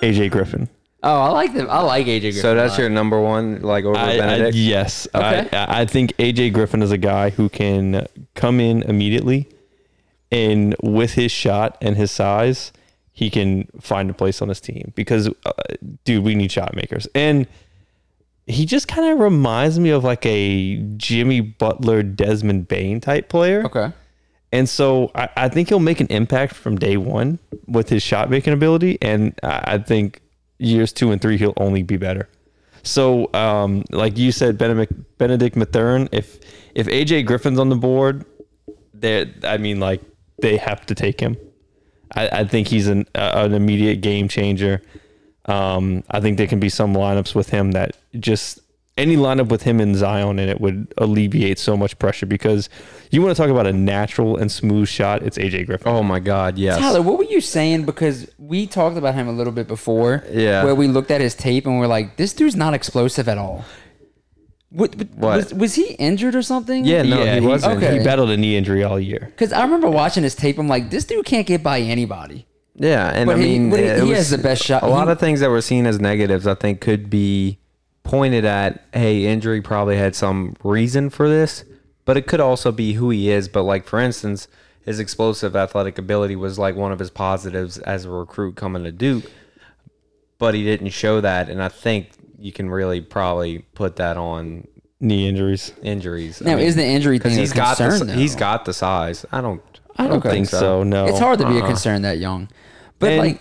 AJ 0.02 0.32
Griffin. 0.32 0.68
Oh, 1.02 1.20
I 1.22 1.30
like 1.30 1.54
them. 1.54 1.68
I 1.70 1.82
like 1.82 2.06
AJ 2.08 2.22
Griffin. 2.22 2.42
So 2.42 2.56
that's 2.56 2.78
your 2.78 2.90
number 2.90 3.20
one, 3.22 3.62
like 3.62 3.84
over 3.86 3.98
I, 3.98 4.14
I, 4.14 4.18
Benedict. 4.18 4.56
yes, 4.56 5.08
Okay. 5.14 5.50
I, 5.52 5.82
I 5.82 5.86
think 5.86 6.16
AJ 6.18 6.54
Griffin 6.54 6.82
is 6.82 6.92
a 6.92 6.98
guy 6.98 7.30
who 7.30 7.50
can 7.50 8.06
come 8.36 8.60
in 8.60 8.84
immediately, 8.84 9.50
and 10.32 10.76
with 10.82 11.14
his 11.14 11.32
shot 11.32 11.78
and 11.82 11.96
his 11.98 12.12
size, 12.12 12.72
he 13.14 13.30
can 13.30 13.68
find 13.80 14.10
a 14.10 14.14
place 14.14 14.42
on 14.42 14.50
his 14.50 14.60
team. 14.60 14.92
Because, 14.96 15.30
uh, 15.46 15.52
dude, 16.04 16.24
we 16.24 16.36
need 16.36 16.52
shot 16.52 16.76
makers, 16.76 17.08
and 17.16 17.48
he 18.46 18.66
just 18.66 18.88
kind 18.88 19.12
of 19.14 19.20
reminds 19.20 19.80
me 19.80 19.90
of 19.92 20.04
like 20.04 20.26
a 20.26 20.78
Jimmy 20.98 21.40
Butler, 21.40 22.04
Desmond 22.04 22.68
Bane 22.68 23.00
type 23.00 23.30
player. 23.30 23.64
okay. 23.66 23.94
And 24.52 24.70
so 24.70 25.10
I, 25.16 25.30
I 25.36 25.50
think 25.50 25.70
he'll 25.70 25.80
make 25.80 26.00
an 26.00 26.06
impact 26.08 26.54
from 26.54 26.78
day 26.78 26.96
one 26.96 27.40
with 27.68 27.90
his 27.90 28.04
shot 28.04 28.30
making 28.30 28.54
ability. 28.54 29.00
And 29.02 29.34
I 29.42 29.64
I 29.66 29.78
think 29.80 30.22
years 30.60 30.94
two 30.94 31.12
and 31.12 31.22
three, 31.22 31.38
he'll 31.38 31.56
only 31.58 31.82
be 31.82 31.98
better. 31.98 32.30
So, 32.84 33.34
um, 33.34 33.84
like 33.92 34.18
you 34.18 34.32
said, 34.32 34.58
Benedict, 34.58 34.94
Benedict 35.18 35.56
Mathurin, 35.56 36.10
if 36.12 36.40
if 36.76 36.88
AJ 36.88 37.26
Griffin's 37.26 37.58
on 37.58 37.70
the 37.70 37.76
board, 37.76 38.26
there, 38.94 39.26
I 39.44 39.58
mean, 39.58 39.80
like 39.80 40.02
they 40.42 40.58
have 40.58 40.86
to 40.88 40.96
take 40.96 41.20
him. 41.20 41.38
I, 42.16 42.28
I 42.30 42.44
think 42.46 42.68
he's 42.68 42.88
an 42.88 43.08
uh, 43.16 43.32
an 43.36 43.54
immediate 43.54 44.02
game 44.02 44.28
changer. 44.28 44.82
Um, 45.46 46.04
I 46.10 46.20
think 46.22 46.38
there 46.38 46.48
can 46.48 46.60
be 46.60 46.70
some 46.70 46.94
lineups 46.94 47.36
with 47.36 47.50
him 47.50 47.72
that 47.72 47.98
just 48.20 48.62
any 48.98 49.18
lineup 49.18 49.50
with 49.50 49.64
him 49.64 49.80
and 49.80 49.96
Zion 49.96 50.38
in 50.38 50.50
it 50.50 50.62
would 50.62 50.94
alleviate 50.98 51.58
so 51.58 51.76
much 51.76 51.98
pressure 51.98 52.26
because 52.26 52.70
you 53.10 53.22
want 53.22 53.36
to 53.36 53.42
talk 53.42 53.50
about 53.50 53.66
a 53.66 53.74
natural 53.74 54.38
and 54.38 54.52
smooth 54.52 54.88
shot. 54.88 55.24
It's 55.24 55.38
AJ 55.38 55.66
Griffin. 55.66 55.92
Oh 55.92 56.04
my 56.04 56.20
God, 56.20 56.58
yes. 56.58 56.78
Tyler, 56.78 57.02
what 57.02 57.18
were 57.18 57.24
you 57.24 57.42
saying? 57.42 57.86
Because 57.86 58.32
we 58.38 58.68
talked 58.68 58.98
about 58.98 59.16
him 59.16 59.28
a 59.28 59.32
little 59.32 59.54
bit 59.54 59.68
before. 59.68 60.24
Yeah. 60.30 60.64
Where 60.64 60.76
we 60.76 60.88
looked 60.88 61.12
at 61.12 61.22
his 61.22 61.34
tape 61.34 61.66
and 61.66 61.80
we're 61.80 61.88
like, 61.88 62.18
this 62.18 62.34
dude's 62.34 62.56
not 62.56 62.74
explosive 62.74 63.28
at 63.28 63.38
all. 63.38 63.66
What, 64.74 64.96
what- 64.96 65.10
What? 65.16 65.36
Was, 65.38 65.54
was 65.54 65.76
he 65.76 65.94
injured 65.94 66.36
or 66.36 66.42
something? 66.42 66.84
Yeah, 66.84 67.04
no, 67.04 67.24
he 67.26 67.40
wasn't. 67.46 67.78
Okay. 67.78 68.00
He 68.00 68.04
battled 68.04 68.30
a 68.32 68.38
knee 68.38 68.58
injury 68.58 68.84
all 68.84 69.00
year. 69.00 69.28
Because 69.32 69.54
I 69.54 69.62
remember 69.64 69.90
watching 69.90 70.24
his 70.24 70.36
tape. 70.36 70.58
I'm 70.58 70.68
like, 70.68 70.90
this 70.90 71.06
dude 71.06 71.26
can't 71.26 71.46
get 71.48 71.62
by 71.64 71.80
anybody. 71.80 72.48
Yeah, 72.76 73.10
and 73.14 73.28
But 73.28 73.36
I 73.36 73.40
he- 73.40 73.60
mean, 73.60 73.70
but 73.70 73.80
he- 73.80 73.86
it 73.86 74.04
he 74.04 74.10
was- 74.10 74.18
has 74.18 74.30
the 74.32 74.38
best 74.40 74.64
shot. 74.64 74.82
A 74.84 74.88
lot 74.88 75.08
He- 75.08 75.12
of 75.12 75.20
things 75.20 75.40
that 75.42 75.50
were 75.52 75.62
seen 75.62 75.86
as 75.86 76.00
negatives, 76.00 76.48
I 76.48 76.56
think, 76.56 76.82
could 76.82 77.10
be 77.10 77.60
pointed 78.04 78.46
at. 78.46 78.84
Hey, 78.94 79.26
injury 79.26 79.62
probably 79.62 79.96
had 79.98 80.16
some 80.16 80.56
reason 80.64 81.10
for 81.12 81.30
this, 81.30 81.64
but 82.04 82.18
it 82.18 82.26
could 82.26 82.40
also 82.40 82.72
be 82.72 82.94
who 82.94 83.12
he 83.12 83.30
is. 83.30 83.48
But 83.48 83.64
like 83.64 83.86
for 83.86 84.00
instance, 84.00 84.48
his 84.84 85.00
explosive 85.00 85.56
athletic 85.56 86.00
ability 86.00 86.36
was 86.36 86.58
like 86.58 86.76
one 86.76 86.92
of 86.92 86.98
his 87.00 87.12
positives 87.12 87.78
as 87.78 88.06
a 88.06 88.10
recruit 88.10 88.56
coming 88.56 88.84
to 88.86 88.92
Duke, 88.92 89.26
but 90.40 90.56
he 90.56 90.64
didn't 90.64 90.90
show 90.90 91.22
that, 91.22 91.48
and 91.50 91.62
I 91.62 91.70
think 91.70 92.10
you 92.40 92.52
can 92.52 92.70
really 92.70 93.02
probably 93.02 93.60
put 93.76 93.96
that 93.98 94.18
on 94.18 94.68
Knee 95.00 95.28
injuries. 95.28 95.74
injuries. 95.82 96.40
Now, 96.42 96.58
is 96.58 96.76
the 96.76 96.86
injury 96.86 97.20
thing 97.20 97.32
because 97.32 97.38
a 97.38 97.42
he's 97.42 97.54
got 97.54 97.78
the, 97.78 97.84
concern, 97.90 98.08
si- 98.10 98.14
he's 98.16 98.34
though? 98.36 98.40
got 98.40 98.66
the 98.66 98.74
size. 98.74 99.26
I 99.32 99.42
don't. 99.42 99.62
I 99.98 100.08
don't 100.08 100.18
Okay. 100.18 100.30
think 100.30 100.48
so. 100.48 100.84
No, 100.84 101.06
It's 101.08 101.20
hard 101.20 101.40
to 101.40 101.48
be 101.48 101.58
a 101.58 101.62
Uh-uh. 101.62 101.68
concern 101.68 102.02
that 102.04 102.18
young. 102.18 102.48
But 103.00 103.12
And- 103.12 103.20
like, 103.20 103.40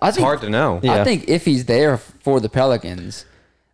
I 0.00 0.08
It's 0.08 0.16
think, 0.16 0.24
hard 0.26 0.40
to 0.40 0.48
know. 0.50 0.80
Yeah. 0.82 0.94
I 0.94 1.04
think 1.04 1.28
if 1.28 1.44
he's 1.44 1.66
there 1.66 1.96
for 1.98 2.40
the 2.40 2.48
Pelicans, 2.48 3.24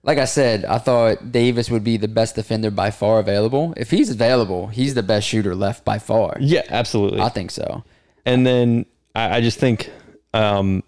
like 0.03 0.18
I 0.18 0.25
said, 0.25 0.64
I 0.64 0.79
thought 0.79 1.31
Davis 1.33 1.70
would 1.70 1.85
be 1.85 1.96
the 1.96 2.09
best 2.09 2.35
defender 2.35 2.70
by 2.70 2.90
far 2.90 3.18
available. 3.18 3.72
If 3.77 3.90
he's 3.90 4.11
available, 4.11 4.66
he's 4.68 4.94
the 4.94 5.03
best 5.03 5.27
shooter 5.29 5.55
left 5.55 5.85
by 5.85 5.99
far. 5.99 6.37
Yeah, 6.40 6.62
absolutely. 6.70 7.20
I 7.20 7.29
think 7.29 7.51
so. 7.51 7.83
And 8.25 8.46
then 8.46 8.87
I, 9.14 9.37
I 9.37 9.40
just 9.40 9.59
think 9.59 9.90
um, 10.35 10.83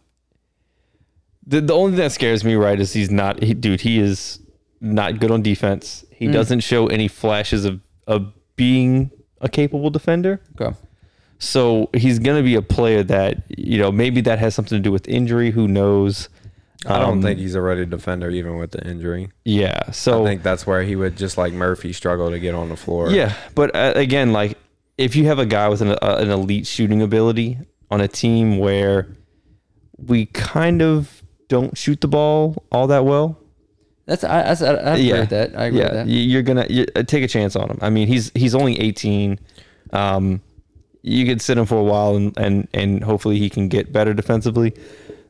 the 1.49 1.61
the 1.61 1.75
only 1.75 1.93
thing 1.93 2.01
that 2.01 2.13
scares 2.13 2.45
me, 2.45 2.55
right, 2.55 2.79
is 2.79 2.93
he's 2.93 3.11
not, 3.11 3.43
he, 3.43 3.55
dude. 3.55 3.81
He 3.81 3.99
is 3.99 4.39
not 4.81 5.19
good 5.19 5.31
on 5.33 5.43
defense. 5.43 6.05
He 6.11 6.27
Hmm. 6.27 6.33
doesn't 6.33 6.61
show 6.61 6.87
any 6.87 7.09
flashes 7.09 7.65
of 7.65 7.81
of 8.07 8.33
being 8.57 9.11
a 9.41 9.49
capable 9.49 9.91
defender. 9.91 10.41
Okay. 10.61 10.77
So 11.41 11.89
he's 11.95 12.19
gonna 12.19 12.43
be 12.43 12.55
a 12.57 12.63
player 12.63 13.03
that 13.05 13.43
you 13.49 13.79
know 13.79 13.91
maybe 13.93 14.21
that 14.23 14.39
has 14.39 14.55
something 14.55 14.77
to 14.79 14.83
do 14.83 14.91
with 14.93 15.07
injury. 15.09 15.51
Who 15.53 15.69
knows? 15.69 16.29
I 16.87 16.99
don't 17.01 17.15
Um, 17.15 17.23
think 17.23 17.39
he's 17.41 17.55
a 17.57 17.61
ready 17.61 17.85
defender 17.87 18.31
even 18.31 18.57
with 18.57 18.71
the 18.71 18.87
injury. 18.89 19.31
Yeah. 19.45 19.91
So 19.91 20.23
I 20.23 20.29
think 20.29 20.43
that's 20.45 20.65
where 20.67 20.83
he 20.85 20.95
would 20.97 21.17
just 21.17 21.37
like 21.37 21.53
Murphy 21.53 21.93
struggle 21.93 22.31
to 22.31 22.39
get 22.39 22.55
on 22.55 22.69
the 22.69 22.77
floor. 22.77 23.11
Yeah, 23.11 23.35
but 23.57 23.75
uh, 23.75 23.93
again, 23.97 24.33
like 24.33 24.57
if 24.97 25.17
you 25.17 25.27
have 25.27 25.39
a 25.41 25.47
guy 25.47 25.69
with 25.69 25.81
an, 25.81 25.91
uh, 25.91 26.17
an 26.21 26.31
elite 26.31 26.67
shooting 26.67 27.03
ability 27.03 27.59
on 27.91 28.01
a 28.01 28.07
team 28.09 28.59
where 28.59 29.09
we 29.97 30.27
kind 30.27 30.81
of 30.83 31.23
don't 31.49 31.77
shoot 31.77 32.01
the 32.01 32.09
ball 32.09 32.63
all 32.71 32.87
that 32.89 33.05
well, 33.05 33.39
That's 34.07 34.25
I, 34.25 34.41
I, 34.41 34.53
I 34.53 34.93
agree 34.95 35.03
yeah, 35.09 35.21
with 35.21 35.31
that. 35.31 35.59
I 35.59 35.67
agree 35.67 35.79
yeah, 35.81 35.85
with 35.85 35.93
that. 35.95 36.09
you're 36.09 36.43
gonna 36.43 36.67
you, 36.69 36.87
uh, 36.97 37.03
take 37.03 37.23
a 37.25 37.29
chance 37.29 37.57
on 37.57 37.71
him. 37.71 37.79
I 37.83 37.91
mean, 37.91 38.09
he's 38.09 38.31
he's 38.35 38.55
only 38.55 38.79
18. 38.81 39.39
Um, 39.93 40.41
you 41.03 41.25
could 41.27 41.41
sit 41.41 41.57
him 41.57 41.65
for 41.67 41.77
a 41.77 41.83
while 41.85 42.17
and 42.17 42.37
and 42.39 42.69
and 42.75 43.03
hopefully 43.05 43.39
he 43.39 43.49
can 43.51 43.69
get 43.69 43.93
better 43.93 44.13
defensively. 44.15 44.75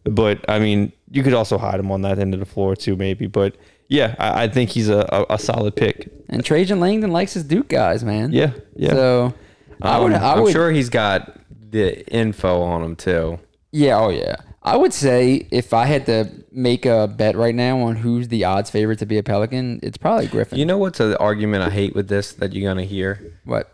But 0.04 0.44
I 0.48 0.58
mean, 0.58 0.92
you 1.10 1.22
could 1.22 1.34
also 1.34 1.58
hide 1.58 1.78
him 1.80 1.90
on 1.90 2.02
that 2.02 2.18
end 2.18 2.34
of 2.34 2.40
the 2.40 2.46
floor 2.46 2.74
too, 2.74 2.96
maybe. 2.96 3.26
But 3.26 3.56
yeah, 3.88 4.14
I, 4.18 4.44
I 4.44 4.48
think 4.48 4.70
he's 4.70 4.88
a, 4.88 5.06
a, 5.10 5.34
a 5.34 5.38
solid 5.38 5.76
pick. 5.76 6.10
And 6.28 6.44
Trajan 6.44 6.80
Langdon 6.80 7.10
likes 7.10 7.34
his 7.34 7.44
Duke 7.44 7.68
guys, 7.68 8.04
man. 8.04 8.32
Yeah, 8.32 8.52
yeah. 8.76 8.90
So 8.90 9.34
I 9.82 9.98
would, 9.98 10.12
Um, 10.12 10.22
I 10.22 10.32
I'm 10.34 10.42
would, 10.42 10.52
sure 10.52 10.70
he's 10.70 10.88
got 10.90 11.38
the 11.70 12.06
info 12.08 12.60
on 12.62 12.82
him 12.82 12.96
too. 12.96 13.38
yeah, 13.72 13.98
oh 13.98 14.08
yeah. 14.10 14.36
I 14.62 14.76
would 14.76 14.92
say 14.92 15.46
if 15.50 15.72
I 15.72 15.86
had 15.86 16.04
to 16.06 16.28
make 16.50 16.84
a 16.84 17.06
bet 17.08 17.36
right 17.36 17.54
now 17.54 17.78
on 17.80 17.96
who's 17.96 18.28
the 18.28 18.44
odds 18.44 18.70
favorite 18.70 18.98
to 18.98 19.06
be 19.06 19.16
a 19.18 19.22
Pelican, 19.22 19.80
it's 19.82 19.96
probably 19.96 20.26
Griffin. 20.26 20.58
You 20.58 20.66
know 20.66 20.78
what's 20.78 21.00
an 21.00 21.14
argument 21.14 21.62
I 21.62 21.70
hate 21.70 21.94
with 21.94 22.08
this 22.08 22.32
that 22.34 22.52
you're 22.52 22.68
gonna 22.70 22.84
hear? 22.84 23.34
what? 23.44 23.72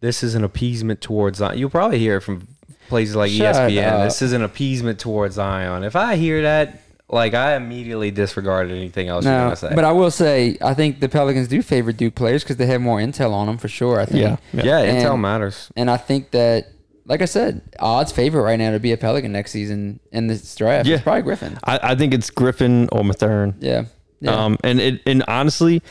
This 0.00 0.24
is 0.24 0.34
an 0.34 0.42
appeasement 0.42 1.00
towards 1.00 1.38
Zion. 1.38 1.56
You'll 1.58 1.70
probably 1.70 2.00
hear 2.00 2.16
it 2.16 2.22
from 2.22 2.48
places 2.88 3.14
like 3.14 3.30
Shut 3.30 3.54
ESPN. 3.54 3.86
up. 3.92 4.04
This 4.04 4.20
is 4.20 4.32
an 4.32 4.42
appeasement 4.42 4.98
towards 4.98 5.36
Zion. 5.36 5.84
If 5.84 5.94
I 5.94 6.16
hear 6.16 6.42
that, 6.42 6.80
like 7.08 7.34
I 7.34 7.54
immediately 7.54 8.10
disregard 8.10 8.68
anything 8.70 9.06
else 9.08 9.24
you're 9.24 9.32
gonna 9.34 9.54
say. 9.54 9.70
but 9.76 9.84
I 9.84 9.92
will 9.92 10.10
say 10.10 10.56
I 10.60 10.74
think 10.74 10.98
the 10.98 11.08
Pelicans 11.08 11.46
do 11.46 11.62
favor 11.62 11.92
Duke 11.92 12.14
players 12.16 12.42
because 12.42 12.56
they 12.56 12.66
have 12.66 12.80
more 12.80 12.98
intel 12.98 13.30
on 13.32 13.46
them 13.46 13.58
for 13.58 13.68
sure. 13.68 14.00
I 14.00 14.06
think. 14.06 14.40
Yeah, 14.52 14.64
yeah, 14.64 14.86
intel 15.04 15.12
And- 15.12 15.22
matters. 15.22 15.70
And 15.76 15.88
I 15.90 15.98
think 15.98 16.32
that, 16.32 16.71
like 17.04 17.22
I 17.22 17.24
said, 17.26 17.60
odds 17.78 18.12
favorite 18.12 18.42
right 18.42 18.58
now 18.58 18.70
to 18.72 18.78
be 18.80 18.92
a 18.92 18.96
Pelican 18.96 19.32
next 19.32 19.50
season 19.50 20.00
in 20.12 20.26
this 20.28 20.54
draft 20.54 20.86
Yeah. 20.88 20.96
is 20.96 21.02
probably 21.02 21.22
Griffin. 21.22 21.58
I, 21.64 21.80
I 21.82 21.94
think 21.94 22.14
it's 22.14 22.30
Griffin 22.30 22.88
or 22.92 23.02
Mathurin. 23.04 23.54
Yeah. 23.60 23.84
Yeah. 24.20 24.30
Um, 24.44 24.56
and 24.62 24.80
it, 24.80 25.02
and 25.04 25.24
honestly, 25.26 25.82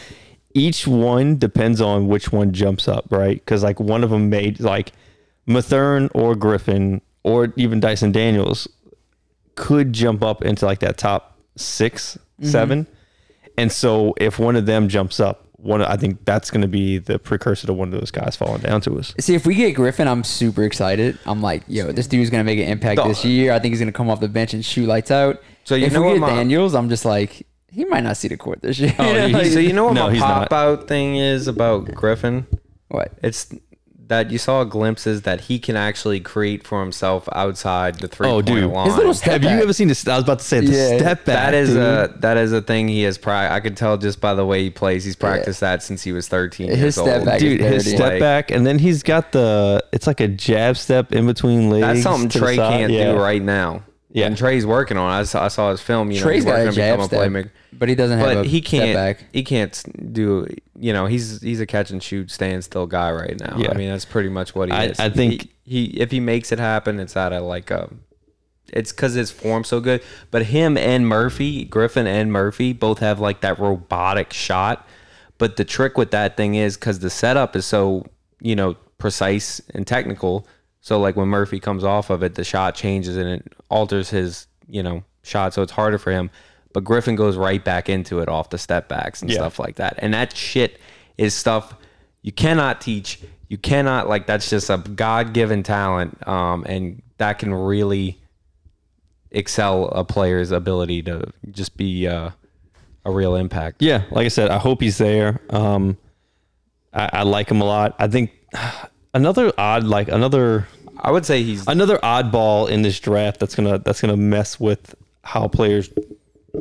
each 0.54 0.88
one 0.88 1.38
depends 1.38 1.82
on 1.82 2.08
which 2.08 2.32
one 2.32 2.54
jumps 2.54 2.88
up, 2.88 3.08
right? 3.12 3.36
Because 3.36 3.62
like 3.64 3.80
one 3.80 4.04
of 4.04 4.10
them 4.10 4.30
made 4.30 4.60
like 4.62 4.94
Mathurin 5.46 6.10
or 6.14 6.36
Griffin 6.36 7.02
or 7.24 7.54
even 7.58 7.80
Dyson 7.80 8.12
Daniels 8.12 8.68
could 9.56 9.94
jump 9.94 10.24
up 10.24 10.44
into 10.44 10.66
like 10.66 10.80
that 10.80 10.98
top 10.98 11.38
6 11.58 12.18
Mm-hmm. 12.42 12.50
seven, 12.50 12.88
and 13.56 13.72
so 13.72 14.16
if 14.18 14.40
one 14.40 14.56
of 14.56 14.66
them 14.66 14.88
jumps 14.88 15.20
up, 15.20 15.46
one 15.62 15.82
I 15.84 15.96
think 15.96 16.26
that's 16.26 16.50
going 16.50 16.62
to 16.64 16.68
be 16.68 16.98
the 16.98 17.20
precursor 17.20 17.68
to 17.68 17.74
one 17.74 17.94
of 17.94 18.00
those 18.00 18.10
guys 18.12 18.36
falling 18.36 18.62
down 18.62 18.82
to 18.82 18.98
us. 18.98 19.14
See, 19.20 19.36
if 19.36 19.46
we 19.46 19.54
get 19.56 19.74
Griffin, 19.74 20.08
I'm 20.08 20.24
super 20.24 20.64
excited. 20.64 21.18
I'm 21.26 21.42
like, 21.42 21.64
yo, 21.68 21.92
this 21.92 22.08
dude's 22.08 22.30
gonna 22.30 22.44
make 22.44 22.60
an 22.60 22.68
impact 22.68 22.98
Dog. 22.98 23.08
this 23.10 23.24
year. 23.24 23.54
I 23.54 23.60
think 23.60 23.72
he's 23.74 23.80
gonna 23.80 23.92
come 23.92 24.10
off 24.10 24.20
the 24.20 24.28
bench 24.28 24.54
and 24.54 24.66
shoot 24.66 24.88
lights 24.88 25.12
out. 25.12 25.42
So 25.64 25.76
you 25.76 25.86
if 25.86 25.94
know 25.94 26.02
we 26.02 26.08
what 26.08 26.14
get 26.16 26.20
my- 26.22 26.30
Daniels, 26.36 26.74
I'm 26.74 26.90
just 26.90 27.06
like, 27.06 27.46
he 27.72 27.86
might 27.86 28.04
not 28.04 28.18
see 28.18 28.28
the 28.28 28.38
court 28.38 28.62
this 28.62 28.80
year. 28.80 28.94
Oh, 29.00 29.28
he- 29.28 29.50
so 29.50 29.60
you 29.60 29.74
know 29.74 29.86
what 29.86 29.94
No, 29.94 30.08
my 30.08 30.12
he's 30.14 30.20
not. 30.22 30.50
pop 30.50 30.54
out 30.54 30.88
thing 30.88 31.16
is 31.18 31.48
about 31.48 31.86
Griffin? 31.94 32.48
what? 32.90 33.12
It's 33.24 33.54
that 34.12 34.30
you 34.30 34.38
saw 34.38 34.64
glimpses 34.66 35.22
that 35.22 35.40
he 35.42 35.58
can 35.58 35.78
actually 35.78 36.20
create 36.20 36.68
for 36.68 36.82
himself 36.82 37.30
outside 37.32 37.96
the 38.00 38.10
three 38.10 38.28
Oh, 38.28 38.34
point 38.36 38.46
dude. 38.48 38.66
line. 38.72 38.88
His 38.88 38.98
little 38.98 39.14
step 39.14 39.42
Have 39.42 39.44
you 39.44 39.58
ever 39.64 39.72
seen 39.72 39.88
this? 39.88 40.06
I 40.06 40.16
was 40.16 40.26
about 40.26 40.40
to 40.40 40.46
say 40.46 40.60
the 40.60 40.72
Yeah. 40.72 40.98
step 40.98 41.24
back. 41.26 41.46
that 41.46 41.54
is 41.54 41.70
dude. 41.70 41.78
a 41.78 42.14
that 42.20 42.36
is 42.38 42.52
a 42.52 42.62
thing 42.62 42.90
he 42.90 43.04
has. 43.04 43.18
Pri- 43.18 43.50
I 43.56 43.62
could 43.62 43.78
tell 43.78 43.98
just 43.98 44.20
by 44.20 44.34
the 44.34 44.46
way 44.46 44.64
he 44.64 44.70
plays. 44.70 45.06
He's 45.06 45.16
practiced 45.16 45.62
that 45.62 45.82
since 45.82 46.04
he 46.04 46.12
was 46.12 46.28
13 46.28 46.70
His 46.70 46.80
years 46.80 46.96
step 46.96 47.18
old. 47.20 47.26
back 47.26 47.36
is 47.38 47.42
dude. 47.42 47.62
His 47.62 47.84
dirty. 47.86 47.96
step 47.96 48.12
Like- 48.12 48.20
back, 48.20 48.52
and 48.52 48.68
then 48.68 48.78
he's 48.80 49.02
got 49.02 49.32
the. 49.32 49.82
It's 49.94 50.08
like 50.08 50.20
a 50.20 50.28
jab 50.28 50.76
step 50.76 51.14
in 51.14 51.26
between 51.26 51.70
legs. 51.70 51.86
That's 51.88 52.04
something 52.04 52.30
Trey 52.30 52.58
can't 52.58 52.92
Yeah. 52.92 53.14
do 53.14 53.18
right 53.18 53.42
now. 53.42 53.84
Yeah. 54.14 54.28
and 54.28 54.36
Trey's 54.38 54.66
working 54.66 54.98
on. 54.98 55.12
it. 55.12 55.20
I 55.22 55.24
saw, 55.24 55.46
I 55.46 55.48
saw 55.48 55.72
his 55.72 55.82
film. 55.82 56.12
You 56.12 56.20
know, 56.20 56.24
Trey's 56.26 56.36
he's 56.44 56.46
got 56.46 56.52
working 56.52 56.68
a 56.68 56.72
to 56.72 56.76
jab 56.76 56.94
become 56.98 57.04
a 57.06 57.08
step, 57.08 57.20
playmaker. 57.20 57.50
but 57.74 57.90
he 57.90 57.96
doesn't 57.96 58.18
have 58.20 58.28
But 58.28 58.38
a 58.46 58.50
he 58.50 58.62
can't. 58.62 59.18
He 59.32 59.44
can't 59.44 60.14
do. 60.14 60.48
You 60.80 60.94
know, 60.94 61.06
he's 61.06 61.42
he's 61.42 61.60
a 61.62 61.66
catch 61.66 61.92
and 61.92 62.02
shoot, 62.04 62.30
standstill 62.32 62.88
guy 62.88 63.12
right 63.12 63.40
now. 63.40 63.56
Yeah. 63.58 63.72
I 63.72 63.74
mean, 63.76 63.90
that's 63.90 64.06
pretty 64.06 64.30
much 64.30 64.54
what 64.56 64.70
he 64.70 64.74
I- 64.76 64.86
is. 64.88 65.00
I 65.00 65.10
think- 65.10 65.50
he, 65.64 65.86
he 65.86 66.00
if 66.02 66.12
he 66.12 66.20
makes 66.20 66.52
it 66.52 66.60
happen, 66.60 67.00
it's 67.00 67.16
out 67.16 67.32
of 67.34 67.44
like 67.44 67.72
a. 67.72 67.90
It's 68.74 68.92
because 68.94 69.14
his 69.16 69.32
form's 69.32 69.68
so 69.68 69.80
good. 69.82 70.02
But 70.30 70.46
him 70.46 70.78
and 70.78 71.06
Murphy, 71.08 71.66
Griffin 71.66 72.08
and 72.08 72.32
Murphy, 72.32 72.72
both 72.74 73.00
have 73.00 73.20
like 73.20 73.42
that 73.42 73.60
robotic 73.60 74.32
shot. 74.34 74.88
But 75.38 75.58
the 75.58 75.66
trick 75.66 75.98
with 75.98 76.12
that 76.12 76.38
thing 76.38 76.56
is 76.56 76.78
because 76.78 77.00
the 77.00 77.10
setup 77.10 77.56
is 77.56 77.66
so 77.66 78.06
you 78.42 78.56
know 78.56 78.76
precise 78.98 79.62
and 79.74 79.86
technical. 79.88 80.48
So 80.82 81.00
like 81.00 81.16
when 81.16 81.28
Murphy 81.28 81.60
comes 81.60 81.84
off 81.84 82.10
of 82.10 82.24
it, 82.24 82.36
the 82.36 82.44
shot 82.44 82.76
changes 82.76 83.16
and 83.18 83.30
it 83.30 83.54
alters 83.70 84.10
his 84.10 84.48
you 84.68 84.82
know 84.84 85.04
shot. 85.24 85.54
So 85.54 85.62
it's 85.62 85.72
harder 85.72 85.98
for 85.98 86.12
him. 86.12 86.30
But 86.74 86.84
Griffin 86.84 87.16
goes 87.16 87.36
right 87.38 87.64
back 87.64 87.90
into 87.90 88.20
it 88.20 88.30
off 88.30 88.50
the 88.50 88.58
step 88.58 88.88
backs 88.88 89.22
and 89.22 89.30
Yeah. 89.30 89.38
stuff 89.38 89.60
like 89.60 89.76
that. 89.76 89.96
And 89.98 90.14
that 90.14 90.36
shit 90.36 90.80
is 91.18 91.34
stuff 91.34 91.74
you 92.22 92.32
cannot 92.32 92.80
teach. 92.82 93.20
You 93.50 93.58
cannot 93.58 94.08
like 94.10 94.26
that's 94.28 94.50
just 94.50 94.70
a 94.70 94.78
God 94.78 95.34
given 95.34 95.64
talent. 95.64 96.26
Um, 96.28 96.64
and 96.68 97.02
that 97.18 97.40
can 97.40 97.54
really 97.54 98.18
excel 99.32 99.86
a 99.90 100.04
player's 100.04 100.52
ability 100.52 101.02
to 101.04 101.24
just 101.52 101.78
be 101.78 102.08
uh, 102.08 102.32
a 103.06 103.12
real 103.12 103.36
impact. 103.36 103.82
Yeah, 103.82 104.04
like 104.12 104.26
I 104.26 104.30
said, 104.30 104.50
I 104.50 104.58
hope 104.58 104.82
he's 104.82 104.98
there. 104.98 105.40
Um, 105.50 105.98
I, 106.94 107.10
I 107.14 107.24
like 107.24 107.50
him 107.50 107.62
a 107.62 107.66
lot. 107.66 107.96
I 108.00 108.08
think 108.08 108.32
another 109.14 109.52
odd, 109.58 109.84
like 109.84 110.08
another 110.08 110.68
I 111.00 111.12
would 111.12 111.26
say 111.26 111.44
he's 111.44 111.66
another 111.68 111.98
oddball 112.00 112.70
in 112.70 112.82
this 112.82 113.00
draft 113.00 113.40
that's 113.40 113.56
gonna 113.56 113.80
that's 113.80 114.02
gonna 114.02 114.18
mess 114.18 114.60
with 114.60 114.96
how 115.24 115.48
players 115.48 115.90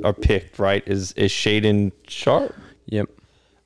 are 0.04 0.12
picked. 0.12 0.58
Right? 0.58 0.82
Is 0.86 1.12
is 1.12 1.30
Shaedon 1.30 1.92
Sharpe? 2.08 2.54
yep. 2.86 3.08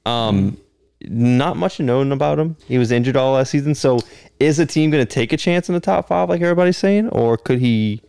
Um, 0.07 0.59
not 1.07 1.57
much 1.57 1.81
known 1.81 2.13
about 2.13 2.39
him. 2.39 2.57
He 2.67 2.79
was 2.79 2.91
injured 2.91 3.17
all 3.17 3.33
last 3.35 3.51
season. 3.51 3.75
So, 3.75 4.01
is 4.41 4.59
a 4.59 4.67
team 4.67 4.91
going 4.91 5.05
to 5.05 5.11
take 5.11 5.33
a 5.33 5.37
chance 5.37 5.69
in 5.69 5.75
the 5.75 5.81
top 5.81 6.09
five, 6.09 6.29
like 6.29 6.41
everybody's 6.43 6.77
saying, 6.77 7.09
or 7.09 7.37
could 7.39 7.59
he 7.59 8.03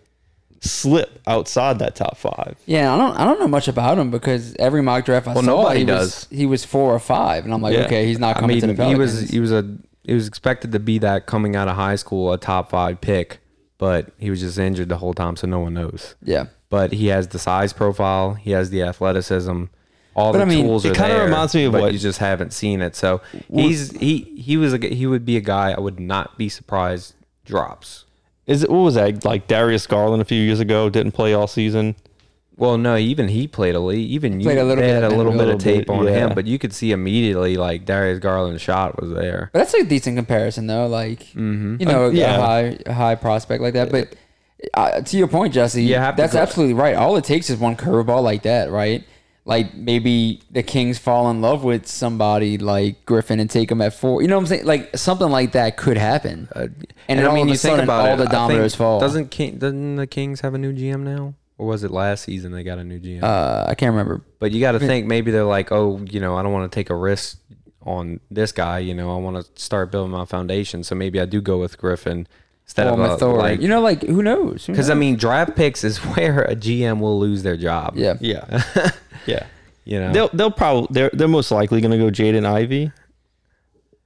slip 0.61 1.21
outside 1.27 1.77
that 1.79 1.95
top 1.95 2.17
five. 2.17 2.57
Yeah, 2.65 2.93
I 2.93 2.97
don't 2.97 3.15
I 3.19 3.23
don't 3.25 3.39
know 3.39 3.47
much 3.47 3.67
about 3.67 3.97
him 3.99 4.11
because 4.11 4.55
every 4.57 4.81
mock 4.81 5.05
draft 5.05 5.27
I 5.27 5.33
Well, 5.33 5.43
saw 5.43 5.61
nobody 5.61 5.79
he 5.81 5.85
does. 5.85 6.05
was 6.05 6.27
he 6.37 6.45
was 6.45 6.65
four 6.65 6.93
or 6.93 6.99
five, 6.99 7.45
and 7.45 7.53
I'm 7.53 7.61
like, 7.61 7.73
Yeah. 7.75 7.85
okay, 7.85 8.05
he's 8.07 8.19
not 8.19 8.37
I 8.37 8.39
coming 8.41 8.55
mean, 8.55 8.61
to 8.61 8.67
the 8.67 8.73
he 8.73 8.77
Pelicans. 8.77 9.21
was 9.21 9.29
he 9.29 9.39
was 9.39 9.51
a 9.51 9.77
he 10.05 10.13
was 10.13 10.27
expected 10.27 10.71
to 10.71 10.79
be 10.79 10.97
that 10.99 11.25
coming 11.25 11.55
out 11.55 11.67
of 11.67 11.75
high 11.75 11.95
school, 11.95 12.31
a 12.33 12.37
top 12.37 12.69
five 12.69 13.01
pick, 13.01 13.39
but 13.77 14.11
he 14.17 14.29
was 14.29 14.39
just 14.41 14.57
injured 14.57 14.89
the 14.89 14.97
whole 14.97 15.13
time, 15.13 15.35
so 15.35 15.47
no 15.47 15.59
one 15.59 15.73
knows. 15.73 16.15
yeah, 16.23 16.45
But 16.69 16.93
he 16.93 17.07
has 17.07 17.27
the 17.29 17.39
size 17.39 17.73
profile, 17.73 18.33
he 18.35 18.51
has 18.51 18.69
the 18.69 18.83
athleticism, 18.83 19.65
all 20.15 20.31
But 20.31 20.37
the 20.39 20.43
I 20.43 20.45
mean, 20.45 20.65
tools 20.65 20.85
it 20.85 20.91
are 20.91 20.93
kinda 20.95 21.15
there. 21.15 21.25
reminds 21.25 21.53
me 21.55 21.65
of 21.65 21.71
but 21.73 21.81
what- 21.81 21.93
you 21.93 21.99
just 21.99 22.19
haven't 22.19 22.53
seen 22.53 22.81
it. 22.81 22.95
So 22.95 23.21
he's 23.51 23.91
he 23.97 24.19
he 24.37 24.55
was 24.57 24.73
a 24.73 24.77
he 24.77 25.05
would 25.07 25.25
be 25.25 25.35
a 25.37 25.41
guy 25.41 25.71
I 25.71 25.79
would 25.79 25.99
not 25.99 26.37
be 26.37 26.47
surprised 26.49 27.15
drops. 27.45 28.05
Is 28.47 28.63
it 28.63 28.69
what 28.69 28.77
was 28.79 28.95
that 28.95 29.25
like 29.25 29.47
Darius 29.47 29.85
Garland 29.87 30.21
a 30.21 30.25
few 30.25 30.41
years 30.41 30.59
ago 30.59 30.89
didn't 30.89 31.11
play 31.13 31.33
all 31.33 31.47
season? 31.47 31.95
Well, 32.57 32.77
no, 32.77 32.95
even 32.95 33.27
he 33.27 33.47
played 33.47 33.75
a 33.75 33.79
league. 33.81 34.09
Even 34.11 34.39
you 34.39 34.45
Played 34.45 34.59
a 34.59 34.63
little 34.63 34.81
they 34.81 34.87
bit 34.89 34.93
had 34.93 35.03
a 35.03 35.07
and 35.07 35.13
a 35.15 35.17
little 35.17 35.33
bit 35.33 35.49
of 35.49 35.59
tape 35.59 35.87
bit, 35.87 35.89
on 35.93 36.05
yeah. 36.05 36.13
him, 36.27 36.35
but 36.35 36.47
you 36.47 36.57
could 36.57 36.73
see 36.73 36.91
immediately 36.93 37.57
like 37.57 37.83
Darius 37.85 38.19
Garland's 38.19 38.61
shot 38.61 38.99
was 39.01 39.11
there. 39.11 39.49
but 39.51 39.59
that's 39.59 39.73
a 39.73 39.83
decent 39.83 40.15
comparison 40.17 40.67
though. 40.67 40.87
Like 40.87 41.35
you 41.35 41.41
know, 41.79 42.05
Uh, 42.05 42.09
yeah. 42.11 42.37
a 42.37 42.41
high 42.41 42.77
high 42.93 43.15
prospect 43.15 43.61
like 43.61 43.73
that. 43.73 43.91
But 43.91 44.15
uh, 44.73 45.01
to 45.01 45.17
your 45.17 45.27
point, 45.27 45.53
Jesse, 45.53 45.83
You 45.83 45.95
that's 45.95 46.33
go- 46.33 46.39
absolutely 46.39 46.75
right. 46.75 46.95
All 46.95 47.17
it 47.17 47.25
takes 47.25 47.49
is 47.49 47.57
one 47.57 47.75
curveball 47.75 48.23
like 48.23 48.43
that, 48.43 48.71
right? 48.71 49.03
Like 49.47 49.75
maybe 49.75 50.41
the 50.49 50.63
Kings 50.63 50.97
fall 50.97 51.29
in 51.29 51.41
love 51.41 51.63
with 51.63 51.85
somebody 51.87 52.57
like 52.57 53.05
Griffin 53.05 53.39
and 53.39 53.47
take 53.49 53.69
him 53.69 53.79
at 53.81 53.93
four. 53.93 54.21
You 54.23 54.27
know 54.27 54.37
what 54.37 54.41
I'm 54.43 54.47
saying? 54.47 54.65
Like 54.65 54.97
something 54.97 55.29
like 55.29 55.51
that 55.51 55.75
could 55.77 55.97
happen. 55.97 56.47
and 56.55 56.73
then 57.07 57.25
all 57.27 57.41
of 57.43 57.47
a 57.49 57.55
sudden, 57.57 57.87
all 57.89 58.13
it, 58.13 58.15
the 58.17 58.25
dominoes 58.25 58.73
fall. 58.75 58.99
Doesn't 58.99 59.29
King, 59.29 59.57
doesn't 59.57 59.97
the 59.97 60.07
Kings 60.07 60.39
have 60.41 60.53
a 60.55 60.57
new 60.57 60.73
GM 60.73 61.01
now, 61.01 61.35
or 61.57 61.67
was 61.67 61.83
it 61.83 61.91
last 61.91 62.23
season 62.23 62.51
they 62.51 62.63
got 62.63 62.77
a 62.79 62.83
new 62.83 62.99
GM? 62.99 63.23
uh, 63.23 63.65
I 63.67 63.75
can't 63.75 63.91
remember. 63.91 64.21
but 64.39 64.51
you 64.51 64.59
got 64.59 64.73
to 64.73 64.79
think 64.79 65.07
maybe 65.07 65.31
they're 65.31 65.43
like, 65.43 65.71
oh, 65.71 65.99
you 66.09 66.19
know, 66.19 66.35
I 66.35 66.43
don't 66.43 66.51
want 66.53 66.71
to 66.71 66.75
take 66.75 66.89
a 66.89 66.95
risk 66.95 67.39
on 67.83 68.19
this 68.31 68.51
guy. 68.51 68.79
You 68.79 68.93
know, 68.93 69.11
I 69.15 69.19
want 69.19 69.37
to 69.45 69.61
start 69.61 69.91
building 69.91 70.11
my 70.11 70.25
foundation, 70.25 70.83
so 70.83 70.95
maybe 70.95 71.19
I 71.19 71.25
do 71.25 71.39
go 71.41 71.57
with 71.59 71.77
Griffin 71.77 72.27
instead 72.65 72.87
Or 72.87 72.93
of 72.93 72.99
a, 72.99 73.07
Mathor. 73.17 73.37
like. 73.37 73.61
you 73.61 73.67
know, 73.67 73.79
like 73.81 74.01
who 74.03 74.21
knows? 74.23 74.65
Who 74.65 74.73
because 74.73 74.89
I 74.89 74.93
knows? 74.95 74.99
mean, 74.99 75.15
draft 75.17 75.55
picks 75.55 75.83
is 75.83 75.97
where 76.15 76.41
a 76.43 76.55
GM 76.55 76.99
will 76.99 77.19
lose 77.19 77.43
their 77.43 77.57
job. 77.57 77.93
yeah, 77.95 78.15
Yeah, 78.19 78.63
yeah. 79.25 79.45
you 79.85 79.99
know. 79.99 80.11
They'll 80.11 80.29
they'll 80.33 80.51
probably 80.51 80.87
they're 80.91 81.11
they're 81.13 81.27
most 81.27 81.51
likely 81.51 81.79
going 81.79 81.91
to 81.91 81.97
go 81.97 82.09
Jaden 82.09 82.45
Ivey, 82.45 82.91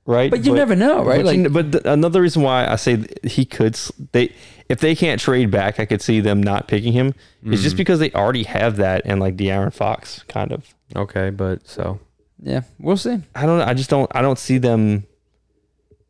right? 0.06 0.32
But 0.32 0.46
you 0.46 0.54
never 0.54 0.76
know, 0.76 1.04
right? 1.04 1.18
But, 1.18 1.26
Like- 1.26 1.40
kn- 1.40 1.54
but 1.54 1.72
th- 1.72 1.84
another 1.86 2.22
reason 2.22 2.42
why 2.42 2.68
I 2.68 2.76
say 2.76 3.06
he 3.24 3.46
could 3.46 3.78
they 4.12 4.34
if 4.68 4.80
they 4.80 4.96
can't 4.96 5.20
trade 5.20 5.50
back, 5.50 5.80
I 5.80 5.86
could 5.86 6.02
see 6.02 6.20
them 6.20 6.42
not 6.44 6.68
picking 6.68 6.94
him. 6.94 7.16
Is 7.46 7.62
just 7.62 7.74
mm-hmm. 7.74 7.78
because 7.78 8.00
they 8.00 8.12
already 8.12 8.44
have 8.44 8.76
that 8.78 9.02
and 9.06 9.20
like 9.20 9.36
De'Aaron 9.36 9.74
Fox 9.74 10.24
kind 10.28 10.52
of. 10.52 10.74
okay, 10.96 11.30
but 11.30 11.68
so 11.68 12.00
yeah, 12.42 12.62
we'll 12.80 12.98
see. 12.98 13.20
I 13.36 13.46
don't. 13.46 13.62
I 13.62 13.74
just 13.74 13.90
don't. 13.90 14.10
I 14.16 14.22
don't 14.22 14.40
see 14.40 14.58
them 14.58 15.06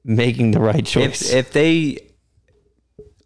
making 0.03 0.51
the 0.51 0.59
right 0.59 0.85
choice. 0.85 1.31
if 1.31 1.33
if 1.33 1.51
they 1.53 1.99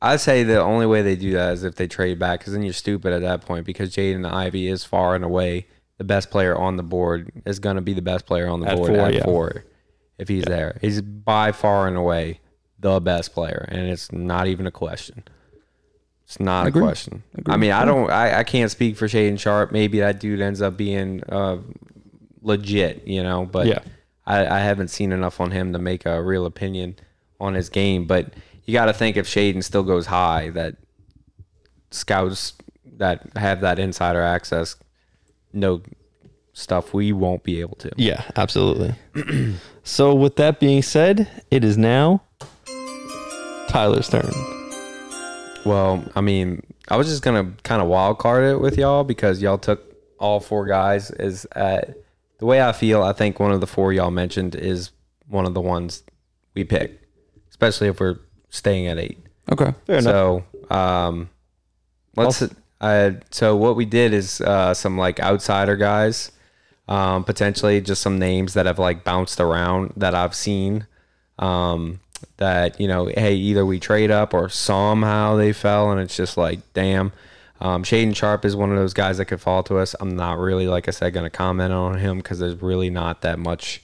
I 0.03 0.18
say 0.18 0.43
the 0.43 0.61
only 0.61 0.86
way 0.86 1.01
they 1.01 1.16
do 1.16 1.32
that 1.32 1.53
is 1.53 1.64
if 1.64 1.76
they 1.76 1.88
trade 1.88 2.20
back, 2.20 2.41
because 2.41 2.51
then 2.51 2.61
you're 2.61 2.74
stupid 2.74 3.14
at 3.14 3.22
that 3.22 3.41
point. 3.41 3.66
Because 3.66 3.95
Jaden 3.95 4.30
Ivey 4.30 4.68
is 4.68 4.84
far 4.84 5.16
and 5.16 5.24
away 5.24 5.66
the 5.97 6.03
best 6.03 6.30
player 6.30 6.55
on 6.55 6.76
the 6.76 6.84
board. 6.84 7.32
Is 7.45 7.59
going 7.59 7.78
to 7.78 7.82
be 7.82 7.93
the 7.93 8.01
best 8.01 8.26
player 8.26 8.47
on 8.49 8.59
the 8.59 8.68
At 8.68 8.76
board 8.76 8.89
four, 8.89 8.99
at 8.99 9.14
yeah. 9.14 9.24
four, 9.24 9.64
if 10.18 10.28
he's 10.28 10.43
there. 10.43 10.78
He's 10.82 11.01
by 11.01 11.51
far 11.51 11.88
and 11.88 11.97
away 11.97 12.39
the 12.80 12.99
best 12.99 13.34
player, 13.34 13.66
and 13.70 13.88
it's 13.89 14.11
not 14.11 14.47
even 14.47 14.68
a 14.68 14.72
question. 14.72 15.24
It's 16.26 16.39
not 16.39 16.68
a 16.68 16.72
question. 16.72 17.24
I 17.45 17.57
mean, 17.57 17.72
I 17.72 17.86
don't. 17.86 18.09
I, 18.09 18.39
I 18.39 18.43
can't 18.43 18.72
speak 18.72 18.95
for 18.95 19.07
Shaedon 19.07 19.39
Sharpe. 19.39 19.72
Maybe 19.72 19.99
that 19.99 20.20
dude 20.20 20.39
ends 20.41 20.61
up 20.61 20.78
being 20.78 21.22
uh, 21.30 21.57
legit, 22.41 23.05
you 23.07 23.22
know. 23.24 23.45
But 23.45 23.68
Yeah. 23.68 23.80
I, 24.26 24.45
I 24.45 24.59
haven't 24.59 24.88
seen 24.88 25.11
enough 25.11 25.41
on 25.41 25.51
him 25.51 25.74
to 25.74 25.80
make 25.80 26.05
a 26.05 26.24
real 26.24 26.45
opinion 26.45 26.95
on 27.41 27.55
his 27.55 27.70
game. 27.70 28.05
But 28.07 28.34
you 28.64 28.74
got 28.74 28.86
to 28.86 28.93
think 28.93 29.18
if 29.18 29.28
Shaedon 29.28 29.64
still 29.64 29.84
goes 29.84 30.05
high, 30.05 30.49
that 30.51 30.76
scouts 31.91 32.53
that 32.97 33.28
have 33.36 33.61
that 33.61 33.80
insider 33.80 34.22
access 34.22 34.76
know 35.51 35.82
stuff 36.54 36.93
we 36.93 37.12
won't 37.12 37.43
be 37.43 37.60
able 37.60 37.76
to. 37.78 37.91
yeah, 37.97 38.24
absolutely. 38.36 38.95
so 39.84 40.14
with 40.14 40.36
that 40.38 40.60
being 40.60 40.82
said, 40.82 41.28
it 41.51 41.64
is 41.64 41.78
now 41.78 42.24
Tyler's 43.68 44.08
turn. 44.10 44.32
Well, 45.66 46.04
I 46.16 46.22
mean, 46.22 46.62
I 46.89 46.97
was 46.97 47.08
just 47.08 47.24
gonna 47.24 47.54
kind 47.64 47.82
of 47.82 47.88
wild 47.88 48.20
card 48.20 48.43
it 48.45 48.60
with 48.60 48.78
y'all 48.78 49.04
because 49.04 49.41
y'all 49.41 49.58
took 49.58 49.95
all 50.20 50.39
four 50.39 50.66
guys. 50.66 51.10
Is 51.12 51.47
at 51.56 51.97
the 52.38 52.45
way 52.45 52.62
I 52.62 52.72
feel. 52.72 53.01
I 53.01 53.14
think 53.14 53.39
one 53.39 53.51
of 53.51 53.62
the 53.62 53.68
four 53.68 53.93
y'all 53.93 54.12
mentioned 54.12 54.56
is 54.56 54.91
one 55.28 55.45
of 55.45 55.54
the 55.54 55.62
ones 55.62 56.04
we 56.54 56.64
pick, 56.64 57.01
especially 57.49 57.88
if 57.88 57.99
we're 57.99 58.20
staying 58.49 58.88
at 58.88 58.99
eight. 58.99 59.18
Okay. 59.51 59.74
Fair 59.88 59.99
enough. 59.99 60.14
So, 60.70 60.76
um, 60.76 61.30
let's. 62.16 62.43
Uh, 62.82 63.12
so 63.32 63.56
what 63.56 63.78
we 63.78 63.86
did 63.86 64.14
is 64.14 64.41
uh, 64.41 64.74
some 64.74 64.97
like 64.97 65.22
outsider 65.22 65.78
guys, 65.78 66.33
um, 66.88 67.24
potentially 67.24 67.80
just 67.82 68.02
some 68.02 68.20
names 68.20 68.54
that 68.54 68.66
have 68.66 68.80
like 68.80 69.04
bounced 69.04 69.40
around 69.40 69.94
that 69.98 70.16
I've 70.16 70.36
seen. 70.36 70.88
Um, 71.40 72.00
that 72.38 72.80
you 72.80 72.88
know, 72.88 73.06
hey, 73.06 73.36
either 73.36 73.66
we 73.66 73.80
trade 73.80 74.12
up 74.12 74.34
or 74.34 74.50
somehow 74.50 75.36
they 75.36 75.54
fell, 75.54 75.92
and 75.92 76.00
it's 76.00 76.16
just 76.16 76.38
like, 76.38 76.60
damn. 76.74 77.12
Um, 77.62 77.84
Shaedon 77.84 78.14
Sharpe 78.14 78.44
is 78.44 78.58
one 78.58 78.72
of 78.72 78.78
those 78.78 78.94
guys 78.94 79.18
that 79.20 79.26
could 79.26 79.40
fall 79.40 79.64
to 79.64 79.78
us. 79.78 79.96
I'm 80.02 80.18
not 80.18 80.38
really, 80.38 80.68
like 80.68 80.90
I 80.90 80.92
said, 80.92 81.14
going 81.14 81.24
to 81.24 81.30
comment 81.30 81.72
on 81.72 81.98
him 81.98 82.18
because 82.18 82.40
there's 82.40 82.62
really 82.62 82.90
not 82.90 83.22
that 83.22 83.40
much 83.40 83.82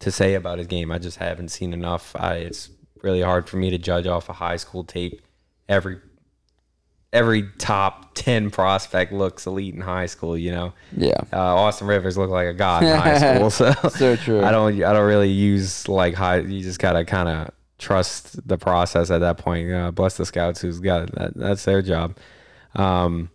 to 0.00 0.10
say 0.10 0.34
about 0.34 0.58
his 0.58 0.66
game. 0.66 0.90
I 0.90 0.98
just 0.98 1.18
haven't 1.18 1.50
seen 1.50 1.72
enough. 1.72 2.16
I, 2.16 2.34
it's 2.36 2.70
really 3.02 3.22
hard 3.22 3.48
for 3.48 3.58
me 3.58 3.70
to 3.70 3.78
judge 3.78 4.08
off 4.08 4.28
a 4.28 4.32
high 4.32 4.56
school 4.56 4.82
tape. 4.82 5.22
Every 5.68 6.00
every 7.12 7.48
top 7.58 8.14
ten 8.14 8.50
prospect 8.50 9.12
looks 9.12 9.46
elite 9.46 9.74
in 9.74 9.80
high 9.80 10.06
school. 10.06 10.36
You 10.38 10.52
know, 10.52 10.72
Yeah. 10.96 11.20
uh, 11.32 11.38
Austin 11.56 11.86
Rivers 11.86 12.16
looked 12.16 12.32
like 12.32 12.46
a 12.48 12.54
god 12.54 12.82
in 12.84 12.96
high 12.96 13.34
school. 13.36 13.50
So, 13.50 13.72
So 13.90 14.16
true. 14.16 14.44
I 14.44 14.50
don't 14.50 14.74
I 14.82 14.92
don't 14.92 15.06
really 15.06 15.30
use 15.30 15.88
like 15.88 16.14
high. 16.14 16.38
You 16.38 16.62
just 16.62 16.78
gotta 16.78 17.04
kind 17.04 17.28
of 17.28 17.50
trust 17.78 18.46
the 18.46 18.58
process 18.58 19.10
at 19.10 19.18
that 19.20 19.38
point. 19.38 19.72
Uh, 19.72 19.90
bless 19.90 20.16
the 20.16 20.26
scouts 20.26 20.60
who's 20.60 20.80
got 20.80 21.10
that. 21.12 21.32
That's 21.34 21.64
their 21.64 21.82
job. 21.82 22.16
Um, 22.74 23.30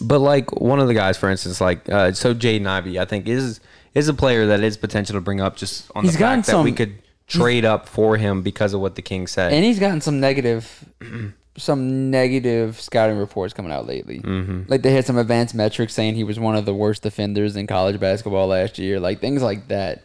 but 0.00 0.20
like 0.20 0.52
one 0.60 0.80
of 0.80 0.88
the 0.88 0.94
guys, 0.94 1.16
for 1.18 1.28
instance, 1.30 1.60
like 1.60 1.88
uh, 1.88 2.12
so 2.12 2.34
Jaden 2.34 2.66
Ivey, 2.66 2.98
I 2.98 3.04
think 3.04 3.28
is 3.28 3.60
is 3.94 4.08
a 4.08 4.14
player 4.14 4.46
that 4.46 4.60
is 4.62 4.76
potential 4.78 5.14
to 5.14 5.20
bring 5.20 5.40
up 5.40 5.56
just 5.56 5.90
on 5.94 6.04
He's 6.04 6.14
the 6.14 6.18
fact 6.20 6.46
that 6.46 6.62
we 6.64 6.72
could 6.72 6.94
trade 7.26 7.64
up 7.64 7.88
for 7.88 8.16
him 8.16 8.42
because 8.42 8.72
of 8.74 8.80
what 8.80 8.94
the 8.94 9.02
King 9.02 9.26
said. 9.26 9.52
And 9.52 9.64
he's 9.64 9.78
gotten 9.78 10.00
some 10.00 10.18
negative, 10.18 10.84
some 11.56 12.10
negative 12.10 12.80
scouting 12.80 13.18
reports 13.18 13.52
coming 13.52 13.72
out 13.72 13.86
lately. 13.86 14.20
Mm-hmm. 14.20 14.62
Like 14.68 14.82
they 14.82 14.92
had 14.92 15.04
some 15.04 15.18
advanced 15.18 15.54
metrics 15.54 15.92
saying 15.94 16.14
he 16.14 16.24
was 16.24 16.38
one 16.40 16.56
of 16.56 16.64
the 16.64 16.74
worst 16.74 17.02
defenders 17.02 17.56
in 17.56 17.66
college 17.66 18.00
basketball 18.00 18.46
last 18.46 18.78
year, 18.78 18.98
like 18.98 19.20
things 19.20 19.42
like 19.42 19.68
that. 19.68 20.02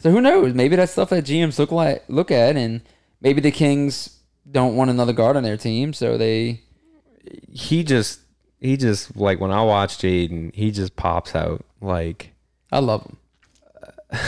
So 0.00 0.10
who 0.10 0.20
knows? 0.20 0.54
Maybe 0.54 0.76
that's 0.76 0.92
stuff 0.92 1.10
that 1.10 1.24
GMs 1.24 1.58
look 1.58 1.70
like 1.70 2.04
look 2.08 2.30
at, 2.30 2.56
and 2.56 2.82
maybe 3.20 3.40
the 3.40 3.52
Kings 3.52 4.18
don't 4.50 4.74
want 4.76 4.90
another 4.90 5.12
guard 5.12 5.36
on 5.36 5.44
their 5.44 5.56
team, 5.56 5.92
so 5.92 6.18
they. 6.18 6.62
he 7.48 7.84
just 7.84 8.20
he 8.60 8.76
just 8.76 9.16
like 9.16 9.40
when 9.40 9.52
I 9.52 9.62
watch 9.62 9.98
Jaden, 9.98 10.54
he 10.54 10.70
just 10.70 10.96
pops 10.96 11.34
out 11.34 11.64
like 11.80 12.32
I 12.70 12.80
love 12.80 13.04
him. 13.04 13.16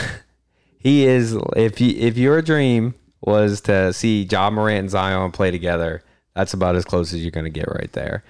he 0.79 1.05
is. 1.05 1.37
If 1.55 1.81
you 1.81 1.93
if 1.97 2.17
your 2.17 2.41
dream 2.41 2.95
was 3.21 3.61
to 3.61 3.91
see 3.91 4.23
John 4.25 4.53
Morant 4.53 4.79
and 4.79 4.89
Zion 4.89 5.31
play 5.31 5.51
together, 5.51 6.03
that's 6.35 6.53
about 6.53 6.75
as 6.75 6.85
close 6.85 7.13
as 7.13 7.21
you're 7.21 7.31
gonna 7.31 7.49
get 7.49 7.67
right 7.67 7.91
there. 7.93 8.23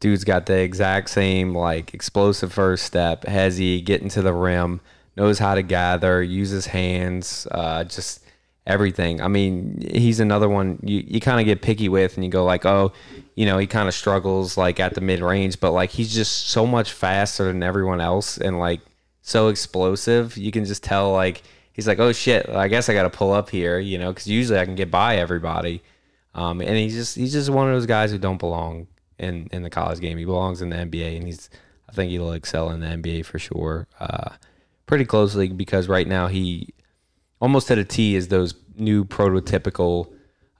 Dude's 0.00 0.24
got 0.24 0.46
the 0.46 0.58
exact 0.58 1.10
same 1.10 1.54
like 1.54 1.92
explosive 1.94 2.52
first 2.52 2.84
step, 2.84 3.24
hezzy, 3.24 3.84
getting 3.84 4.08
to 4.10 4.22
the 4.22 4.32
rim, 4.32 4.80
knows 5.16 5.38
how 5.38 5.54
to 5.54 5.62
gather, 5.62 6.22
uses 6.22 6.66
hands, 6.66 7.46
uh, 7.50 7.84
just 7.84 8.24
everything. 8.66 9.20
I 9.20 9.28
mean, 9.28 9.86
he's 9.92 10.20
another 10.20 10.48
one 10.48 10.78
you, 10.82 11.04
you 11.06 11.20
kind 11.20 11.40
of 11.40 11.46
get 11.46 11.60
picky 11.60 11.88
with, 11.88 12.16
and 12.16 12.24
you 12.24 12.30
go 12.30 12.44
like, 12.44 12.64
oh, 12.64 12.92
you 13.34 13.44
know, 13.44 13.58
he 13.58 13.66
kind 13.66 13.88
of 13.88 13.94
struggles 13.94 14.56
like 14.56 14.80
at 14.80 14.94
the 14.94 15.00
mid 15.00 15.20
range, 15.20 15.60
but 15.60 15.72
like 15.72 15.90
he's 15.90 16.14
just 16.14 16.48
so 16.48 16.66
much 16.66 16.92
faster 16.92 17.44
than 17.44 17.62
everyone 17.62 18.00
else, 18.00 18.38
and 18.38 18.58
like 18.58 18.80
so 19.22 19.48
explosive. 19.48 20.36
You 20.36 20.50
can 20.50 20.64
just 20.64 20.82
tell 20.82 21.12
like 21.12 21.42
he's 21.72 21.86
like, 21.86 21.98
oh 21.98 22.12
shit, 22.12 22.48
I 22.48 22.68
guess 22.68 22.88
I 22.88 22.94
got 22.94 23.04
to 23.04 23.10
pull 23.10 23.32
up 23.32 23.50
here, 23.50 23.78
you 23.78 23.98
know, 23.98 24.12
because 24.12 24.26
usually 24.26 24.58
I 24.58 24.64
can 24.64 24.74
get 24.74 24.90
by 24.90 25.16
everybody. 25.16 25.82
Um, 26.34 26.60
and 26.60 26.76
he's 26.76 26.94
just 26.94 27.16
he's 27.16 27.32
just 27.32 27.50
one 27.50 27.68
of 27.68 27.74
those 27.74 27.86
guys 27.86 28.10
who 28.10 28.18
don't 28.18 28.38
belong 28.38 28.86
in 29.18 29.48
in 29.52 29.62
the 29.62 29.70
college 29.70 30.00
game. 30.00 30.18
He 30.18 30.24
belongs 30.24 30.62
in 30.62 30.70
the 30.70 30.76
NBA, 30.76 31.16
and 31.16 31.26
he's 31.26 31.50
I 31.88 31.92
think 31.92 32.10
he'll 32.10 32.32
excel 32.32 32.70
in 32.70 32.80
the 32.80 32.86
NBA 32.86 33.24
for 33.24 33.38
sure. 33.38 33.88
Uh, 33.98 34.30
pretty 34.86 35.04
closely 35.04 35.48
because 35.48 35.88
right 35.88 36.06
now 36.06 36.26
he 36.26 36.74
almost 37.40 37.70
at 37.70 37.78
a 37.78 37.84
T 37.84 38.14
is 38.16 38.28
those 38.28 38.54
new 38.76 39.04
prototypical 39.04 40.12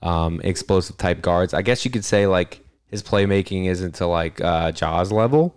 um, 0.03 0.41
explosive 0.43 0.97
type 0.97 1.23
guards. 1.23 1.55
I 1.55 1.63
guess 1.63 1.85
you 1.85 1.91
could 1.91 2.05
say 2.05 2.27
like 2.27 2.65
his 2.87 3.03
playmaking 3.03 3.67
isn't 3.67 3.97
to 3.97 4.07
like 4.07 4.41
uh, 4.41 4.73
Jaws 4.73 5.13
level 5.13 5.55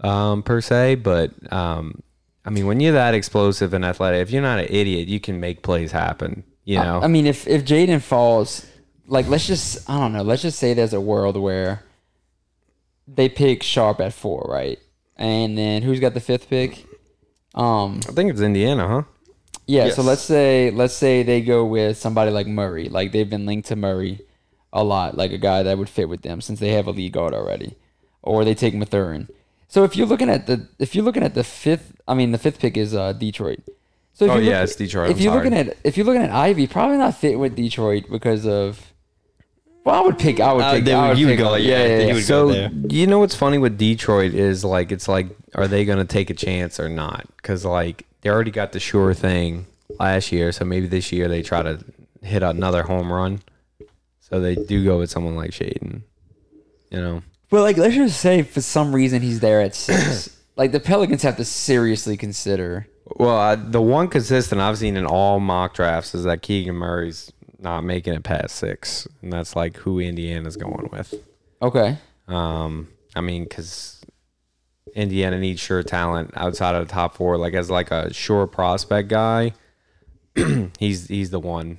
um, 0.00 0.42
per 0.42 0.60
se, 0.60 0.96
but 0.96 1.30
um, 1.52 2.02
I 2.44 2.50
mean, 2.50 2.66
when 2.66 2.80
you're 2.80 2.92
that 2.92 3.14
explosive 3.14 3.74
and 3.74 3.84
athletic, 3.84 4.22
if 4.22 4.30
you're 4.30 4.42
not 4.42 4.58
an 4.58 4.66
idiot, 4.68 5.08
you 5.08 5.20
can 5.20 5.40
make 5.40 5.62
plays 5.62 5.92
happen. 5.92 6.44
You 6.64 6.76
know, 6.76 7.00
I 7.02 7.08
mean, 7.08 7.26
if 7.26 7.48
if 7.48 7.64
Jaden 7.64 8.00
falls, 8.00 8.66
like 9.10 9.28
let's 9.28 9.46
just 9.46 9.88
I 9.90 9.98
don't 9.98 10.12
know, 10.14 10.22
let's 10.22 10.42
just 10.42 10.58
say 10.58 10.72
there's 10.74 10.94
a 10.94 11.00
world 11.00 11.36
where 11.36 11.82
they 13.06 13.28
pick 13.28 13.62
Sharpe 13.62 14.00
at 14.00 14.12
four, 14.14 14.46
right? 14.48 14.78
And 15.16 15.58
then 15.58 15.82
who's 15.82 16.00
got 16.00 16.14
the 16.14 16.20
fifth 16.20 16.48
pick? 16.48 16.86
Um, 17.54 18.00
I 18.08 18.12
think 18.12 18.30
it's 18.30 18.40
Indiana, 18.40 18.86
huh? 18.88 19.02
yeah. 19.66 19.86
Yes. 19.86 19.96
So 19.96 20.02
let's 20.02 20.22
say 20.22 20.70
let's 20.70 20.94
say 20.94 21.22
they 21.22 21.40
go 21.42 21.64
with 21.64 21.98
somebody 21.98 22.30
like 22.30 22.46
Murray, 22.46 22.88
like 22.88 23.12
they've 23.12 23.28
been 23.28 23.46
linked 23.46 23.68
to 23.68 23.76
Murray 23.76 24.20
a 24.72 24.84
lot, 24.84 25.16
like 25.16 25.32
a 25.32 25.38
guy 25.38 25.62
that 25.64 25.76
would 25.78 25.88
fit 25.88 26.08
with 26.08 26.22
them 26.22 26.40
since 26.40 26.60
they 26.60 26.70
have 26.72 26.86
a 26.86 26.92
lead 26.92 27.12
guard 27.12 27.34
already, 27.34 27.74
or 28.22 28.44
they 28.44 28.54
take 28.54 28.74
Mathurin. 28.74 29.28
So 29.68 29.84
if 29.84 29.96
you're 29.96 30.06
looking 30.06 30.30
at 30.30 30.46
the 30.46 30.68
if 30.78 30.94
you're 30.94 31.04
looking 31.04 31.24
at 31.24 31.34
the 31.34 31.44
fifth, 31.44 31.96
I 32.06 32.14
mean 32.14 32.30
the 32.32 32.38
fifth 32.38 32.60
pick 32.60 32.76
is 32.76 32.94
uh, 32.94 33.12
Detroit. 33.12 33.60
So 34.14 34.24
if 34.26 34.30
Oh, 34.30 34.34
you're 34.34 34.44
yeah, 34.52 34.60
look- 34.60 34.68
it's 34.68 34.76
Detroit, 34.76 35.10
If 35.10 35.16
I'm 35.16 35.22
you're 35.22 35.32
sorry. 35.32 35.44
looking 35.50 35.58
at 35.70 35.76
if 35.84 35.96
you're 35.96 36.06
looking 36.06 36.22
at 36.22 36.30
Ivey, 36.30 36.66
probably 36.68 36.98
not 36.98 37.16
fit 37.16 37.38
with 37.38 37.56
Detroit 37.56 38.04
because 38.10 38.46
of. 38.46 38.89
Well, 39.84 39.94
I 39.94 40.00
would 40.06 40.18
pick. 40.18 40.40
I 40.40 40.52
would 40.52 40.62
Uh, 40.64 40.72
pick. 40.74 40.84
they 40.84 40.92
I 40.92 41.02
would- 41.02 41.08
would 41.10 41.18
you 41.18 41.26
would 41.26 41.32
pick 41.32 41.38
go, 41.38 41.54
him. 41.54 41.62
yeah, 41.62 41.86
yeah, 41.86 41.98
yeah, 41.98 42.06
would 42.06 42.14
go 42.14 42.20
So 42.20 42.48
there. 42.52 42.70
you 42.88 43.06
know 43.06 43.18
what's 43.18 43.34
funny 43.34 43.58
with 43.58 43.78
Detroit 43.78 44.34
is 44.34 44.64
like 44.64 44.92
it's 44.92 45.08
like 45.08 45.28
are 45.54 45.66
they 45.66 45.84
going 45.84 45.98
to 45.98 46.04
take 46.04 46.30
a 46.30 46.34
chance 46.34 46.78
or 46.78 46.88
not? 46.88 47.26
Because 47.36 47.64
like 47.64 48.04
they 48.20 48.30
already 48.30 48.50
got 48.50 48.72
the 48.72 48.80
sure 48.80 49.14
thing 49.14 49.66
last 49.98 50.32
year, 50.32 50.52
so 50.52 50.64
maybe 50.64 50.86
this 50.86 51.10
year 51.12 51.28
they 51.28 51.42
try 51.42 51.62
to 51.62 51.78
hit 52.22 52.42
another 52.42 52.82
home 52.82 53.10
run. 53.12 53.40
So 54.20 54.38
they 54.40 54.54
do 54.54 54.84
go 54.84 54.98
with 54.98 55.10
someone 55.10 55.34
like 55.34 55.50
Shaedon. 55.50 56.02
You 56.90 57.00
know, 57.00 57.22
But 57.50 57.62
like, 57.62 57.76
let's 57.78 57.94
just 57.94 58.20
say 58.20 58.42
for 58.42 58.60
some 58.60 58.94
reason 58.94 59.22
he's 59.22 59.40
there 59.40 59.60
at 59.60 59.74
six. 59.74 60.36
like 60.56 60.72
the 60.72 60.80
Pelicans 60.80 61.22
have 61.22 61.36
to 61.38 61.44
seriously 61.44 62.16
consider. 62.16 62.86
well 63.16 63.38
uh, 63.40 63.56
the 63.56 63.80
one 63.80 64.06
consistent 64.08 64.60
I've 64.60 64.78
seen 64.78 64.96
in 64.96 65.06
all 65.06 65.40
mock 65.40 65.74
drafts 65.74 66.14
is 66.14 66.24
that 66.24 66.42
Keegan 66.42 66.74
Murray's 66.76 67.32
not 67.60 67.82
making 67.84 68.14
it 68.14 68.22
past 68.22 68.56
six, 68.56 69.06
and 69.22 69.32
that's 69.32 69.54
like 69.54 69.76
who 69.76 70.00
Indiana's 70.00 70.56
going 70.56 70.88
with. 70.92 71.14
Okay. 71.62 71.98
Um, 72.28 72.88
I 73.14 73.20
mean, 73.20 73.44
because 73.44 74.00
Indiana 74.94 75.38
needs 75.38 75.60
sure 75.60 75.82
talent 75.82 76.30
outside 76.36 76.74
of 76.74 76.86
the 76.86 76.92
top 76.92 77.14
four. 77.16 77.36
Like 77.36 77.54
as 77.54 77.70
like 77.70 77.90
a 77.90 78.12
sure 78.12 78.46
prospect 78.46 79.08
guy, 79.08 79.52
he's 80.78 81.08
he's 81.08 81.30
the 81.30 81.40
one 81.40 81.78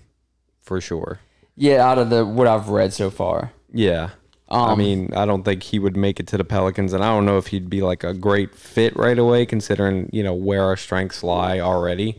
for 0.61 0.79
sure. 0.81 1.19
Yeah, 1.55 1.85
out 1.87 1.97
of 1.97 2.09
the 2.09 2.25
what 2.25 2.47
I've 2.47 2.69
read 2.69 2.93
so 2.93 3.09
far. 3.09 3.51
Yeah. 3.73 4.11
I 4.49 4.73
Um, 4.73 4.79
mean, 4.79 5.13
I 5.15 5.25
don't 5.25 5.43
think 5.43 5.63
he 5.63 5.79
would 5.79 5.95
make 5.95 6.19
it 6.19 6.27
to 6.27 6.37
the 6.37 6.43
Pelicans, 6.43 6.91
and 6.91 7.01
I 7.03 7.07
don't 7.13 7.25
know 7.25 7.37
if 7.37 7.47
he'd 7.47 7.69
be 7.69 7.81
like 7.81 8.03
a 8.03 8.13
great 8.13 8.53
fit 8.53 8.93
right 8.97 9.17
away, 9.17 9.45
considering 9.45 10.09
you 10.11 10.23
know 10.23 10.33
where 10.33 10.63
our 10.63 10.75
strengths 10.75 11.23
lie 11.23 11.59
already 11.61 12.17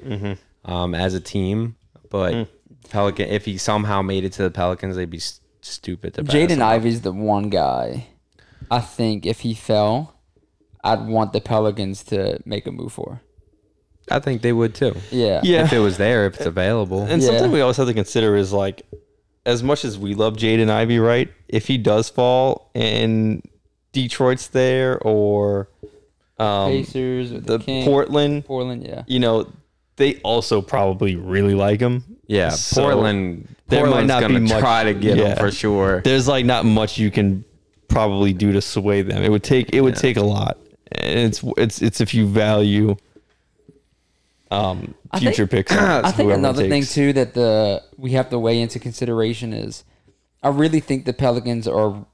um, 0.64 0.94
as 0.94 1.12
a 1.14 1.20
team. 1.20 1.76
But 2.08 2.48
Pelican, 2.92 3.28
if 3.28 3.44
he 3.46 3.56
somehow 3.58 4.02
made 4.02 4.24
it 4.24 4.32
to 4.34 4.42
the 4.42 4.50
Pelicans, 4.50 4.96
they'd 4.96 5.10
be 5.10 5.16
s- 5.18 5.40
stupid 5.62 6.14
to 6.14 6.24
pass 6.24 6.34
Jaden 6.34 6.50
him. 6.50 6.62
Ivey's 6.62 7.00
the 7.00 7.12
one 7.12 7.48
guy. 7.48 8.08
I 8.70 8.80
think 8.80 9.26
if 9.26 9.40
he 9.40 9.54
fell, 9.54 10.14
I'd 10.84 11.06
want 11.06 11.32
the 11.32 11.40
Pelicans 11.40 12.02
to 12.04 12.38
make 12.44 12.66
a 12.66 12.70
move 12.70 12.92
for. 12.92 13.20
I 14.10 14.18
think 14.18 14.42
they 14.42 14.52
would 14.52 14.74
too. 14.74 14.94
Yeah. 15.10 15.40
Yeah. 15.42 15.64
If 15.64 15.72
it 15.72 15.78
was 15.78 15.96
there, 15.96 16.26
if 16.26 16.36
it's 16.36 16.46
available. 16.46 17.02
And 17.04 17.22
Yeah. 17.22 17.28
something 17.28 17.50
we 17.50 17.60
always 17.60 17.76
have 17.78 17.86
to 17.86 17.94
consider 17.94 18.36
is 18.36 18.52
like, 18.52 18.82
as 19.46 19.62
much 19.62 19.84
as 19.84 19.98
we 19.98 20.14
love 20.14 20.36
Jaden 20.36 20.70
Ivey, 20.70 20.98
right? 20.98 21.28
If 21.48 21.66
he 21.66 21.78
does 21.78 22.08
fall 22.08 22.70
and 22.74 23.42
Detroit's 23.92 24.48
there 24.48 24.98
or 25.00 25.68
um, 26.38 26.70
Pacers, 26.70 27.32
with 27.32 27.46
the 27.46 27.58
the, 27.58 27.64
King, 27.64 27.84
Portland, 27.84 28.44
Portland, 28.44 28.84
yeah. 28.84 29.02
you 29.06 29.18
know, 29.18 29.50
they 29.96 30.16
also 30.22 30.62
probably 30.62 31.16
really 31.16 31.54
like 31.54 31.80
him. 31.80 32.04
Yeah, 32.32 32.48
So, 32.50 32.82
Portland. 32.84 33.54
there 33.68 33.80
might 33.82 33.86
Portland's 33.88 34.08
not 34.08 34.20
be 34.20 34.26
gonna 34.34 34.40
much- 34.40 34.58
try 34.60 34.84
to 34.84 34.94
get 34.94 35.18
yeah. 35.18 35.24
him 35.30 35.36
for 35.36 35.50
sure. 35.50 36.00
There's 36.02 36.26
like 36.28 36.46
not 36.46 36.64
much 36.64 36.96
you 36.98 37.10
can 37.10 37.44
probably 37.88 38.32
do 38.32 38.52
to 38.52 38.60
sway 38.62 39.02
them. 39.02 39.22
It 39.22 39.30
would 39.30 39.42
take 39.44 39.74
it 39.74 39.80
would 39.82 39.96
take 39.96 40.16
a 40.16 40.22
lot, 40.22 40.56
and 40.92 41.18
it's 41.18 41.44
it's 41.58 41.82
it's 41.82 42.00
if 42.00 42.14
you 42.14 42.26
value 42.26 42.96
um 44.50 44.94
I 45.10 45.18
think- 45.18 45.34
future 45.34 45.46
picks. 45.46 45.72
I 45.72 46.02
think 46.10 46.26
whoever 46.26 46.32
another 46.38 46.68
thing 46.68 46.84
too 46.84 47.12
that 47.14 47.34
the 47.34 47.82
we 47.96 48.12
have 48.12 48.30
to 48.30 48.38
weigh 48.38 48.60
into 48.60 48.78
consideration 48.78 49.52
is 49.52 49.84
I 50.42 50.48
really 50.48 50.80
think 50.80 51.04
the 51.04 51.12
Pelicans 51.12 51.68
are 51.68 52.04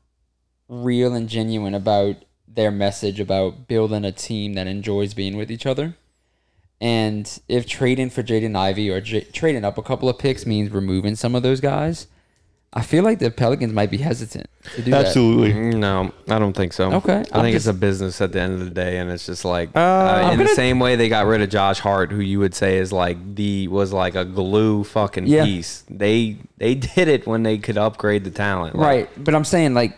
real 0.69 1.15
and 1.15 1.29
genuine 1.29 1.75
about 1.75 2.17
their 2.47 2.71
message 2.71 3.21
about 3.21 3.69
building 3.69 4.05
a 4.05 4.13
team 4.13 4.55
that 4.55 4.67
enjoys 4.67 5.15
being 5.15 5.37
with 5.37 5.51
each 5.51 5.65
other. 5.65 5.95
And 6.81 7.41
if 7.49 7.67
trading 7.67 8.11
for 8.11 8.23
Jaden 8.23 8.57
Ivey 8.57 8.89
or 8.91 9.01
J- 9.01 9.25
trading 9.33 9.65
up 9.65 9.79
a 9.79 9.83
couple 9.83 10.09
of 10.09 10.19
picks 10.19 10.47
means 10.47 10.71
removing 10.71 11.17
some 11.17 11.35
of 11.35 11.43
those 11.43 11.61
guys, 11.61 12.07
I 12.73 12.83
feel 12.83 13.03
like 13.03 13.19
the 13.19 13.31
Pelicans 13.31 13.73
might 13.73 13.91
be 13.91 13.97
hesitant 13.97 14.47
to 14.77 14.83
do 14.83 14.91
that. 14.93 15.07
Absolutely. 15.07 15.53
Mm, 15.55 15.75
No, 15.79 16.13
I 16.29 16.39
don't 16.39 16.53
think 16.55 16.73
so. 16.75 16.93
Okay, 16.93 17.15
I 17.33 17.39
I'm 17.39 17.43
think 17.43 17.57
it's 17.57 17.65
just- 17.65 17.77
a 17.77 17.79
business 17.81 18.21
at 18.21 18.31
the 18.33 18.41
end 18.41 18.53
of 18.53 18.61
the 18.61 18.71
day, 18.71 18.99
and 18.99 19.11
it's 19.11 19.27
just 19.27 19.45
like 19.45 19.71
Uh, 19.75 19.79
uh, 19.81 20.29
in 20.33 20.39
the 20.39 20.45
gonna- 20.45 20.55
same 20.55 20.79
way 20.79 20.95
they 20.95 21.09
got 21.09 21.27
rid 21.27 21.41
of 21.41 21.49
Josh 21.49 21.81
Hart, 21.81 22.13
who 22.13 22.21
you 22.21 22.39
would 22.39 22.55
say 22.55 22.77
is 22.77 22.93
like 22.93 23.17
the 23.35 23.67
was 23.69 23.93
like 23.93 24.15
a 24.15 24.25
glue 24.25 24.85
fucking 24.85 25.27
Yeah. 25.27 25.45
piece. 25.47 25.83
They 25.91 26.37
they 26.59 26.75
did 26.95 27.09
it 27.09 27.27
when 27.27 27.43
they 27.43 27.59
could 27.59 27.79
upgrade 27.79 28.23
the 28.25 28.31
talent. 28.31 28.77
Like, 28.77 28.87
Right, 28.87 29.25
but 29.25 29.35
I'm 29.35 29.45
saying 29.47 29.75
like 29.75 29.97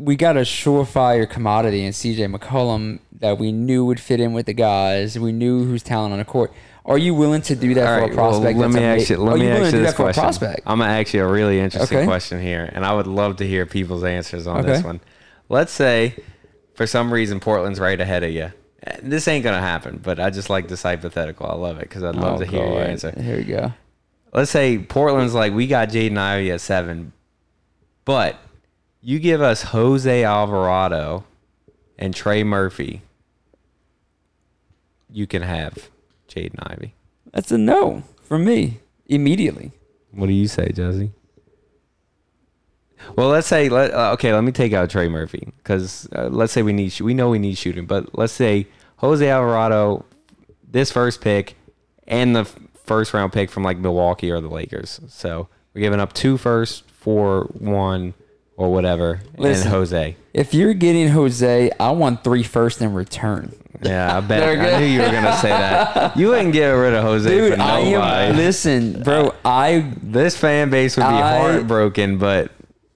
we 0.00 0.16
got 0.16 0.36
a 0.36 0.40
surefire 0.40 1.28
commodity 1.28 1.84
in 1.84 1.92
CJ 1.92 2.34
McCollum 2.34 3.00
that 3.20 3.38
we 3.38 3.52
knew 3.52 3.84
would 3.84 4.00
fit 4.00 4.18
in 4.20 4.32
with 4.32 4.46
the 4.46 4.52
guys. 4.54 5.18
We 5.18 5.32
knew 5.32 5.64
who's 5.64 5.82
talent 5.82 6.12
on 6.12 6.18
the 6.18 6.24
court. 6.24 6.52
Are 6.86 6.96
you 6.98 7.14
willing 7.14 7.42
to 7.42 7.54
do 7.54 7.74
that 7.74 7.86
All 7.86 7.94
for 7.96 8.00
right, 8.02 8.10
a 8.12 8.14
prospect? 8.14 8.58
well, 8.58 8.68
let 8.68 8.80
me 8.80 8.84
ask 8.84 9.10
you. 9.10 9.18
Let 9.18 9.38
me 9.38 9.48
ask 9.48 9.72
you 9.74 9.80
this 9.80 9.90
that 9.90 9.96
question. 9.96 10.22
prospect? 10.22 10.60
I'm 10.66 10.78
gonna 10.78 10.90
ask 10.92 11.12
you 11.12 11.22
a 11.22 11.30
really 11.30 11.60
interesting 11.60 11.98
Okay. 11.98 12.06
question 12.06 12.40
here, 12.40 12.68
and 12.72 12.84
I 12.86 12.94
would 12.94 13.06
love 13.06 13.36
to 13.36 13.46
hear 13.46 13.66
people's 13.66 14.02
answers 14.02 14.46
on 14.46 14.64
this 14.64 14.82
one. 14.82 15.00
Let's 15.48 15.72
say, 15.72 16.14
for 16.74 16.86
some 16.86 17.12
reason, 17.12 17.38
Portland's 17.38 17.78
right 17.78 18.00
ahead 18.00 18.24
of 18.24 18.30
you. 18.32 18.52
This 19.02 19.28
ain't 19.28 19.44
gonna 19.44 19.60
happen, 19.60 20.00
but 20.02 20.18
I 20.18 20.30
just 20.30 20.48
like 20.48 20.68
this 20.68 20.82
hypothetical. 20.82 21.46
I 21.46 21.54
love 21.54 21.76
it 21.76 21.82
because 21.82 22.02
I'd 22.02 22.14
love 22.16 22.36
Oh, 22.36 22.44
to 22.44 22.46
hear 22.46 22.64
your 22.66 22.82
answer. 22.82 23.12
Here 23.20 23.36
we 23.36 23.44
go. 23.44 23.72
Let's 24.32 24.50
say 24.50 24.78
Portland's 24.78 25.34
like, 25.34 25.52
we 25.52 25.66
got 25.66 25.90
Jaden 25.90 26.16
Ivey 26.16 26.50
at 26.52 26.62
seven, 26.62 27.12
but 28.06 28.36
you 29.02 29.18
give 29.18 29.40
us 29.40 29.62
Jose 29.62 30.24
Alvarado 30.24 31.24
and 31.98 32.14
Trey 32.14 32.42
Murphy, 32.42 33.02
you 35.10 35.26
can 35.26 35.42
have 35.42 35.90
Jaden 36.28 36.58
Ivey. 36.58 36.94
That's 37.32 37.50
a 37.50 37.58
no 37.58 38.02
from 38.22 38.44
me 38.44 38.80
immediately. 39.06 39.72
What 40.12 40.26
do 40.26 40.32
you 40.32 40.48
say, 40.48 40.70
Jesse? 40.72 41.12
Well, 43.16 43.28
let's 43.28 43.46
say 43.46 43.68
let 43.68 43.92
uh, 43.92 44.12
okay. 44.12 44.32
Let 44.32 44.44
me 44.44 44.52
take 44.52 44.72
out 44.72 44.90
Trey 44.90 45.08
Murphy 45.08 45.52
because 45.58 46.08
uh, 46.14 46.28
let's 46.28 46.52
say 46.52 46.62
we 46.62 46.72
need 46.72 46.98
we 47.00 47.14
know 47.14 47.30
we 47.30 47.38
need 47.38 47.56
shooting, 47.56 47.86
but 47.86 48.16
let's 48.18 48.32
say 48.32 48.66
Jose 48.96 49.26
Alvarado, 49.26 50.04
this 50.68 50.92
first 50.92 51.20
pick, 51.20 51.56
and 52.06 52.36
the 52.36 52.44
first 52.44 53.14
round 53.14 53.32
pick 53.32 53.50
from 53.50 53.62
like 53.62 53.78
Milwaukee 53.78 54.30
or 54.30 54.40
the 54.40 54.48
Lakers. 54.48 55.00
So 55.08 55.48
we're 55.72 55.80
giving 55.80 56.00
up 56.00 56.12
two 56.12 56.36
first 56.36 56.90
for 56.90 57.44
one 57.58 58.14
or 58.60 58.70
whatever, 58.70 59.20
Listen. 59.38 59.68
and 59.68 59.74
Jose. 59.74 60.16
If 60.34 60.52
you're 60.52 60.74
getting 60.74 61.08
Jose, 61.08 61.70
I 61.80 61.90
want 61.92 62.22
three 62.22 62.42
first 62.42 62.82
in 62.82 62.92
return. 62.92 63.54
Yeah, 63.82 64.18
I 64.18 64.20
bet. 64.28 64.58
I 64.60 64.78
knew 64.78 64.84
you 64.86 65.00
were 65.00 65.10
gonna 65.10 65.36
say 65.38 65.48
that. 65.48 66.14
You 66.14 66.28
wouldn't 66.28 66.52
get 66.52 66.68
rid 66.68 66.92
of 66.92 67.02
Jose 67.02 67.28
Dude, 67.28 67.54
for 67.54 67.60
I 67.60 67.82
nobody. 67.90 67.94
am. 67.94 68.36
Listen, 68.36 69.02
bro, 69.02 69.34
I 69.46 69.90
this 70.02 70.36
fan 70.36 70.68
base 70.68 70.96
would 70.98 71.02
be 71.04 71.08
I- 71.08 71.38
heartbroken, 71.38 72.18
but 72.18 72.50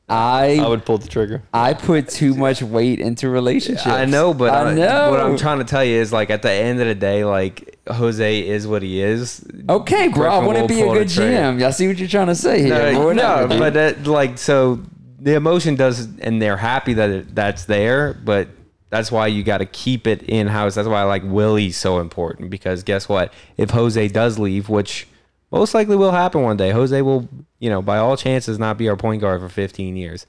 I 0.07 0.59
I 0.62 0.69
would 0.69 0.85
pull 0.85 0.99
the 0.99 1.09
trigger. 1.09 1.43
I 1.55 1.73
put 1.73 2.11
too 2.11 2.35
much 2.35 2.62
weight 2.62 3.01
into 3.01 3.31
relationships. 3.31 3.87
I 3.87 4.05
know, 4.05 4.35
but 4.35 4.53
I 4.53 4.71
I 4.71 4.75
know. 4.75 5.11
what 5.11 5.21
I'm 5.21 5.39
trying 5.39 5.61
to 5.61 5.65
tell 5.65 5.83
you 5.83 5.99
is 5.99 6.12
like 6.12 6.29
at 6.29 6.43
the 6.43 6.53
end 6.53 6.79
of 6.83 6.87
the 6.87 6.95
day, 6.95 7.25
like 7.25 7.79
Jose 7.89 8.47
is 8.47 8.67
what 8.67 8.83
he 8.83 9.01
is. 9.01 9.43
Okay, 9.71 10.09
bro, 10.09 10.29
Griffin 10.43 10.47
wouldn't 10.47 10.62
will 10.65 10.69
be 10.69 10.83
a 10.83 10.93
good 10.93 11.09
trigger. 11.09 11.33
GM. 11.33 11.62
I 11.67 11.71
see 11.71 11.89
what 11.89 11.97
you're 11.97 12.07
trying 12.09 12.27
to 12.27 12.35
say 12.35 12.61
here. 12.62 12.93
No, 12.93 13.05
but 13.07 13.17
no, 13.17 13.47
but 13.59 13.73
that, 13.75 14.07
like 14.07 14.37
so 14.37 14.81
the 15.25 15.35
emotion 15.35 15.75
does, 15.75 16.07
and 16.20 16.41
they're 16.41 16.59
happy 16.59 16.93
that 16.93 17.09
it, 17.09 17.35
that's 17.35 17.64
there, 17.64 18.12
but 18.12 18.47
that's 18.91 19.11
why 19.11 19.27
you 19.27 19.43
got 19.43 19.59
to 19.59 19.66
keep 19.66 20.07
it 20.07 20.22
in 20.25 20.47
house. 20.47 20.75
That's 20.75 20.87
why 20.87 21.01
I 21.01 21.05
like 21.05 21.22
Willie's 21.25 21.79
so 21.79 21.99
important 21.99 22.51
because 22.51 22.83
guess 22.83 23.09
what? 23.09 23.33
If 23.57 23.70
Jose 23.70 24.09
does 24.09 24.39
leave, 24.39 24.68
which 24.68 25.09
most 25.51 25.72
likely 25.72 25.97
will 25.97 26.11
happen 26.11 26.43
one 26.43 26.59
day, 26.59 26.72
Jose 26.72 27.01
will, 27.01 27.27
you 27.59 27.70
know, 27.70 27.81
by 27.81 27.97
all 27.97 28.18
chances 28.18 28.59
not 28.59 28.77
be 28.77 28.87
our 28.91 28.97
point 28.97 29.22
guard 29.22 29.41
for 29.41 29.49
15 29.49 29.97
years. 29.97 30.27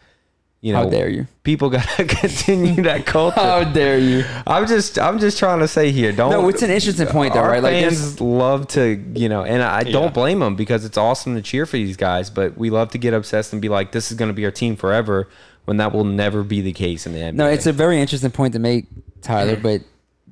You 0.66 0.74
know, 0.74 0.80
How 0.80 0.90
dare 0.90 1.10
you? 1.10 1.28
people 1.44 1.70
got 1.70 1.88
to 1.90 2.06
continue 2.22 2.82
that 2.82 3.06
culture. 3.06 3.40
How 3.40 3.64
dare 3.64 4.00
you? 4.00 4.26
I'm 4.48 4.66
just 4.66 4.98
I'm 4.98 5.20
just 5.20 5.38
trying 5.38 5.60
to 5.60 5.68
say 5.68 5.92
here. 5.92 6.12
Don't. 6.12 6.32
No, 6.32 6.50
it's 6.50 6.64
an 6.64 6.72
interesting 6.72 7.06
point 7.06 7.36
though, 7.36 7.44
right? 7.44 7.62
Like 7.62 7.84
fans 7.84 8.20
love 8.20 8.68
to, 8.70 8.96
you 9.14 9.30
know, 9.30 9.44
and 9.44 9.62
I 9.62 9.84
don't 9.84 10.12
blame 10.12 10.40
them 10.40 10.56
because 10.56 10.84
it's 10.84 10.98
awesome 10.98 11.36
to 11.36 11.44
cheer 11.44 11.68
for 11.68 11.78
these 11.78 11.98
guys, 11.98 12.32
but 12.32 12.58
we 12.58 12.72
love 12.72 12.90
to 12.92 12.98
get 12.98 13.14
obsessed 13.14 13.54
and 13.54 13.62
be 13.62 13.70
like, 13.70 13.92
this 13.92 14.10
is 14.10 14.18
going 14.18 14.30
to 14.30 14.34
be 14.34 14.44
our 14.44 14.50
team 14.50 14.76
forever, 14.76 15.30
when 15.66 15.78
that 15.78 15.94
will 15.94 16.04
never 16.04 16.42
be 16.42 16.62
the 16.62 16.74
case 16.74 17.06
in 17.06 17.14
the 17.14 17.20
NBA. 17.20 17.34
No, 17.36 17.48
it's 17.48 17.68
a 17.68 17.74
very 17.74 18.02
interesting 18.02 18.32
point 18.32 18.54
to 18.54 18.60
make, 18.60 18.88
Tyler. 19.22 19.58
Mm. 19.58 19.62
but 19.62 19.82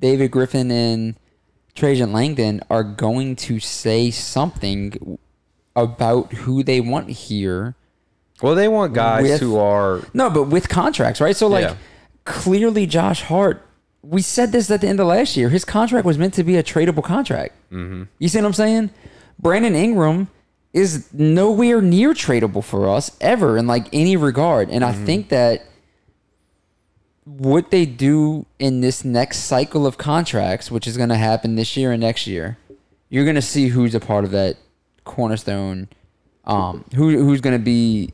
David 0.00 0.32
Griffin 0.32 0.68
and 0.72 1.14
Trajan 1.76 2.12
Langdon 2.12 2.60
are 2.70 2.82
going 2.82 3.36
to 3.36 3.60
say 3.60 4.10
something 4.10 5.16
about 5.76 6.32
who 6.32 6.64
they 6.64 6.80
want 6.80 7.08
here. 7.10 7.76
Well, 8.42 8.54
they 8.54 8.68
want 8.68 8.92
guys 8.94 9.22
with- 9.22 9.40
who 9.40 9.56
are. 9.56 10.00
No, 10.12 10.30
but 10.30 10.44
with 10.44 10.68
contracts, 10.68 11.20
right? 11.20 11.36
So 11.36 11.46
like 11.46 11.64
Yeah. 11.64 11.74
clearly 12.24 12.86
Josh 12.86 13.22
Hart. 13.22 13.62
We 14.02 14.20
said 14.20 14.52
this 14.52 14.70
at 14.70 14.82
the 14.82 14.88
end 14.88 15.00
of 15.00 15.06
last 15.06 15.34
year. 15.36 15.48
His 15.48 15.64
contract 15.64 16.04
was 16.04 16.18
meant 16.18 16.34
to 16.34 16.44
be 16.44 16.56
a 16.56 16.62
tradable 16.62 17.02
contract. 17.02 17.54
Mm-hmm. 17.72 18.02
You 18.18 18.28
see 18.28 18.38
what 18.38 18.46
I'm 18.46 18.52
saying? 18.52 18.90
Brandon 19.38 19.74
Ingram 19.74 20.28
is 20.74 21.06
nowhere 21.14 21.80
near 21.80 22.12
tradable 22.12 22.62
for 22.62 22.88
us 22.88 23.12
ever 23.20 23.56
in 23.56 23.66
like 23.66 23.86
any 23.92 24.16
regard, 24.16 24.68
and 24.68 24.84
I 24.84 24.92
think 24.92 25.28
that 25.30 25.62
what 27.24 27.70
they 27.70 27.86
do 27.86 28.44
in 28.58 28.80
this 28.80 29.04
next 29.04 29.38
cycle 29.44 29.86
of 29.86 29.96
contracts, 29.96 30.70
which 30.70 30.86
is 30.86 30.96
going 30.96 31.08
to 31.08 31.16
happen 31.16 31.54
this 31.56 31.76
year 31.76 31.90
and 31.92 32.02
next 32.02 32.26
year, 32.26 32.58
you're 33.08 33.24
going 33.24 33.36
to 33.36 33.42
see 33.42 33.68
who's 33.68 33.94
a 33.94 34.00
part 34.00 34.24
of 34.24 34.30
that 34.32 34.56
cornerstone, 35.04 35.88
um, 36.44 36.84
who 36.94 37.10
who's 37.24 37.40
going 37.40 37.56
to 37.56 37.64
be 37.64 38.12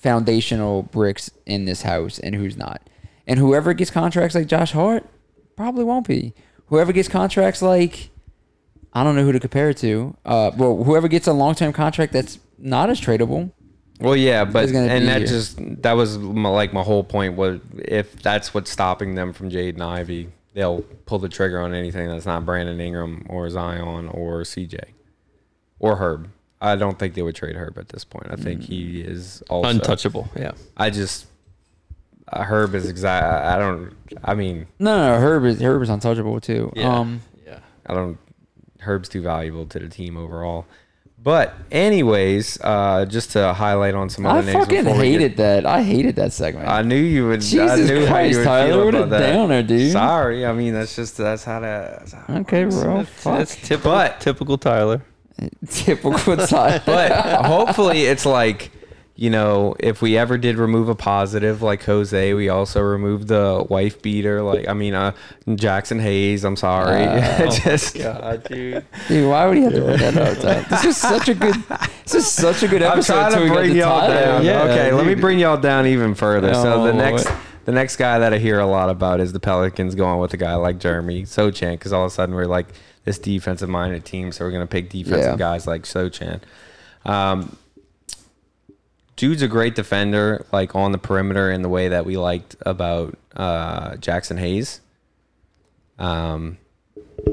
foundational 0.00 0.84
bricks 0.84 1.30
in 1.46 1.64
this 1.64 1.82
house 1.82 2.18
and 2.18 2.34
who's 2.34 2.56
not. 2.56 2.82
And 3.26 3.38
whoever 3.38 3.74
gets 3.74 3.90
contracts 3.90 4.34
like 4.34 4.46
Josh 4.46 4.72
Hart 4.72 5.04
probably 5.56 5.84
won't 5.84 6.06
be. 6.06 6.34
Whoever 6.66 6.92
gets 6.92 7.08
contracts 7.08 7.62
like 7.62 8.10
I 8.92 9.04
don't 9.04 9.16
know 9.16 9.24
who 9.24 9.32
to 9.32 9.40
compare 9.40 9.70
it 9.70 9.76
to. 9.78 10.16
Uh, 10.24 10.50
well, 10.56 10.82
whoever 10.82 11.08
gets 11.08 11.26
a 11.26 11.32
long 11.32 11.54
term 11.54 11.72
contract 11.72 12.12
that's 12.12 12.38
not 12.58 12.90
as 12.90 13.00
tradable. 13.00 13.52
Well, 14.00 14.16
yeah, 14.16 14.44
but 14.44 14.68
and 14.70 15.08
that 15.08 15.18
here. 15.18 15.26
just 15.26 15.58
that 15.82 15.92
was 15.92 16.18
my, 16.18 16.48
like 16.48 16.72
my 16.72 16.82
whole 16.82 17.04
point 17.04 17.34
was 17.34 17.60
if 17.76 18.22
that's 18.22 18.54
what's 18.54 18.70
stopping 18.70 19.14
them 19.14 19.32
from 19.32 19.50
Jaden 19.50 19.80
Ivey, 19.80 20.30
they'll 20.54 20.82
pull 21.06 21.18
the 21.18 21.28
trigger 21.28 21.60
on 21.60 21.74
anything 21.74 22.08
that's 22.08 22.26
not 22.26 22.46
Brandon 22.46 22.80
Ingram 22.80 23.26
or 23.28 23.50
Zion 23.50 24.08
or 24.08 24.42
CJ 24.42 24.78
or 25.80 25.96
Herb. 25.96 26.30
I 26.60 26.74
don't 26.76 26.98
think 26.98 27.14
they 27.14 27.22
would 27.22 27.34
trade 27.36 27.54
Herb 27.56 27.78
at 27.78 27.88
this 27.88 28.04
point. 28.04 28.26
I 28.30 28.36
think 28.36 28.62
he 28.62 29.00
is 29.00 29.42
also 29.48 29.70
Untouchable. 29.70 30.28
Yeah. 30.36 30.52
I 30.76 30.90
just 30.90 31.26
uh, 32.32 32.42
Herb 32.42 32.74
is 32.74 32.88
exact. 32.88 33.24
I 33.24 33.58
don't. 33.58 33.94
I 34.24 34.34
mean, 34.34 34.66
No, 34.78 34.96
no, 34.96 35.14
no 35.14 35.20
Herb 35.20 35.44
is 35.44 35.60
Herb 35.60 35.82
is 35.82 35.88
untouchable 35.88 36.40
too. 36.40 36.72
Um, 36.76 37.22
yeah. 37.46 37.60
I 37.86 37.94
don't. 37.94 38.18
Herb's 38.80 39.08
too 39.08 39.22
valuable 39.22 39.66
to 39.66 39.78
the 39.78 39.88
team 39.88 40.16
overall. 40.16 40.66
But 41.20 41.52
anyways, 41.72 42.58
uh, 42.62 43.04
just 43.06 43.32
to 43.32 43.52
highlight 43.52 43.94
on 43.94 44.08
some 44.08 44.24
other 44.24 44.40
names. 44.42 44.48
I 44.48 44.52
names. 44.52 44.64
fucking 44.66 44.84
before 44.84 44.98
we 45.00 45.10
get- 45.12 45.20
hated 45.20 45.36
that. 45.38 45.66
I 45.66 45.82
hated 45.82 46.16
that 46.16 46.32
segment. 46.32 46.68
I 46.68 46.82
knew 46.82 46.94
you 46.96 47.26
would. 47.28 47.40
I 47.40 47.42
Jesus 47.42 47.88
knew 47.90 48.06
how 48.06 48.12
Christ, 48.12 48.30
you 48.32 48.38
would 48.38 48.44
Tyler, 48.44 48.68
feel 48.72 48.84
what 48.84 48.94
a 48.94 48.98
about 48.98 49.10
that. 49.10 49.32
downer, 49.32 49.62
dude. 49.62 49.92
Sorry, 49.92 50.46
I 50.46 50.52
mean 50.52 50.74
that's 50.74 50.94
just 50.94 51.16
that's 51.16 51.44
how 51.44 51.60
that. 51.60 51.98
That's 52.00 52.12
how 52.12 52.24
it 52.34 52.40
okay, 52.40 52.64
works. 52.64 52.76
bro. 52.82 53.04
Fuck. 53.04 53.38
That's 53.38 53.56
typical. 53.56 53.92
But- 53.92 54.20
typical 54.20 54.58
Tyler. 54.58 55.02
Typical 55.70 56.36
Tyler. 56.36 56.82
But 56.86 57.12
hopefully, 57.46 58.02
it's 58.04 58.26
like 58.26 58.70
you 59.20 59.30
know, 59.30 59.74
if 59.80 60.00
we 60.00 60.16
ever 60.16 60.38
did 60.38 60.58
remove 60.58 60.88
a 60.88 60.94
positive 60.94 61.60
like 61.60 61.82
Jose, 61.84 62.34
we 62.34 62.48
also 62.48 62.80
removed 62.80 63.26
the 63.26 63.66
wife 63.68 64.00
beater. 64.00 64.42
Like 64.42 64.68
I 64.68 64.74
mean, 64.74 64.94
uh, 64.94 65.10
Jaxson 65.48 66.00
Hayes. 66.00 66.44
I'm 66.44 66.54
sorry, 66.54 67.02
Uh, 67.04 67.50
just. 67.64 67.96
God, 67.98 68.44
dude. 68.44 68.84
Dude, 69.08 69.28
why 69.28 69.46
would 69.46 69.56
you 69.58 69.64
have 69.64 69.72
to 69.72 69.80
bring 69.80 69.98
that 69.98 70.16
up? 70.16 70.38
Tyler? 70.38 70.66
This 70.70 70.84
is 70.84 70.96
such 70.96 71.28
a 71.28 71.34
good. 71.34 71.56
This 72.04 72.14
is 72.14 72.26
such 72.30 72.62
a 72.62 72.68
good 72.68 72.82
episode. 72.82 73.14
I'm 73.14 73.24
episode. 73.24 73.30
trying 73.30 73.32
to 73.34 73.40
we 73.40 73.48
get 73.48 73.54
bring 73.54 73.76
y'all 73.76 74.00
Tyler. 74.06 74.20
down. 74.20 74.44
Yeah, 74.44 74.62
okay, 74.62 74.92
let 74.92 75.04
me 75.06 75.14
bring 75.14 75.38
y'all 75.40 75.56
down 75.60 75.86
even 75.88 76.14
further. 76.14 76.54
so 76.54 76.84
the 76.84 76.90
Oh, 76.92 76.96
next, 76.96 77.24
what? 77.24 77.36
the 77.64 77.72
next 77.72 77.96
guy 77.96 78.20
that 78.20 78.32
I 78.32 78.38
hear 78.38 78.60
a 78.60 78.66
lot 78.66 78.88
about 78.88 79.18
is 79.20 79.32
the 79.32 79.40
Pelicans 79.40 79.96
going 79.96 80.20
with 80.20 80.32
a 80.32 80.36
guy 80.36 80.54
like 80.54 80.78
Jeremy 80.78 81.24
Sochan 81.24 81.72
because 81.72 81.92
all 81.92 82.04
of 82.04 82.12
a 82.12 82.14
sudden 82.14 82.36
we're 82.36 82.46
like 82.46 82.68
this 83.04 83.18
defensive 83.18 83.68
minded 83.68 84.04
team, 84.04 84.32
so 84.32 84.44
we're 84.44 84.50
gonna 84.50 84.66
pick 84.66 84.90
defensive 84.90 85.32
Yeah. 85.32 85.36
guys 85.36 85.66
like 85.66 85.82
Sochan. 85.82 86.40
Um, 87.04 87.56
dude's 89.16 89.42
a 89.42 89.48
great 89.48 89.74
defender, 89.74 90.44
like 90.52 90.74
on 90.74 90.92
the 90.92 90.98
perimeter 90.98 91.50
in 91.50 91.62
the 91.62 91.68
way 91.68 91.88
that 91.88 92.04
we 92.06 92.16
liked 92.16 92.56
about 92.66 93.16
uh, 93.36 93.92
Jaxson 93.92 94.38
Hayes. 94.38 94.80
Um, 95.98 96.58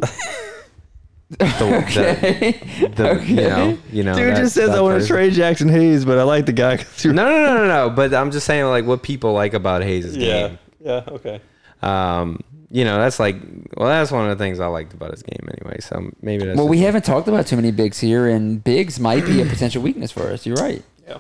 the, 1.30 2.88
the- 2.96 3.10
Okay. 3.12 3.28
you 3.28 3.36
know, 3.36 3.78
you 3.92 4.04
know, 4.04 4.16
Dude 4.16 4.34
that- 4.36 4.38
just 4.38 4.56
says 4.56 4.70
I 4.70 4.82
want 4.82 5.02
to 5.02 5.08
trade 5.08 5.34
Jaxson 5.34 5.70
Hayes, 5.70 6.06
but 6.06 6.18
I 6.18 6.24
like 6.24 6.46
the 6.46 6.54
guy. 6.54 6.76
No, 7.06 7.12
you're- 7.12 7.14
no, 7.16 7.30
no, 7.30 7.58
no, 7.58 7.68
no. 7.68 7.90
But 7.90 8.14
I'm 8.14 8.32
just 8.32 8.46
saying, 8.46 8.66
like, 8.66 8.86
what 8.86 9.04
people 9.04 9.34
like 9.34 9.54
about 9.54 9.84
Hayes' 9.84 10.16
Yeah. 10.16 10.48
game. 10.50 10.60
Yeah. 10.84 11.04
Okay. 11.08 11.42
Um, 11.82 12.42
you 12.76 12.84
know, 12.84 12.98
that's 12.98 13.22
like, 13.22 13.38
well, 13.78 13.88
that's 13.88 14.12
one 14.12 14.30
of 14.30 14.38
the 14.38 14.44
things 14.44 14.60
I 14.60 14.66
liked 14.68 14.94
about 14.94 15.12
his 15.12 15.24
game 15.24 15.48
anyway. 15.58 15.78
So 15.80 16.12
maybe 16.22 16.44
that's 16.44 16.58
Well, 16.58 16.68
we 16.68 16.80
haven't 16.80 17.06
talked 17.06 17.30
about 17.30 17.48
too 17.48 17.56
many 17.56 17.72
bigs 17.72 18.02
here, 18.02 18.28
and 18.28 18.62
bigs 18.62 19.00
might 19.00 19.26
be 19.26 19.42
a 19.42 19.46
potential 19.56 19.82
weakness 19.82 20.12
for 20.12 20.24
us. 20.24 20.46
You're 20.46 20.58
right. 20.58 20.84
Yeah. 21.08 21.20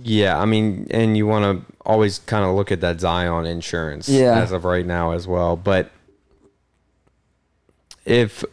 Yeah, 0.00 0.38
I 0.38 0.44
mean, 0.44 0.86
and 0.92 1.16
you 1.16 1.26
want 1.26 1.42
to 1.66 1.74
always 1.84 2.20
kind 2.20 2.44
of 2.44 2.54
look 2.54 2.70
at 2.70 2.80
that 2.82 3.00
Zion 3.00 3.46
insurance 3.46 4.08
Yeah. 4.08 4.38
as 4.38 4.52
of 4.52 4.64
right 4.64 4.86
now 4.86 5.10
as 5.10 5.26
well. 5.26 5.56
But 5.56 5.90
if 8.04 8.44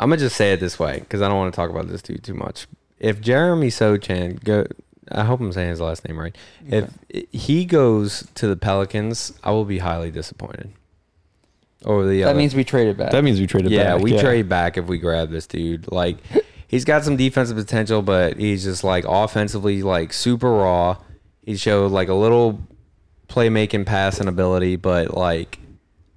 I'm 0.00 0.10
gonna 0.10 0.16
just 0.20 0.34
say 0.36 0.52
it 0.52 0.58
this 0.58 0.78
way 0.80 0.98
because 1.00 1.22
I 1.22 1.28
don't 1.28 1.36
want 1.38 1.52
to 1.52 1.56
talk 1.56 1.70
about 1.70 1.86
this 1.88 2.02
dude 2.02 2.24
too 2.24 2.34
much. 2.34 2.66
If 2.98 3.20
Jeremy 3.20 3.68
Sochan 3.68 4.42
go, 4.42 4.66
I 5.12 5.24
hope 5.24 5.40
I'm 5.40 5.52
saying 5.52 5.70
his 5.70 5.80
last 5.80 6.06
name 6.08 6.18
right. 6.18 6.34
If 6.68 6.90
he 7.30 7.64
goes 7.64 8.26
to 8.34 8.48
the 8.48 8.56
Pelicans, 8.56 9.32
I 9.44 9.52
will 9.52 9.64
be 9.64 9.78
highly 9.78 10.10
disappointed. 10.10 10.72
Or 11.84 12.04
the 12.06 12.20
That 12.22 12.30
other- 12.30 12.38
means 12.38 12.54
we 12.54 12.64
traded 12.64 12.96
back. 12.96 13.12
That 13.12 13.22
means 13.24 13.38
we 13.40 13.46
traded 13.46 13.70
yeah, 13.70 13.94
back. 13.94 13.98
Yeah, 13.98 14.02
we 14.02 14.18
trade 14.18 14.48
back 14.48 14.76
if 14.76 14.86
we 14.86 14.98
grab 14.98 15.30
this 15.30 15.46
dude. 15.46 15.90
Like, 15.92 16.16
he's 16.68 16.84
got 16.84 17.04
some 17.04 17.16
defensive 17.16 17.56
potential, 17.56 18.02
but 18.02 18.36
he's 18.38 18.64
just 18.64 18.82
like 18.84 19.04
offensively 19.06 19.82
like 19.82 20.12
super 20.12 20.50
raw. 20.50 20.96
He 21.44 21.56
showed 21.56 21.92
like 21.92 22.08
a 22.08 22.14
little 22.14 22.60
playmaking 23.28 23.86
passing 23.86 24.26
ability, 24.28 24.76
but 24.76 25.14
like 25.14 25.58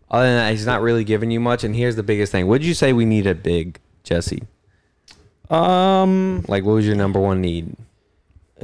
other 0.09 0.25
than 0.25 0.35
that, 0.37 0.51
he's 0.51 0.65
not 0.65 0.81
really 0.81 1.03
giving 1.03 1.29
you 1.31 1.39
much. 1.39 1.63
And 1.63 1.75
here's 1.75 1.95
the 1.95 2.03
biggest 2.03 2.31
thing: 2.31 2.47
Would 2.47 2.65
you 2.65 2.73
say 2.73 2.91
we 2.91 3.05
need 3.05 3.27
a 3.27 3.35
big 3.35 3.79
Jesse? 4.03 4.43
Um, 5.49 6.43
Like, 6.47 6.63
what 6.63 6.73
was 6.73 6.85
your 6.87 6.95
number 6.95 7.19
one 7.19 7.41
need? 7.41 7.75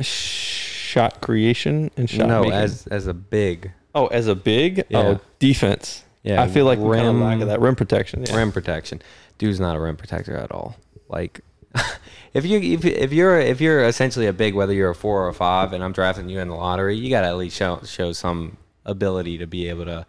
shot 0.01 1.21
creation 1.21 1.89
and 1.97 2.09
shot 2.09 2.27
no, 2.27 2.41
making. 2.41 2.53
as 2.53 2.87
as 2.87 3.07
a 3.07 3.13
big 3.13 3.71
oh, 3.95 4.07
as 4.07 4.27
a 4.27 4.35
big 4.35 4.83
Yeah. 4.89 4.99
oh 4.99 5.19
defense. 5.39 6.03
Yeah, 6.23 6.41
I 6.41 6.47
feel 6.47 6.65
like 6.65 6.79
we 6.79 6.95
kind 6.97 7.07
of 7.07 7.15
rim- 7.15 7.23
lack 7.23 7.41
of 7.41 7.47
that 7.47 7.61
rim 7.61 7.75
protection. 7.75 8.23
Yeah. 8.27 8.35
rim 8.35 8.51
protection. 8.51 9.01
Dude's 9.37 9.59
not 9.59 9.75
a 9.75 9.79
rim 9.79 9.95
protector 9.95 10.35
at 10.35 10.51
all. 10.51 10.75
Like 11.09 11.41
if 12.33 12.45
you 12.45 12.59
if, 12.59 12.85
if 12.85 13.13
you're 13.13 13.39
if 13.39 13.61
you're 13.61 13.83
essentially 13.85 14.27
a 14.27 14.33
big, 14.33 14.53
whether 14.53 14.73
you're 14.73 14.89
a 14.89 14.95
four 14.95 15.23
or 15.25 15.29
a 15.29 15.33
five, 15.33 15.73
and 15.73 15.83
I'm 15.83 15.93
drafting 15.93 16.29
you 16.29 16.39
in 16.39 16.47
the 16.49 16.55
lottery, 16.55 16.95
you 16.97 17.09
got 17.09 17.21
to 17.21 17.27
at 17.27 17.37
least 17.37 17.55
show 17.55 17.79
show 17.85 18.11
some 18.11 18.57
ability 18.85 19.37
to 19.37 19.47
be 19.47 19.69
able 19.69 19.85
to 19.85 20.05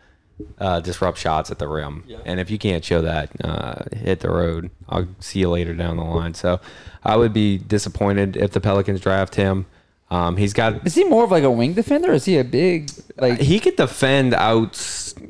uh, 0.59 0.81
disrupt 0.81 1.19
shots 1.19 1.51
at 1.51 1.59
the 1.59 1.69
rim. 1.69 2.05
Yeah. 2.07 2.19
And 2.25 2.39
if 2.41 2.51
you 2.51 2.59
can't 2.59 2.85
show 2.85 3.03
that, 3.03 3.31
uh, 3.45 3.83
hit 3.93 4.21
the 4.21 4.31
road. 4.31 4.71
I'll 4.89 5.09
see 5.21 5.41
you 5.41 5.51
later 5.51 5.75
down 5.75 5.97
the 5.97 6.05
line. 6.05 6.35
So 6.35 6.61
I 7.05 7.17
would 7.17 7.33
be 7.33 7.59
disappointed 7.59 8.37
if 8.37 8.53
the 8.53 8.61
Pelicans 8.61 9.01
draft 9.01 9.35
him. 9.35 9.67
Um, 10.11 10.37
he's 10.39 10.55
got 10.55 10.87
Is 10.87 10.95
he 10.95 11.05
more 11.05 11.25
of 11.25 11.31
like 11.31 11.45
a 11.45 11.51
wing 11.51 11.75
defender, 11.75 12.13
or 12.13 12.15
is 12.15 12.25
he 12.25 12.39
a 12.39 12.45
big 12.45 12.91
like? 13.19 13.41
he 13.41 13.61
could 13.61 13.77
defend 13.77 14.33
out, 14.33 14.75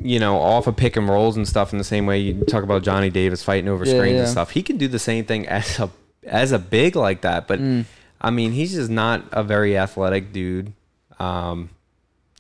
you 0.00 0.18
know, 0.18 0.38
off 0.38 0.66
of 0.66 0.76
pick 0.76 0.96
and 0.96 1.08
rolls 1.08 1.36
and 1.36 1.46
stuff 1.48 1.72
in 1.72 1.78
the 1.78 1.84
same 1.84 2.06
way 2.06 2.18
you 2.18 2.44
talk 2.44 2.62
about 2.64 2.82
Johnny 2.82 3.10
Davis 3.10 3.42
fighting 3.42 3.68
over 3.68 3.84
Yeah, 3.84 3.94
screens 3.96 4.14
yeah. 4.14 4.20
and 4.22 4.28
stuff. 4.28 4.50
He 4.50 4.62
can 4.62 4.76
do 4.76 4.88
the 4.88 4.98
same 4.98 5.24
thing 5.24 5.46
as 5.48 5.78
a 5.78 5.90
as 6.24 6.52
a 6.52 6.58
big 6.58 6.94
like 6.96 7.22
that, 7.22 7.46
but 7.48 7.58
Mm. 7.60 7.84
I 8.20 8.30
mean, 8.30 8.52
he's 8.52 8.74
just 8.74 8.90
not 8.90 9.24
a 9.32 9.42
very 9.44 9.78
athletic 9.78 10.32
dude. 10.32 10.72
Um, 11.20 11.70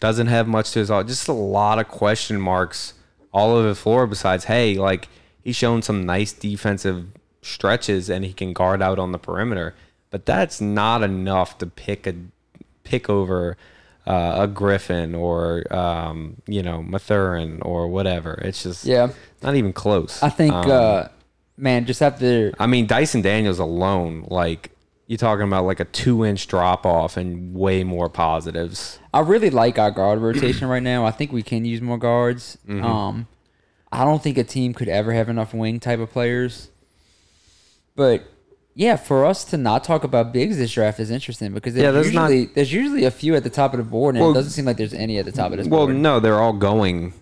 doesn't 0.00 0.26
have 0.26 0.46
much 0.48 0.72
to 0.72 0.80
his 0.80 0.90
all. 0.90 1.04
Just 1.04 1.28
a 1.28 1.32
lot 1.32 1.78
of 1.78 1.88
question 1.88 2.40
marks 2.40 2.94
all 3.32 3.52
over 3.52 3.68
the 3.68 3.74
floor. 3.74 4.06
Besides, 4.06 4.44
hey, 4.44 4.74
like 4.74 5.08
he's 5.42 5.56
shown 5.56 5.82
some 5.82 6.04
nice 6.04 6.32
defensive 6.32 7.06
stretches 7.42 8.10
and 8.10 8.24
he 8.24 8.32
can 8.32 8.52
guard 8.52 8.82
out 8.82 8.98
on 8.98 9.12
the 9.12 9.18
perimeter, 9.18 9.74
but 10.10 10.26
that's 10.26 10.60
not 10.60 11.02
enough 11.02 11.58
to 11.58 11.66
pick 11.66 12.06
a 12.06 12.14
pick 12.84 13.08
over 13.08 13.56
uh, 14.08 14.36
a 14.40 14.46
Griffin 14.48 15.14
or 15.14 15.62
um, 15.72 16.36
you 16.46 16.62
know 16.62 16.82
Mathurin 16.82 17.60
or 17.62 17.88
whatever. 17.88 18.34
It's 18.42 18.62
just 18.62 18.84
yeah, 18.86 19.10
not 19.42 19.54
even 19.54 19.72
close. 19.72 20.22
I 20.22 20.30
think, 20.30 20.54
Um, 20.54 20.70
uh, 20.70 21.08
man, 21.56 21.84
just 21.84 22.00
after 22.00 22.52
I 22.58 22.66
mean 22.66 22.86
Dyson 22.86 23.20
Daniels 23.20 23.58
alone, 23.58 24.24
like 24.28 24.70
you're 25.06 25.18
talking 25.18 25.46
about 25.46 25.64
like 25.64 25.80
a 25.80 25.84
two 25.84 26.24
inch 26.24 26.46
drop 26.48 26.86
off 26.86 27.16
and 27.18 27.54
way 27.54 27.84
more 27.84 28.08
positives. 28.08 28.98
I 29.12 29.20
really 29.20 29.50
like 29.50 29.78
our 29.78 29.90
guard 29.90 30.20
rotation 30.20 30.68
right 30.68 30.82
now. 30.82 31.04
I 31.04 31.10
think 31.10 31.30
we 31.30 31.42
can 31.42 31.66
use 31.66 31.82
more 31.82 31.98
guards. 31.98 32.56
Mm-hmm. 32.66 32.84
Um, 32.84 33.26
I 33.92 34.04
don't 34.04 34.22
think 34.22 34.38
a 34.38 34.44
team 34.44 34.72
could 34.72 34.88
ever 34.88 35.12
have 35.12 35.28
enough 35.28 35.52
wing 35.52 35.80
type 35.80 36.00
of 36.00 36.10
players. 36.10 36.70
But 37.94 38.22
yeah, 38.78 38.94
for 38.94 39.26
us 39.26 39.42
to 39.46 39.56
not 39.56 39.82
talk 39.82 40.04
about 40.04 40.32
bigs 40.32 40.56
this 40.56 40.72
draft 40.72 41.00
is 41.00 41.10
interesting 41.10 41.52
because 41.52 41.74
there's 41.74 41.82
Yeah, 41.84 41.90
there's 41.90 42.12
not- 42.14 42.30
usually 42.30 42.52
there's 42.54 42.72
usually 42.72 43.04
a 43.04 43.10
few 43.10 43.34
at 43.34 43.42
the 43.42 43.50
top 43.50 43.74
of 43.74 43.78
the 43.78 43.84
board, 43.84 44.14
and 44.14 44.22
Well- 44.22 44.30
it 44.30 44.34
doesn't 44.34 44.52
seem 44.52 44.64
like 44.66 44.76
there's 44.76 44.94
any 44.94 45.18
at 45.18 45.24
the 45.24 45.32
top 45.32 45.50
of 45.50 45.58
this 45.58 45.66
Well, 45.66 45.86
board. 45.86 45.96
no, 45.96 46.20
they're 46.20 46.38
all 46.40 46.52
going 46.52 47.12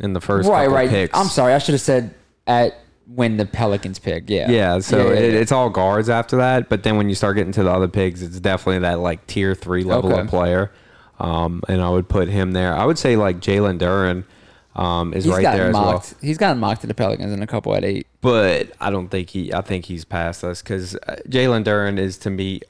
in 0.00 0.12
the 0.14 0.20
first 0.20 0.48
right, 0.48 0.64
couple 0.64 0.74
right. 0.74 0.90
picks. 0.90 1.16
I'm 1.16 1.28
sorry, 1.28 1.54
I 1.54 1.58
should 1.58 1.74
have 1.74 1.80
said 1.80 2.10
at 2.48 2.74
when 3.14 3.36
the 3.36 3.46
Pelicans 3.46 4.00
pick. 4.00 4.28
Yeah, 4.28 4.50
Yeah, 4.50 4.80
so 4.80 4.96
yeah, 5.12 5.18
it, 5.20 5.32
yeah. 5.34 5.38
it's 5.40 5.52
all 5.52 5.70
guards 5.70 6.08
after 6.10 6.36
that. 6.38 6.68
But 6.68 6.82
then 6.82 6.96
when 6.96 7.08
you 7.08 7.14
start 7.14 7.36
getting 7.36 7.52
to 7.52 7.62
the 7.62 7.70
other 7.70 7.86
pigs, 7.86 8.20
it's 8.20 8.40
definitely 8.40 8.80
that 8.80 8.98
like 8.98 9.24
tier 9.28 9.54
three 9.54 9.84
level 9.84 10.10
Okay. 10.12 10.22
of 10.22 10.26
player. 10.26 10.72
Um, 11.20 11.62
and 11.68 11.80
I 11.80 11.88
would 11.88 12.08
put 12.08 12.28
him 12.28 12.50
there. 12.50 12.74
I 12.76 12.84
would 12.84 12.98
say 12.98 13.14
like 13.14 13.38
Jalen 13.40 13.78
Duren 13.78 14.24
um, 14.76 15.12
is 15.14 15.24
he's 15.24 15.32
right 15.32 15.42
there 15.42 15.68
as 15.68 15.74
well. 15.74 15.92
mocked. 15.94 16.14
He's 16.20 16.38
gotten 16.38 16.58
mocked 16.60 16.82
to 16.82 16.86
the 16.86 16.94
Pelicans 16.94 17.32
in 17.32 17.42
a 17.42 17.46
couple 17.46 17.74
at 17.74 17.82
eight. 17.84 18.06
But 18.20 18.70
I 18.80 18.90
don't 18.90 19.08
think 19.08 19.30
he. 19.30 19.52
I 19.52 19.60
think 19.62 19.86
he's 19.86 20.04
past 20.04 20.44
us 20.44 20.62
because 20.62 20.96
Jalen 21.28 21.64
Duren 21.64 21.98
is 21.98 22.18
to 22.18 22.30
me 22.30 22.60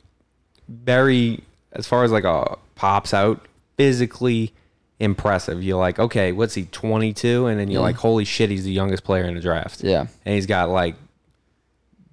very 0.68 1.42
as 1.72 1.86
far 1.86 2.04
as 2.04 2.11
like 2.12 2.24
a 2.24 2.57
pops 2.76 3.12
out 3.12 3.46
physically 3.76 4.52
impressive. 4.98 5.62
You're 5.62 5.78
like, 5.78 5.98
okay, 5.98 6.32
what's 6.32 6.54
he 6.54 6.64
22? 6.66 7.46
And 7.46 7.61
then 7.61 7.70
you're 7.70 7.80
Yeah. 7.80 7.86
like, 7.86 7.96
holy 7.96 8.24
shit, 8.24 8.48
he's 8.50 8.64
the 8.64 8.72
youngest 8.72 9.04
player 9.04 9.24
in 9.24 9.34
the 9.34 9.40
draft. 9.42 9.82
Yeah. 9.84 10.07
and 10.24 10.34
he's 10.34 10.46
got 10.46 10.70
like 10.70 10.94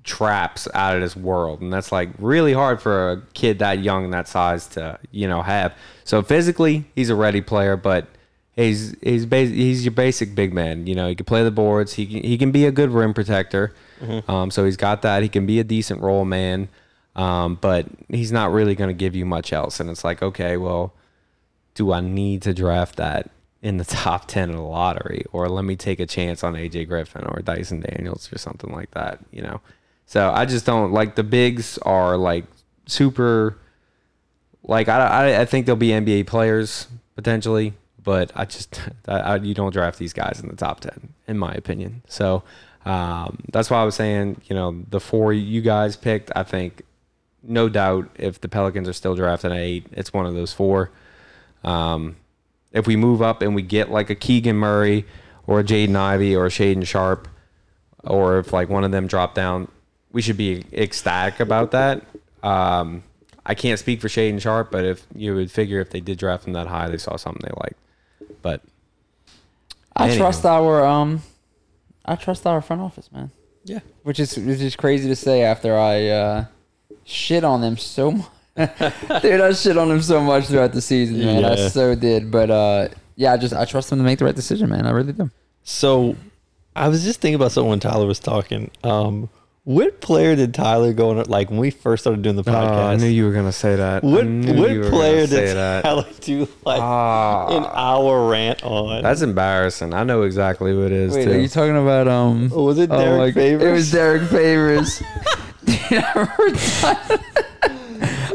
traps 0.04 0.68
out 0.74 0.96
of 0.96 1.02
this 1.02 1.16
world 1.16 1.62
and 1.62 1.72
that's 1.72 1.89
like 1.89 2.10
really 2.20 2.52
hard 2.52 2.82
for 2.82 3.12
a 3.14 3.22
kid 3.34 3.60
that 3.60 3.80
young 3.80 4.04
and 4.04 4.14
that 4.14 4.28
size 4.28 4.68
to 4.68 5.00
you 5.12 5.26
know 5.30 5.41
have 5.41 5.74
so 6.04 6.22
physically 6.22 6.84
he's 6.94 7.10
a 7.10 7.16
ready 7.16 7.39
player 7.39 7.78
but 7.78 8.06
he's 8.56 8.95
he's 9.01 9.26
bas- 9.26 9.49
he's 9.49 9.84
your 9.84 9.93
basic 9.93 10.36
big 10.36 10.54
man 10.54 10.86
you 10.86 10.95
know 10.95 11.08
he 11.08 11.16
can 11.16 11.26
play 11.26 11.43
the 11.43 11.51
boards 11.51 11.93
he 11.93 12.06
can, 12.06 12.24
he 12.24 12.38
can 12.38 12.51
be 12.51 12.66
a 12.66 12.72
good 12.72 12.91
rim 12.91 13.14
protector. 13.14 13.74
Um, 14.28 14.51
so 14.51 14.66
he's 14.66 14.78
got 14.78 15.01
that 15.04 15.24
he 15.24 15.30
can 15.30 15.45
be 15.45 15.60
a 15.60 15.64
decent 15.64 16.01
role 16.01 16.26
man 16.26 16.70
um, 17.16 17.58
but 17.62 17.86
he's 18.10 18.32
not 18.32 18.51
really 18.51 18.76
going 18.76 18.89
to 18.89 18.93
give 18.93 19.16
you 19.16 19.26
much 19.26 19.54
else. 19.54 19.80
And 19.80 19.89
it's 19.89 20.04
like 20.04 20.22
okay 20.22 20.58
well 20.58 20.93
do 21.74 21.91
I 21.91 22.01
need 22.01 22.41
to 22.43 22.54
draft 22.54 22.97
that 22.97 23.30
in 23.62 23.78
the 23.78 23.84
top 24.04 24.28
10 24.28 24.49
of 24.49 24.56
the 24.56 24.62
lottery? 24.62 25.26
Or 25.32 25.49
let 25.49 25.66
me 25.66 25.76
take 25.76 25.99
a 25.99 26.06
chance 26.06 26.43
on 26.43 26.54
AJ 26.54 26.88
Griffin 26.88 27.26
or 27.26 27.41
Dyson 27.41 27.82
Daniels 27.82 28.32
or 28.32 28.38
something 28.38 28.72
like 28.72 28.91
that, 28.91 29.20
you 29.32 29.41
know? 29.41 29.62
So 30.06 30.32
I 30.32 30.45
just 30.45 30.66
don't 30.66 30.91
like 30.91 31.16
the 31.16 31.24
bigs 31.24 31.78
are 31.80 32.18
like 32.18 32.45
super, 32.86 33.58
like, 34.62 34.88
I, 34.89 34.99
I, 34.99 35.41
I 35.41 35.45
think 35.45 35.66
they'll 35.66 35.76
be 35.76 35.89
NBA 35.89 36.28
players 36.28 36.88
potentially, 37.16 37.74
but 38.04 38.32
I 38.36 38.45
just, 38.45 38.82
I, 39.08 39.20
I, 39.20 39.36
you 39.38 39.54
don't 39.54 39.72
draft 39.74 39.99
these 39.99 40.14
guys 40.14 40.39
in 40.41 40.49
the 40.49 40.56
top 40.56 40.82
10, 40.82 41.14
in 41.28 41.38
my 41.38 41.54
opinion. 41.54 42.04
So 42.08 42.43
um, 42.86 43.39
that's 43.51 43.70
why 43.70 43.82
I 43.82 43.84
was 43.84 43.95
saying, 43.95 44.41
you 44.45 44.56
know, 44.56 44.84
the 44.89 44.99
four 44.99 45.34
you 45.34 45.62
guys 45.62 45.95
picked, 45.95 46.32
I 46.36 46.43
think 46.43 46.84
no 47.43 47.70
doubt 47.70 48.10
if 48.16 48.39
the 48.39 48.47
Pelicans 48.47 48.88
are 48.88 48.93
still 48.93 49.16
drafting 49.16 49.51
at 49.51 49.58
eight, 49.58 49.88
it's 49.91 50.14
one 50.14 50.26
of 50.26 50.34
those 50.34 50.54
four. 50.54 50.91
Um, 51.64 52.18
if 52.72 52.88
we 52.88 52.95
move 52.95 53.22
up 53.22 53.41
and 53.41 53.54
we 53.54 53.62
get 53.62 53.91
like 53.91 54.10
a 54.10 54.16
Keegan 54.16 54.56
Murray 54.56 55.06
or 55.45 55.60
a 55.60 55.64
Jaden 55.64 55.95
Ivey 55.95 56.36
or 56.36 56.45
a 56.45 56.49
Shaedon 56.49 56.86
Sharpe, 56.86 57.28
or 58.04 58.39
if 58.39 58.51
like 58.51 58.70
one 58.70 58.84
of 58.84 58.91
them 58.91 59.08
drop 59.08 59.34
down, 59.34 59.70
we 60.12 60.22
should 60.22 60.38
be 60.38 60.66
ecstatic 60.74 61.39
about 61.39 61.72
that. 61.72 62.06
Um, 62.41 63.04
I 63.45 63.56
can't 63.56 63.80
speak 63.80 64.01
for 64.01 64.08
Shaedon 64.08 64.41
Sharpe, 64.41 64.72
but 64.72 64.86
if 64.86 65.06
you 65.16 65.36
would 65.36 65.51
figure 65.51 65.80
if 65.80 65.89
they 65.89 65.99
did 66.01 66.18
draft 66.18 66.47
him 66.47 66.54
that 66.54 66.68
high, 66.68 66.89
they 66.89 66.97
saw 66.97 67.16
something 67.18 67.41
they 67.43 67.54
liked. 67.62 67.78
But 68.44 68.62
I 69.96 70.10
Anywho. 70.10 70.18
trust 70.18 70.46
our 70.46 70.86
um, 70.86 71.24
I 72.06 72.16
trust 72.16 72.46
our 72.46 72.62
front 72.62 72.84
office, 72.84 73.12
man. 73.12 73.32
Yeah. 73.64 73.80
Which 74.04 74.20
is 74.20 74.38
which 74.38 74.60
is 74.62 74.76
crazy 74.76 75.08
to 75.10 75.16
say 75.16 75.41
after 75.41 75.76
I 75.76 76.08
uh, 76.10 76.46
shit 77.06 77.44
on 77.44 77.62
them 77.62 77.78
so 77.78 78.12
much. 78.12 78.28
Dude, 78.56 79.41
I 79.41 79.54
shit 79.54 79.78
on 79.80 79.89
them 79.89 80.02
so 80.02 80.22
much 80.22 80.46
throughout 80.46 80.74
the 80.74 80.82
season, 80.82 81.20
man. 81.20 81.44
I 81.44 81.56
so 81.70 81.96
did, 81.96 82.30
but 82.30 82.52
uh, 82.52 82.89
yeah, 83.16 83.34
I 83.34 83.38
just 83.38 83.54
I 83.54 83.66
trust 83.66 83.89
them 83.89 83.98
to 83.98 84.06
make 84.06 84.20
the 84.20 84.26
right 84.26 84.36
decision, 84.36 84.70
man. 84.70 84.86
I 84.86 84.91
really 84.91 85.14
do. 85.14 85.32
So 85.64 86.16
I 86.76 86.88
was 86.89 87.04
just 87.04 87.20
thinking 87.22 87.36
about 87.36 87.52
something 87.52 87.70
when 87.70 87.80
Tyler 87.80 88.06
was 88.06 88.20
talking. 88.20 88.70
Um, 88.84 89.30
what 89.66 90.01
player 90.01 90.36
did 90.36 90.53
Tyler 90.53 90.91
go 90.93 91.11
on? 91.11 91.24
Like 91.28 91.49
when 91.49 91.59
we 91.59 91.70
first 91.72 92.03
started 92.03 92.22
doing 92.22 92.36
the 92.36 92.43
podcast, 92.43 92.70
Oh, 92.72 92.88
I 92.88 92.95
knew 92.97 93.05
you 93.07 93.26
were 93.26 93.32
gonna 93.34 93.51
say 93.53 93.76
that. 93.78 94.03
What 94.03 94.26
what 94.26 94.26
player 94.26 95.26
gonna 95.26 95.28
did 95.28 95.55
that. 95.57 95.84
Tyler 95.84 96.05
do 96.22 96.47
like 96.66 96.82
Ah. 96.82 97.47
an 97.57 97.66
hour 97.74 98.30
rant 98.30 98.64
on? 98.64 99.03
That's 99.03 99.22
embarrassing. 99.22 99.93
I 99.93 100.03
know 100.03 100.24
exactly 100.24 100.76
what 100.76 100.88
it 100.88 100.91
is 100.91 101.14
Wait, 101.16 101.26
too. 101.26 101.32
are 101.32 101.38
you 101.39 101.47
talking 101.47 101.78
about 101.78 102.07
um? 102.07 102.51
Oh, 102.53 102.64
was 102.66 102.78
it 102.78 102.89
oh 102.91 102.97
Derrick 102.99 103.36
Favors? 103.36 103.64
It 103.64 103.72
was 103.72 103.91
Derrick 103.91 104.24
Favors. 104.30 105.01
Dude, 105.66 105.78
I 105.93 106.11
remember, 106.14 106.59
Tyler- 106.59 107.22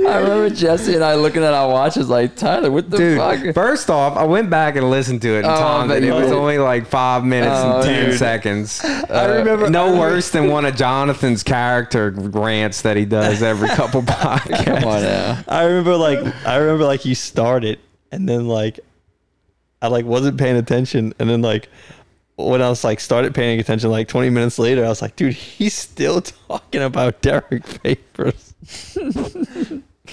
I 0.09 0.19
remember 0.19 0.51
Jesse 0.55 0.95
and 0.95 1.05
I 1.05 1.15
looking 1.15 1.43
at 1.43 1.53
our 1.53 1.69
watches 1.71 2.09
like 2.09 2.35
Tyler, 2.37 2.71
what 2.71 2.91
the 2.91 2.97
Dude, 2.97 3.19
fuck? 3.19 3.55
first 3.55 3.91
off, 3.91 4.17
I 4.17 4.25
went 4.25 4.51
back 4.51 4.77
and 4.77 4.91
listened 4.91 5.23
to 5.23 5.29
it 5.35 5.39
and 5.39 5.47
Oh, 5.47 5.57
Tom, 5.57 5.89
but 5.89 6.03
it 6.03 6.13
was 6.13 6.31
only 6.33 6.59
like 6.59 6.87
five 6.87 7.25
minutes 7.25 7.53
Oh, 7.57 7.77
and 7.77 7.85
ten 7.85 8.11
dude. 8.11 8.19
seconds. 8.19 8.85
I 8.85 8.89
uh, 9.11 9.35
remember 9.39 9.71
no 9.71 9.81
I 9.81 9.85
remember- 9.91 10.01
worse 10.01 10.31
than 10.31 10.49
one 10.49 10.65
of 10.65 10.75
Jonathan's 10.77 11.43
character 11.43 12.11
rants 12.17 12.83
that 12.83 12.97
he 12.97 13.05
does 13.05 13.43
every 13.43 13.69
couple 13.77 14.03
podcasts. 14.03 14.65
Come 14.65 14.85
on 14.85 15.03
now. 15.03 15.43
I 15.49 15.65
remember 15.65 15.97
like 15.97 16.19
I 16.47 16.57
remember 16.57 16.85
like 16.85 17.05
you 17.05 17.15
started 17.15 17.79
and 18.11 18.29
then 18.29 18.49
like 18.49 18.81
I 19.83 19.89
like 19.89 20.05
wasn't 20.07 20.39
paying 20.39 20.57
attention 20.57 21.13
and 21.19 21.29
then 21.31 21.43
like 21.43 21.69
when 22.37 22.63
I 22.63 22.69
was 22.69 22.85
like 22.85 23.01
started 23.01 23.35
paying 23.35 23.59
attention 23.61 23.91
like 23.91 24.07
20 24.09 24.31
minutes 24.31 24.59
later 24.61 24.85
I 24.85 24.89
was 24.89 25.03
like 25.03 25.17
dude 25.17 25.35
he's 25.35 25.75
still 25.75 26.21
talking 26.49 26.83
about 26.83 27.21
Derrick 27.21 27.67
Favors. 27.67 28.55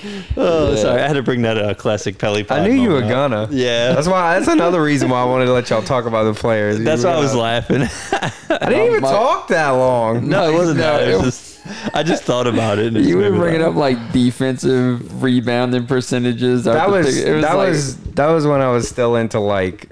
oh 0.37 0.71
Yeah. 0.73 0.81
sorry 0.81 1.01
I 1.01 1.07
had 1.07 1.13
to 1.13 1.23
bring 1.23 1.41
that 1.43 1.57
uh, 1.57 1.73
classic 1.73 2.17
Pelly 2.17 2.45
I 2.49 2.67
knew 2.67 2.73
you 2.73 2.89
were 2.89 3.03
up. 3.03 3.09
gonna. 3.09 3.47
Yeah. 3.51 3.93
That's 3.93 4.07
why. 4.07 4.37
That's 4.37 4.51
another 4.51 4.81
reason 4.81 5.09
why 5.09 5.21
I 5.21 5.25
wanted 5.25 5.45
to 5.45 5.53
let 5.53 5.69
y'all 5.69 5.81
talk 5.81 6.05
about 6.05 6.23
the 6.23 6.33
players. 6.39 6.79
That's 6.79 7.03
You 7.03 7.09
why 7.09 7.15
I 7.15 7.19
was 7.19 7.35
laughing. 7.35 7.81
I 7.81 8.69
didn't 8.69 8.87
even 8.89 9.01
My- 9.01 9.11
talk 9.11 9.47
that 9.49 9.69
long. 9.69 10.27
no, 10.29 10.49
it 10.49 10.53
wasn't 10.53 10.79
No, 10.79 10.83
that. 10.97 11.07
It 11.07 11.13
it 11.13 11.17
was 11.17 11.25
just 11.25 11.95
I 11.95 12.03
just 12.03 12.23
thought 12.23 12.45
about 12.45 12.77
it. 12.77 12.95
and 12.95 13.03
You 13.05 13.17
were 13.17 13.31
bringing 13.31 13.63
up 13.63 13.73
like 13.75 14.11
defensive 14.11 15.23
rebounding 15.23 15.87
percentages. 15.87 16.65
that 16.65 16.75
after 16.75 16.91
was, 16.91 17.23
that 17.23 17.41
like- 17.55 17.69
was 17.69 17.97
that 18.11 18.27
was 18.27 18.45
when 18.45 18.61
I 18.61 18.69
was 18.71 18.87
still 18.87 19.15
into 19.15 19.39
like 19.39 19.89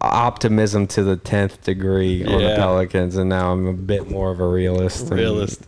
optimism 0.00 0.86
to 0.88 1.02
the 1.02 1.16
tenth 1.16 1.62
degree 1.62 2.24
on 2.24 2.40
the 2.42 2.54
Pelicans, 2.56 3.16
and 3.16 3.28
now 3.28 3.52
I'm 3.52 3.66
a 3.66 3.72
bit 3.72 4.10
more 4.10 4.30
of 4.30 4.40
a 4.40 4.48
realist. 4.48 5.02
and- 5.02 5.12
realist. 5.12 5.62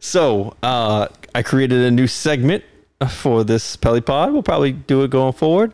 So, 0.00 0.56
uh, 0.62 1.08
I 1.34 1.42
created 1.42 1.80
a 1.82 1.90
new 1.90 2.06
segment 2.06 2.64
for 3.08 3.44
this 3.44 3.76
Pelly 3.76 4.00
Pod. 4.00 4.32
We'll 4.32 4.42
probably 4.42 4.72
do 4.72 5.02
it 5.04 5.10
going 5.10 5.32
forward. 5.34 5.72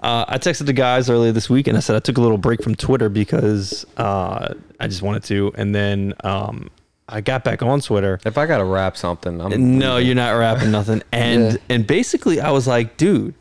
Uh, 0.00 0.24
I 0.28 0.38
texted 0.38 0.66
the 0.66 0.72
guys 0.72 1.10
earlier 1.10 1.32
this 1.32 1.50
week 1.50 1.66
and 1.66 1.76
I 1.76 1.80
said 1.80 1.96
I 1.96 1.98
took 1.98 2.18
a 2.18 2.20
little 2.20 2.38
break 2.38 2.62
from 2.62 2.74
Twitter 2.76 3.08
because 3.08 3.84
uh, 3.96 4.54
I 4.80 4.86
just 4.86 5.02
wanted 5.02 5.24
to. 5.24 5.52
And 5.56 5.74
then 5.74 6.14
um, 6.24 6.70
I 7.08 7.20
got 7.20 7.42
back 7.44 7.62
on 7.62 7.80
Twitter. 7.80 8.20
If 8.24 8.38
I 8.38 8.46
gotta 8.46 8.64
wrap 8.64 8.96
something, 8.96 9.40
I'm 9.40 9.78
No, 9.78 9.96
you're 9.96 10.14
not 10.14 10.30
rapping 10.38 10.70
nothing. 10.70 11.02
And 11.12 11.52
Yeah. 11.54 11.58
and 11.68 11.86
basically, 11.86 12.40
I 12.40 12.50
was 12.52 12.66
like, 12.68 12.96
dude, 12.96 13.34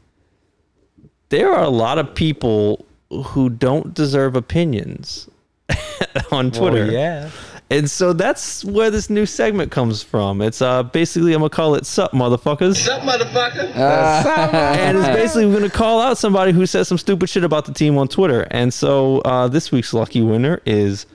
there 1.29 1.53
are 1.53 1.63
a 1.63 1.69
lot 1.69 1.99
of 1.99 2.15
people 2.15 2.85
who 3.11 3.49
don't 3.49 3.93
deserve 3.93 4.35
opinions 4.35 5.29
on 6.31 6.49
Well, 6.49 6.51
Twitter. 6.71 6.91
yeah. 6.91 7.29
And 7.69 7.91
so 7.91 8.13
that's 8.13 8.63
where 8.63 8.89
this 8.89 9.09
new 9.09 9.25
segment 9.25 9.71
comes 9.71 10.01
from. 10.01 10.41
It's 10.41 10.61
uh 10.61 10.83
basically 10.83 11.33
I'm 11.33 11.39
gonna 11.41 11.49
call 11.49 11.75
it 11.75 11.85
"Sup, 11.85 12.11
motherfuckers," 12.13 12.77
Sup 12.77 13.01
motherfucker. 13.01 13.73
Supher 13.73 14.53
and 14.53 14.97
it's 14.97 15.07
basically 15.07 15.47
we're 15.47 15.55
gonna 15.59 15.69
call 15.69 15.99
out 15.99 16.17
somebody 16.17 16.53
who 16.53 16.65
says 16.65 16.87
some 16.87 16.97
stupid 16.97 17.29
shit 17.29 17.43
about 17.43 17.65
the 17.65 17.73
team 17.73 17.97
on 17.97 18.07
Twitter. 18.07 18.47
And 18.51 18.73
so 18.73 19.19
uh, 19.19 19.49
this 19.49 19.69
week's 19.71 19.93
lucky 19.93 20.21
winner 20.21 20.61
is 20.65 21.07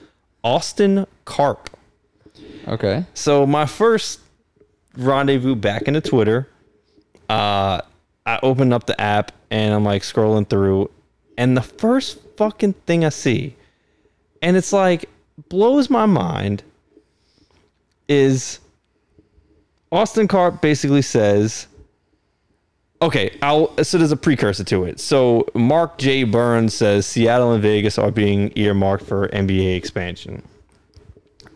Austin 0.43 1.07
Karp. 1.25 1.71
okay. 2.67 3.05
So 3.15 3.47
my 3.47 3.65
first 3.65 4.19
rendezvous 4.95 5.55
back 5.55 5.87
into 5.87 6.01
Twitter, 6.01 6.47
uh, 7.29 7.81
I 8.27 8.39
opened 8.43 8.73
up 8.73 8.85
the 8.85 8.99
app 9.01 9.31
and 9.49 9.73
I'm 9.73 9.83
like 9.83 10.03
scrolling 10.03 10.47
through, 10.47 10.91
and 11.35 11.57
the 11.57 11.61
first 11.63 12.19
fucking 12.37 12.73
thing 12.85 13.03
I 13.05 13.09
see, 13.09 13.55
and 14.41 14.55
it's 14.55 14.71
like 14.71 15.09
blows 15.49 15.89
my 15.89 16.05
mind, 16.05 16.63
is 18.07 18.59
Austin 19.91 20.27
Karp 20.27 20.61
basically 20.61 21.01
says. 21.01 21.67
Okay, 23.01 23.37
I'll 23.41 23.75
so 23.83 23.97
there's 23.97 24.13
a 24.13 24.17
precursor 24.17 24.63
to 24.63 24.85
it. 24.85 24.99
So 24.99 25.45
Mark 25.53 25.97
J. 25.97 26.23
Burns 26.23 26.73
says 26.73 27.05
Seattle 27.05 27.51
and 27.51 27.61
Vegas 27.61 27.97
are 27.97 28.11
being 28.11 28.53
earmarked 28.55 29.05
for 29.05 29.27
NBA 29.29 29.75
expansion. 29.75 30.41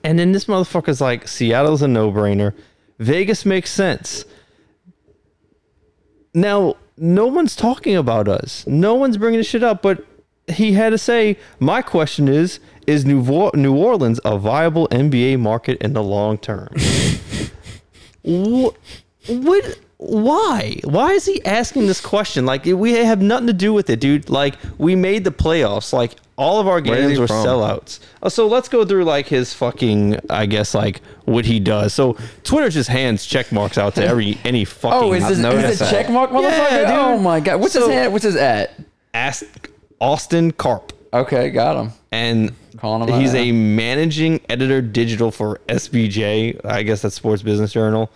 And 0.03 0.19
then 0.19 0.31
this 0.33 0.45
motherfucker's 0.45 1.01
like, 1.01 1.27
Seattle's 1.27 1.81
a 1.81 1.87
no 1.87 2.11
brainer. 2.11 2.53
Vegas 2.99 3.45
makes 3.45 3.71
sense. 3.71 4.25
Now, 6.33 6.77
no 6.97 7.27
one's 7.27 7.55
talking 7.55 7.95
about 7.95 8.27
us. 8.27 8.65
No 8.67 8.95
one's 8.95 9.17
bringing 9.17 9.39
this 9.39 9.47
shit 9.47 9.63
up, 9.63 9.81
but 9.81 10.05
he 10.47 10.73
had 10.73 10.91
to 10.91 10.97
say, 10.97 11.37
my 11.59 11.81
question 11.81 12.27
is, 12.27 12.59
is 12.87 13.05
New, 13.05 13.21
Vo- 13.21 13.51
New 13.53 13.75
Orleans 13.75 14.19
a 14.25 14.37
viable 14.37 14.87
NBA 14.87 15.39
market 15.39 15.79
in 15.81 15.93
the 15.93 16.01
long 16.03 16.37
term? 16.37 16.69
what, 18.23 18.75
what, 19.27 19.79
why? 19.97 20.79
Why 20.83 21.11
is 21.11 21.25
he 21.25 21.43
asking 21.45 21.87
this 21.87 22.01
question? 22.01 22.45
Like, 22.45 22.65
we 22.65 22.93
have 22.93 23.21
nothing 23.21 23.47
to 23.47 23.53
do 23.53 23.73
with 23.73 23.89
it, 23.89 23.99
dude. 23.99 24.29
Like, 24.29 24.55
we 24.77 24.95
made 24.95 25.23
the 25.23 25.31
playoffs. 25.31 25.91
Like, 25.93 26.15
all 26.37 26.59
of 26.59 26.67
our 26.67 26.81
games 26.81 27.17
were 27.19 27.27
from? 27.27 27.45
sellouts. 27.45 27.99
Uh, 28.21 28.29
So 28.29 28.47
let's 28.47 28.69
go 28.69 28.85
through 28.85 29.05
like 29.05 29.25
his 29.25 29.53
fucking, 29.55 30.19
I 30.29 30.45
guess, 30.45 30.75
like 30.75 31.01
what 31.25 31.45
he 31.45 31.59
does. 31.59 31.93
So 31.95 32.15
Twitter 32.43 32.69
just 32.69 32.89
hands 32.89 33.25
check 33.25 33.51
marks 33.51 33.77
out 33.79 33.95
to 33.95 34.05
every 34.05 34.37
any 34.45 34.63
fucking. 34.63 35.09
Oh, 35.09 35.13
is 35.13 35.27
this, 35.27 35.39
noticed 35.39 35.67
is 35.67 35.79
this 35.79 35.87
a 35.87 35.91
check 35.91 36.09
mark, 36.11 36.29
motherfucker? 36.29 36.51
Yeah, 36.51 36.77
dude. 36.81 36.89
Oh 36.89 37.17
my 37.17 37.39
god. 37.39 37.59
What's 37.59 37.73
So- 37.73 37.87
his 37.87 37.97
at? 37.97 38.11
What's 38.11 38.23
his 38.23 38.35
at? 38.35 38.71
ask 39.15 39.43
Austin 39.99 40.51
Karp, 40.51 40.93
Okay, 41.11 41.49
got 41.49 41.75
him. 41.75 41.91
And 42.11 42.53
he's 43.19 43.33
a 43.35 43.51
managing 43.51 44.39
editor 44.49 44.81
digital 44.81 45.31
for 45.31 45.59
SBJ. 45.67 46.63
I 46.65 46.83
guess 46.83 47.01
that's 47.01 47.15
Sports 47.15 47.41
Business 47.41 47.71
Journal. 47.73 48.11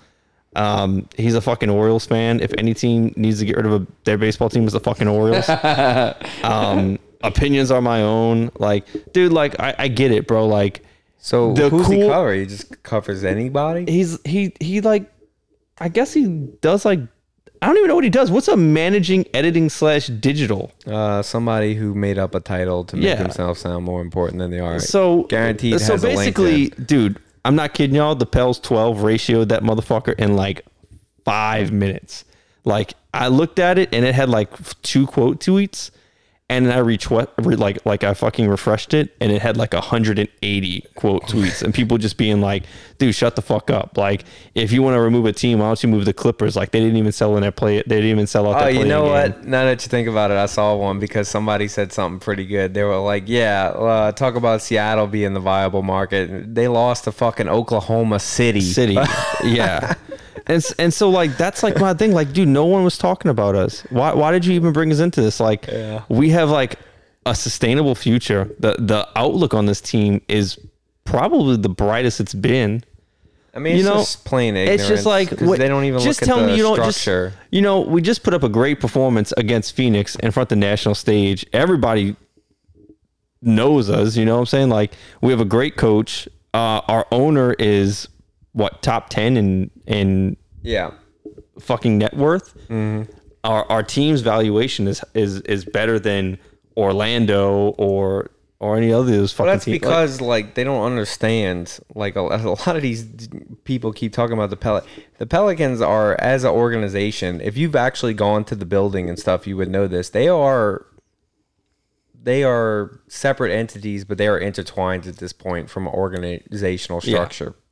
Um, 0.55 1.07
he's 1.15 1.35
a 1.35 1.41
fucking 1.41 1.69
Orioles 1.69 2.05
fan. 2.05 2.41
If 2.41 2.53
any 2.57 2.73
team 2.73 3.13
needs 3.15 3.39
to 3.39 3.45
get 3.45 3.55
rid 3.57 3.65
of 3.65 3.81
a, 3.81 3.87
their 4.03 4.17
baseball 4.17 4.49
team, 4.49 4.63
it's 4.63 4.73
the 4.73 4.79
fucking 4.79 5.07
Orioles. 5.07 5.47
um, 6.43 6.99
opinions 7.21 7.71
are 7.71 7.81
my 7.81 8.01
own. 8.01 8.51
Like, 8.59 8.85
dude, 9.13 9.31
like 9.31 9.59
I, 9.59 9.75
I 9.77 9.87
get 9.87 10.11
it, 10.11 10.27
bro. 10.27 10.45
Like, 10.47 10.83
So 11.19 11.53
The 11.53 11.69
who's 11.69 11.87
he 11.87 11.99
cover? 12.01 12.33
He 12.33 12.45
just 12.45 12.83
covers 12.83 13.23
anybody. 13.23 13.91
he's 13.91 14.19
he 14.25 14.53
he 14.59 14.81
like 14.81 15.11
I 15.79 15.89
guess 15.89 16.13
he 16.13 16.27
does 16.61 16.85
like 16.85 16.99
I 17.61 17.67
don't 17.67 17.77
even 17.77 17.89
know 17.89 17.95
what 17.95 18.03
he 18.03 18.09
does. 18.09 18.31
What's 18.31 18.47
a 18.47 18.57
managing 18.57 19.25
editing 19.35 19.69
slash 19.69 20.07
digital? 20.07 20.71
Uh, 20.87 21.21
somebody 21.21 21.75
who 21.75 21.93
made 21.93 22.17
up 22.17 22.33
a 22.33 22.39
title 22.39 22.83
to 22.85 22.95
make 22.95 23.05
Yeah. 23.05 23.17
himself 23.17 23.59
sound 23.59 23.85
more 23.85 24.01
important 24.01 24.39
than 24.39 24.49
they 24.49 24.59
are. 24.59 24.79
So 24.79 25.23
guaranteed. 25.23 25.79
So 25.79 25.95
basically, 25.97 26.69
dude, 26.69 27.19
I'm 27.45 27.55
not 27.55 27.75
kidding 27.75 27.95
y'all. 27.95 28.15
The 28.15 28.25
Pels 28.25 28.59
12 28.59 28.97
ratioed 28.97 29.49
that 29.49 29.61
motherfucker 29.61 30.15
in 30.17 30.35
like 30.35 30.65
five 31.23 31.71
minutes. 31.71 32.25
Like 32.65 32.93
I 33.13 33.27
looked 33.27 33.59
at 33.59 33.77
it 33.77 33.89
and 33.93 34.05
it 34.05 34.15
had 34.15 34.29
like 34.29 34.49
two 34.81 35.05
quote 35.05 35.39
tweets, 35.39 35.91
and 36.51 36.65
then 36.65 36.77
I 36.77 36.81
retweet 36.81 37.29
like 37.57 37.85
like 37.85 38.03
I 38.03 38.13
fucking 38.13 38.49
refreshed 38.49 38.93
it 38.93 39.15
and 39.21 39.31
it 39.31 39.41
had 39.41 39.55
like 39.55 39.73
180 39.73 40.85
quote 40.95 41.23
tweets 41.23 41.63
and 41.63 41.73
people 41.73 41.97
just 41.97 42.17
being 42.17 42.41
like, 42.41 42.63
dude, 42.97 43.15
shut 43.15 43.37
the 43.37 43.41
fuck 43.41 43.71
up. 43.71 43.97
Like 43.97 44.25
if 44.53 44.73
you 44.73 44.83
want 44.83 44.95
to 44.95 44.99
remove 44.99 45.25
a 45.25 45.31
team, 45.31 45.59
why 45.59 45.67
don't 45.67 45.81
you 45.81 45.87
move 45.87 46.03
the 46.03 46.13
Clippers? 46.13 46.57
Like 46.57 46.71
they 46.71 46.81
didn't 46.81 46.97
even 46.97 47.13
sell 47.13 47.37
in 47.37 47.41
their 47.41 47.53
play. 47.53 47.77
They 47.77 47.95
didn't 47.95 48.11
even 48.11 48.27
sell 48.27 48.51
out. 48.51 48.63
Oh, 48.63 48.67
you 48.67 48.83
know 48.83 49.03
game. 49.03 49.11
what? 49.11 49.45
Now 49.45 49.63
that 49.63 49.81
you 49.81 49.87
think 49.87 50.09
about 50.09 50.29
it, 50.29 50.35
I 50.35 50.45
saw 50.45 50.75
one 50.75 50.99
because 50.99 51.29
somebody 51.29 51.69
said 51.69 51.93
something 51.93 52.19
pretty 52.19 52.45
good. 52.45 52.73
They 52.73 52.83
were 52.83 52.99
like, 52.99 53.23
"Yeah, 53.27 53.67
uh, 53.67 54.11
talk 54.11 54.35
about 54.35 54.61
Seattle 54.61 55.07
being 55.07 55.33
the 55.33 55.39
viable 55.39 55.83
market. 55.83 56.53
They 56.53 56.67
lost 56.67 57.05
to 57.05 57.13
fucking 57.13 57.47
Oklahoma 57.47 58.19
City. 58.19 58.59
city. 58.59 58.97
yeah. 59.45 59.93
And, 60.47 60.63
and 60.79 60.93
so 60.93 61.09
like 61.09 61.37
that's 61.37 61.63
like 61.63 61.79
my 61.79 61.93
thing. 61.93 62.11
Like 62.13 62.33
dude 62.33 62.47
no 62.47 62.65
one 62.65 62.83
was 62.83 62.97
talking 62.97 63.29
about 63.31 63.55
us. 63.55 63.81
Why 63.89 64.13
why 64.13 64.31
did 64.31 64.45
you 64.45 64.53
even 64.53 64.73
bring 64.73 64.91
us 64.91 64.99
into 64.99 65.21
this? 65.21 65.39
Like 65.39 65.67
Yeah. 65.67 66.03
we 66.09 66.29
have 66.29 66.49
like 66.49 66.79
a 67.25 67.35
sustainable 67.35 67.95
future. 67.95 68.49
The 68.59 68.75
the 68.79 69.07
outlook 69.15 69.53
on 69.53 69.65
this 69.65 69.81
team 69.81 70.21
is 70.27 70.57
probably 71.05 71.57
the 71.57 71.69
brightest 71.69 72.19
it's 72.19 72.33
been. 72.33 72.83
I 73.53 73.59
mean, 73.59 73.73
You 73.73 73.79
it's 73.81 73.89
know, 73.89 73.95
just 73.97 74.23
plain 74.23 74.55
ignorance. 74.55 74.81
it's 74.83 74.89
just 74.89 75.05
like 75.05 75.29
what- 75.41 75.59
they 75.59 75.67
don't 75.67 75.83
even 75.83 75.99
just 75.99 76.21
look 76.21 76.27
tell 76.27 76.39
at 76.39 76.43
the 76.43 76.47
me 76.47 76.55
you 76.57 76.63
don't 76.63 76.77
just 76.77 77.05
you 77.51 77.61
know 77.61 77.81
we 77.81 78.01
just 78.01 78.23
put 78.23 78.33
up 78.33 78.43
a 78.43 78.49
great 78.49 78.79
performance 78.79 79.33
against 79.35 79.75
Phoenix 79.75 80.15
in 80.15 80.31
front 80.31 80.45
of 80.45 80.49
the 80.49 80.55
national 80.55 80.95
stage. 80.95 81.45
Everybody 81.51 82.15
knows 83.41 83.89
us 83.89 84.15
you 84.15 84.25
know 84.25 84.35
what 84.35 84.39
I'm 84.41 84.45
saying? 84.45 84.69
Like 84.69 84.93
we 85.21 85.31
have 85.31 85.41
a 85.41 85.45
great 85.45 85.75
coach. 85.75 86.27
Uh 86.53 86.81
our 86.87 87.05
owner 87.11 87.53
is 87.59 88.07
what 88.53 88.81
top 88.81 89.09
10 89.09 89.37
in 89.37 89.71
in 89.85 90.37
yeah, 90.61 90.91
fucking 91.59 91.97
net 91.97 92.15
worth. 92.15 92.55
Mm-hmm. 92.67 93.11
Our 93.43 93.65
our 93.71 93.83
team's 93.83 94.21
valuation 94.21 94.87
is 94.87 95.03
is 95.13 95.41
is 95.41 95.65
better 95.65 95.99
than 95.99 96.37
Orlando 96.77 97.69
or 97.77 98.31
or 98.59 98.77
any 98.77 98.93
other 98.93 99.01
of 99.01 99.07
those 99.07 99.33
fucking 99.33 99.45
well, 99.47 99.55
that's 99.55 99.65
teams. 99.65 99.79
Because 99.79 100.21
like 100.21 100.53
they 100.53 100.63
don't 100.63 100.83
understand. 100.83 101.79
Like 101.95 102.15
a, 102.15 102.21
a 102.21 102.37
lot 102.37 102.75
of 102.75 102.83
these 102.83 103.07
people 103.63 103.91
keep 103.91 104.13
talking 104.13 104.33
about 104.33 104.51
the 104.51 104.57
Pel. 104.57 104.85
The 105.17 105.25
Pelicans 105.25 105.81
are 105.81 106.15
as 106.21 106.43
an 106.43 106.51
organization. 106.51 107.41
If 107.41 107.57
you've 107.57 107.75
actually 107.75 108.13
gone 108.13 108.45
to 108.45 108.55
the 108.55 108.65
building 108.65 109.09
and 109.09 109.17
stuff, 109.17 109.47
you 109.47 109.57
would 109.57 109.69
know 109.69 109.87
this. 109.87 110.09
They 110.09 110.27
are 110.27 110.85
they 112.23 112.43
are 112.43 112.99
separate 113.07 113.51
entities, 113.51 114.05
but 114.05 114.19
they 114.19 114.27
are 114.27 114.37
intertwined 114.37 115.07
at 115.07 115.17
this 115.17 115.33
point 115.33 115.69
from 115.69 115.87
an 115.87 115.93
organizational 115.93 117.01
Yeah. 117.03 117.17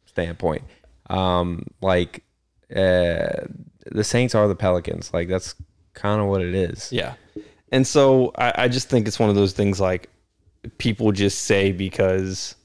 Standpoint. 0.09 0.63
Um, 1.09 1.65
like 1.81 2.23
uh, 2.75 3.45
the 3.85 4.03
Saints 4.03 4.35
are 4.35 4.47
the 4.47 4.55
Pelicans. 4.55 5.13
Like 5.13 5.27
that's 5.27 5.55
kind 5.93 6.21
of 6.21 6.27
what 6.27 6.41
it 6.41 6.53
is. 6.53 6.91
yeah, 6.91 7.13
and 7.71 7.85
so 7.85 8.31
I, 8.37 8.53
I 8.63 8.67
just 8.67 8.89
think 8.89 9.07
it's 9.07 9.19
one 9.19 9.29
of 9.29 9.35
those 9.35 9.53
things 9.53 9.79
like 9.79 10.09
people 10.77 11.11
just 11.11 11.45
say 11.45 11.71
because 11.71 12.55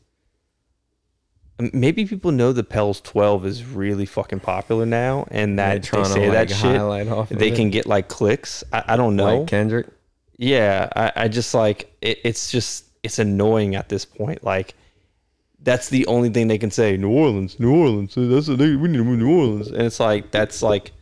maybe 1.72 2.05
people 2.05 2.32
know 2.32 2.53
the 2.53 2.64
Pels 2.64 3.01
twelve 3.01 3.47
is 3.47 3.64
really 3.64 4.07
fucking 4.07 4.40
popular 4.40 4.84
now, 4.86 5.26
and 5.30 5.59
that 5.59 5.82
they 5.84 6.05
say 6.05 6.28
like, 6.28 6.49
that 6.49 6.51
shit 6.51 6.76
highlight 6.76 7.09
off 7.09 7.30
of 7.30 7.38
they 7.38 7.49
it. 7.49 7.57
can 7.57 7.70
get 7.70 7.86
like 7.86 8.09
clicks. 8.09 8.64
I, 8.72 8.84
I 8.88 8.97
don't 8.97 9.16
know. 9.16 9.40
Like 9.40 9.49
Kendrick. 9.49 9.86
yeah 10.36 10.88
I, 10.97 11.12
I 11.16 11.28
just 11.28 11.55
like 11.55 11.95
it, 12.03 12.18
it's 12.24 12.51
just 12.51 12.86
it's 13.03 13.18
annoying 13.18 13.76
at 13.76 13.88
this 13.88 14.05
point 14.05 14.42
like 14.42 14.74
that's 15.64 15.88
the 15.88 16.06
only 16.06 16.30
thing 16.30 16.48
they 16.48 16.58
can 16.58 16.70
say. 16.70 16.96
New 16.96 17.10
orleans 17.10 17.58
new 17.58 17.74
orleans 17.74 18.14
that's 18.16 18.46
they, 18.46 18.76
we 18.76 18.88
need 18.88 18.98
to 18.98 19.04
move 19.04 19.18
new 19.18 19.36
orleans. 19.36 19.68
And 19.68 19.82
it's 19.82 19.98
like 19.98 20.30
that's 20.30 20.62
like 20.62 20.92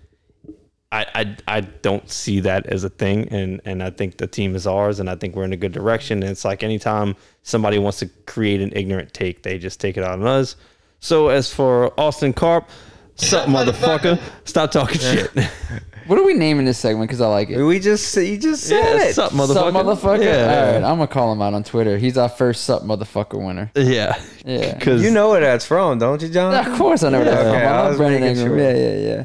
I, 0.91 1.07
I 1.15 1.37
i 1.49 1.61
don't 1.61 2.09
see 2.11 2.41
that 2.41 2.67
as 2.67 2.85
a 2.85 2.91
thing 2.91 3.29
and 3.31 3.61
and 3.65 3.83
i 3.83 3.89
think 3.91 4.19
the 4.19 4.27
team 4.27 4.55
is 4.55 4.67
ours 4.67 5.01
and 5.01 5.09
i 5.09 5.17
think 5.17 5.35
we're 5.35 5.45
in 5.45 5.53
a 5.53 5.57
good 5.57 5.73
direction. 5.73 6.23
And 6.23 6.31
it's 6.31 6.45
like 6.45 6.63
anytime 6.63 7.17
somebody 7.43 7.79
wants 7.79 7.99
to 7.99 8.07
create 8.27 8.61
an 8.61 8.73
ignorant 8.75 9.13
take 9.13 9.43
they 9.43 9.59
just 9.59 9.81
take 9.81 9.97
it 9.97 10.05
out 10.05 10.19
on 10.19 10.27
us. 10.27 10.57
So 11.01 11.29
as 11.29 11.53
for 11.53 11.99
austin 12.01 12.33
carp 12.33 12.69
sup 13.17 13.47
motherfucker. 13.49 14.21
Stop 14.45 14.71
talking 14.71 15.01
shit 15.01 15.31
What 16.13 16.21
are 16.21 16.25
we 16.27 16.35
naming 16.35 16.67
this 16.67 16.77
segment? 16.79 17.09
Because 17.09 17.23
I 17.23 17.27
like 17.29 17.49
it. 17.49 17.63
We 17.63 17.79
just 17.81 18.15
you 18.19 18.37
just 18.37 18.65
said 18.65 18.99
yeah 18.99 19.05
it. 19.05 19.15
sup 19.15 19.33
motherfucker 19.33 19.55
Sup, 19.73 19.75
motherfucker. 19.75 20.23
yeah 20.25 20.43
All 20.67 20.73
right, 20.75 20.77
I'm 20.85 20.97
gonna 20.99 21.07
call 21.07 21.33
him 21.33 21.41
out 21.41 21.55
on 21.55 21.65
Twitter. 21.65 21.97
He's 21.97 22.19
our 22.19 22.29
first 22.29 22.65
sup 22.65 22.83
motherfucker 22.83 23.43
winner. 23.43 23.71
yeah 23.75 24.21
Yeah. 24.45 24.75
because 24.79 25.03
You 25.03 25.11
know 25.11 25.31
where 25.31 25.41
that's 25.41 25.65
from, 25.65 25.99
don't 25.99 26.21
you, 26.21 26.29
John? 26.29 26.53
Of 26.55 26.77
course, 26.77 27.03
I 27.03 27.09
know 27.09 27.21
where 27.21 27.25
that's 27.31 27.41
Okay, 27.47 27.59
from. 27.61 27.67
I 27.67 27.71
I 27.73 27.81
love 27.81 27.89
was 27.89 27.97
Brandon 27.97 28.21
making 28.21 28.43
Ingram. 28.43 28.59
sure. 28.59 28.77
Yeah, 28.77 28.77
yeah, 28.77 29.25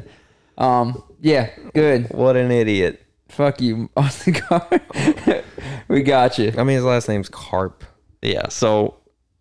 Um, 0.80 1.02
yeah, 1.20 1.50
good. 1.74 2.08
What 2.14 2.36
an 2.36 2.50
idiot. 2.50 3.04
Fuck 3.28 3.60
you, 3.60 3.90
Austin 3.96 4.32
Carter. 4.32 4.80
we 5.88 6.02
got 6.02 6.38
you. 6.38 6.54
I 6.56 6.64
mean, 6.64 6.76
his 6.76 6.84
last 6.84 7.06
name's 7.06 7.28
Carp. 7.28 7.84
Yeah. 8.22 8.48
So, 8.48 8.96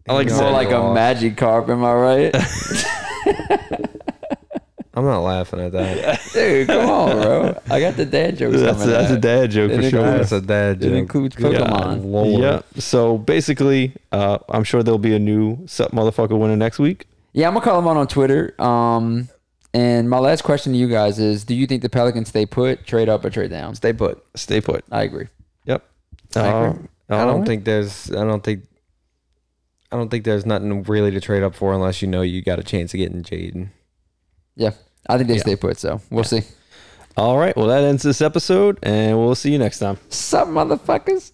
like 0.05 0.27
I 0.27 0.31
You 0.35 0.41
More 0.41 0.51
like 0.51 0.71
a 0.71 0.93
magic 0.93 1.37
carp, 1.37 1.69
am 1.69 1.85
I 1.85 1.93
right? 1.93 2.35
I'm 4.97 5.05
not 5.05 5.19
laughing 5.19 5.59
at 5.59 5.73
that. 5.73 6.27
Dude, 6.33 6.67
come 6.67 6.89
on, 6.89 7.11
bro. 7.21 7.61
I 7.69 7.79
got 7.79 7.97
the 7.97 8.05
dad 8.05 8.35
jokes 8.35 8.59
that's, 8.59 8.79
coming 8.79 8.89
that's 8.95 9.11
a 9.11 9.19
dad 9.19 9.51
joke 9.51 9.71
for 9.71 9.79
It 9.81 9.91
sure. 9.91 10.01
That's 10.01 10.31
a 10.31 10.41
dad 10.41 10.81
joke. 10.81 10.89
It 10.89 10.95
includes 10.95 11.35
Good 11.35 11.55
Pokemon. 11.55 12.03
Lord. 12.05 12.41
Yeah. 12.41 12.61
So 12.81 13.19
basically, 13.19 13.93
uh, 14.11 14.39
I'm 14.49 14.63
sure 14.63 14.81
there'll 14.81 14.97
be 14.97 15.13
a 15.15 15.19
new 15.19 15.59
sup 15.67 15.91
motherfucker 15.91 16.35
winner 16.39 16.57
next 16.57 16.79
week. 16.79 17.05
Yeah, 17.33 17.47
I'm 17.47 17.53
gonna 17.53 17.63
call 17.63 17.77
him 17.77 17.87
out 17.87 17.95
on 17.97 18.07
Twitter. 18.07 18.59
Um, 18.59 19.29
and 19.71 20.09
my 20.09 20.17
last 20.17 20.41
question 20.43 20.73
to 20.73 20.79
you 20.79 20.87
guys 20.87 21.19
is: 21.19 21.43
Do 21.43 21.53
you 21.53 21.67
think 21.67 21.83
the 21.83 21.89
Pelicans 21.89 22.29
stay 22.29 22.47
put, 22.47 22.87
trade 22.87 23.07
up, 23.07 23.23
or 23.23 23.29
trade 23.29 23.51
down? 23.51 23.75
Stay 23.75 23.93
put. 23.93 24.25
Stay 24.33 24.61
put. 24.61 24.83
I 24.91 25.03
agree. 25.03 25.27
Yep. 25.65 25.83
I 26.35 26.39
Uh, 26.39 26.69
agree. 26.71 26.87
I 27.09 27.23
don't 27.25 27.45
think 27.45 27.65
there's. 27.65 28.09
I 28.11 28.23
don't 28.23 28.43
think. 28.43 28.63
I 29.91 29.95
don't 29.95 30.09
think 30.09 30.23
there's 30.25 30.45
nothing 30.47 30.81
really 30.83 31.11
to 31.11 31.21
trade 31.21 31.43
up 31.43 31.53
for 31.53 31.71
unless 31.73 32.01
you 32.01 32.07
know 32.07 32.21
you 32.23 32.41
got 32.41 32.57
a 32.57 32.63
chance 32.63 32.95
of 32.95 32.97
getting 32.97 33.21
Jaden. 33.21 33.69
Yeah, 34.55 34.71
I 35.09 35.17
think 35.17 35.27
they 35.29 35.35
Yeah. 35.35 35.41
stay 35.41 35.55
put. 35.55 35.77
So 35.79 36.01
we'll 36.09 36.23
see. 36.23 36.41
All 37.15 37.37
right. 37.37 37.55
Well, 37.57 37.67
that 37.67 37.83
ends 37.83 38.03
this 38.03 38.21
episode, 38.21 38.77
and 38.83 39.17
we'll 39.17 39.33
see 39.35 39.51
you 39.51 39.57
next 39.57 39.79
time. 39.79 39.97
Sup, 40.09 40.47
motherfuckers. 40.47 41.31